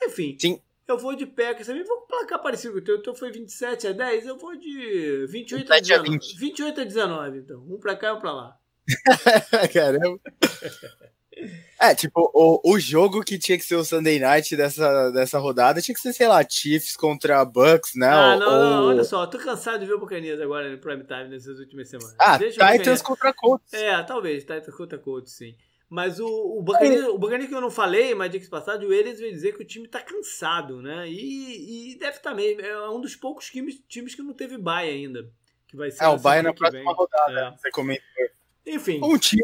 Enfim, 0.02 0.36
sim. 0.38 0.60
eu 0.88 0.98
vou 0.98 1.14
de 1.14 1.26
Packers 1.26 1.66
também. 1.66 1.84
Vou 1.84 2.02
placar 2.02 2.42
parecido 2.42 2.74
com 2.74 2.80
o 2.80 2.82
teu. 2.82 2.96
O 2.96 3.02
teu 3.02 3.14
foi 3.14 3.30
27 3.30 3.86
a 3.88 3.92
10. 3.92 4.26
Eu 4.26 4.38
vou 4.38 4.56
de 4.56 5.26
28 5.28 5.72
a 5.72 5.78
19. 5.78 6.16
A 6.16 6.38
28 6.38 6.80
a 6.80 6.84
19, 6.84 7.38
então. 7.38 7.64
Um 7.68 7.78
pra 7.78 7.96
cá 7.96 8.08
e 8.08 8.12
um 8.12 8.20
pra 8.20 8.32
lá. 8.32 8.58
Caramba. 9.72 10.20
É, 11.80 11.94
tipo, 11.94 12.30
o, 12.34 12.72
o 12.72 12.78
jogo 12.78 13.24
que 13.24 13.38
tinha 13.38 13.58
que 13.58 13.64
ser 13.64 13.74
o 13.74 13.84
Sunday 13.84 14.18
Night 14.18 14.54
dessa, 14.56 15.10
dessa 15.10 15.38
rodada 15.38 15.80
tinha 15.80 15.94
que 15.94 16.00
ser, 16.00 16.12
sei 16.12 16.28
lá, 16.28 16.46
Chiefs 16.48 16.96
contra 16.96 17.44
Bucks, 17.44 17.94
né? 17.96 18.08
Ah, 18.08 18.36
não, 18.36 18.46
ou... 18.46 18.70
não, 18.70 18.88
olha 18.88 19.04
só, 19.04 19.26
tô 19.26 19.38
cansado 19.38 19.80
de 19.80 19.86
ver 19.86 19.94
o 19.94 19.98
Buccaneers 19.98 20.40
agora 20.40 20.70
no 20.70 20.78
Prime 20.78 21.04
Time 21.04 21.28
nessas 21.28 21.58
últimas 21.58 21.88
semanas. 21.88 22.14
Ah, 22.18 22.38
Deixa 22.38 22.72
Titans 22.72 23.02
contra 23.02 23.32
Colts. 23.32 23.72
É, 23.72 24.02
talvez, 24.02 24.44
Titans 24.44 24.74
contra 24.74 24.98
Colts, 24.98 25.32
sim. 25.32 25.56
Mas 25.88 26.18
o, 26.18 26.26
o 26.26 26.62
Buccaneers, 26.62 27.06
o 27.08 27.18
Buccaneers 27.18 27.50
que 27.50 27.54
eu 27.54 27.60
não 27.60 27.70
falei, 27.70 28.14
mas 28.14 28.30
diga-se 28.30 28.48
passado, 28.48 28.86
o 28.86 28.92
eles 28.92 29.20
veio 29.20 29.30
dizer 29.30 29.54
que 29.54 29.62
o 29.62 29.66
time 29.66 29.86
tá 29.86 30.00
cansado, 30.00 30.80
né? 30.80 31.06
E, 31.06 31.92
e 31.92 31.98
deve 31.98 32.16
estar 32.16 32.30
tá 32.30 32.36
mesmo. 32.36 32.62
É 32.62 32.88
um 32.88 32.98
dos 32.98 33.14
poucos 33.14 33.50
times, 33.50 33.78
times 33.88 34.14
que 34.14 34.22
não 34.22 34.32
teve 34.32 34.56
bye 34.56 34.88
ainda. 34.88 35.28
Que 35.68 35.76
vai 35.76 35.90
ser 35.90 36.04
é, 36.04 36.08
o 36.08 36.16
bye 36.16 36.40
na 36.40 36.54
próxima 36.54 36.82
vem. 36.82 36.94
rodada, 36.94 37.40
é. 37.40 37.50
você 37.50 37.70
comentou. 37.70 38.04
Enfim. 38.66 39.00
Um 39.02 39.18
time, 39.18 39.42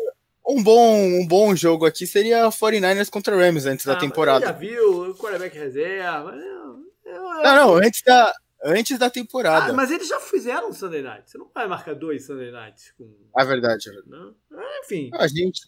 um 0.49 0.63
bom, 0.63 0.97
um 0.97 1.27
bom 1.27 1.55
jogo 1.55 1.85
aqui 1.85 2.07
seria 2.07 2.49
49ers 2.49 3.11
contra 3.11 3.37
Rams 3.37 3.67
antes 3.67 3.87
ah, 3.87 3.93
da 3.93 4.01
temporada. 4.01 4.47
Já 4.47 4.53
viu, 4.53 5.11
o 5.11 5.15
quarterback 5.15 5.57
reserva. 5.57 6.35
Eu, 6.35 6.79
eu, 7.05 7.23
não, 7.43 7.55
não, 7.55 7.75
antes 7.77 8.03
da, 8.03 8.33
antes 8.65 8.99
da 8.99 9.11
temporada. 9.11 9.73
Ah, 9.73 9.75
mas 9.75 9.91
eles 9.91 10.09
já 10.09 10.19
fizeram 10.21 10.71
um 10.71 10.73
Sunday 10.73 11.03
Night. 11.03 11.31
Você 11.31 11.39
não 11.39 11.51
vai 11.55 11.67
marcar 11.67 11.95
dois 11.95 12.27
Sunday 12.27 12.51
Nights 12.51 12.93
com. 12.97 13.15
É 13.37 13.45
verdade. 13.45 13.91
Não? 14.07 14.35
Ah, 14.53 14.81
enfim. 14.85 15.11
A 15.15 15.29
gente, 15.29 15.61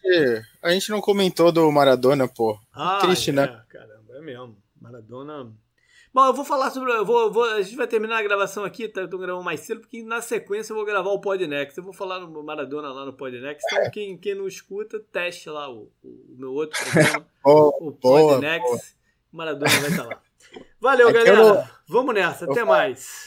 a 0.62 0.70
gente 0.70 0.90
não 0.90 1.01
comentou 1.01 1.52
do 1.52 1.70
Maradona, 1.70 2.27
pô. 2.27 2.59
Ah, 2.73 2.98
Triste, 3.02 3.31
é, 3.31 3.32
né? 3.35 3.62
Caramba, 3.69 4.16
é 4.16 4.20
mesmo. 4.20 4.57
Maradona. 4.81 5.52
Bom, 6.12 6.27
eu 6.27 6.35
vou 6.35 6.45
falar 6.45 6.70
sobre. 6.70 6.93
Eu 6.93 7.05
vou, 7.05 7.32
vou, 7.32 7.45
a 7.45 7.62
gente 7.62 7.77
vai 7.77 7.87
terminar 7.87 8.19
a 8.19 8.23
gravação 8.23 8.65
aqui, 8.65 8.89
tá? 8.89 9.03
Eu 9.03 9.09
tô 9.09 9.16
gravando 9.16 9.45
mais 9.45 9.61
cedo, 9.61 9.81
porque 9.81 10.03
na 10.03 10.20
sequência 10.20 10.73
eu 10.73 10.77
vou 10.77 10.85
gravar 10.85 11.11
o 11.11 11.20
Podnext. 11.20 11.78
Eu 11.78 11.85
vou 11.85 11.93
falar 11.93 12.19
no 12.19 12.43
Maradona 12.43 12.93
lá 12.93 13.05
no 13.05 13.12
Podnext. 13.12 13.65
Então, 13.70 13.91
quem, 13.91 14.19
quem 14.19 14.35
não 14.35 14.49
escuta, 14.49 14.99
teste 15.12 15.49
lá 15.49 15.70
o, 15.70 15.89
o 16.03 16.35
meu 16.37 16.53
outro 16.53 16.78
programa, 16.82 17.27
boa, 17.45 17.77
o 17.81 17.93
Podnext. 17.93 18.97
Maradona 19.32 19.70
vai 19.70 19.91
estar 19.91 20.07
lá. 20.07 20.20
Valeu, 20.81 21.11
é 21.11 21.12
galera. 21.12 21.39
Eu... 21.39 21.65
Vamos 21.87 22.15
nessa. 22.15 22.45
Até 22.45 22.65
mais. 22.65 23.19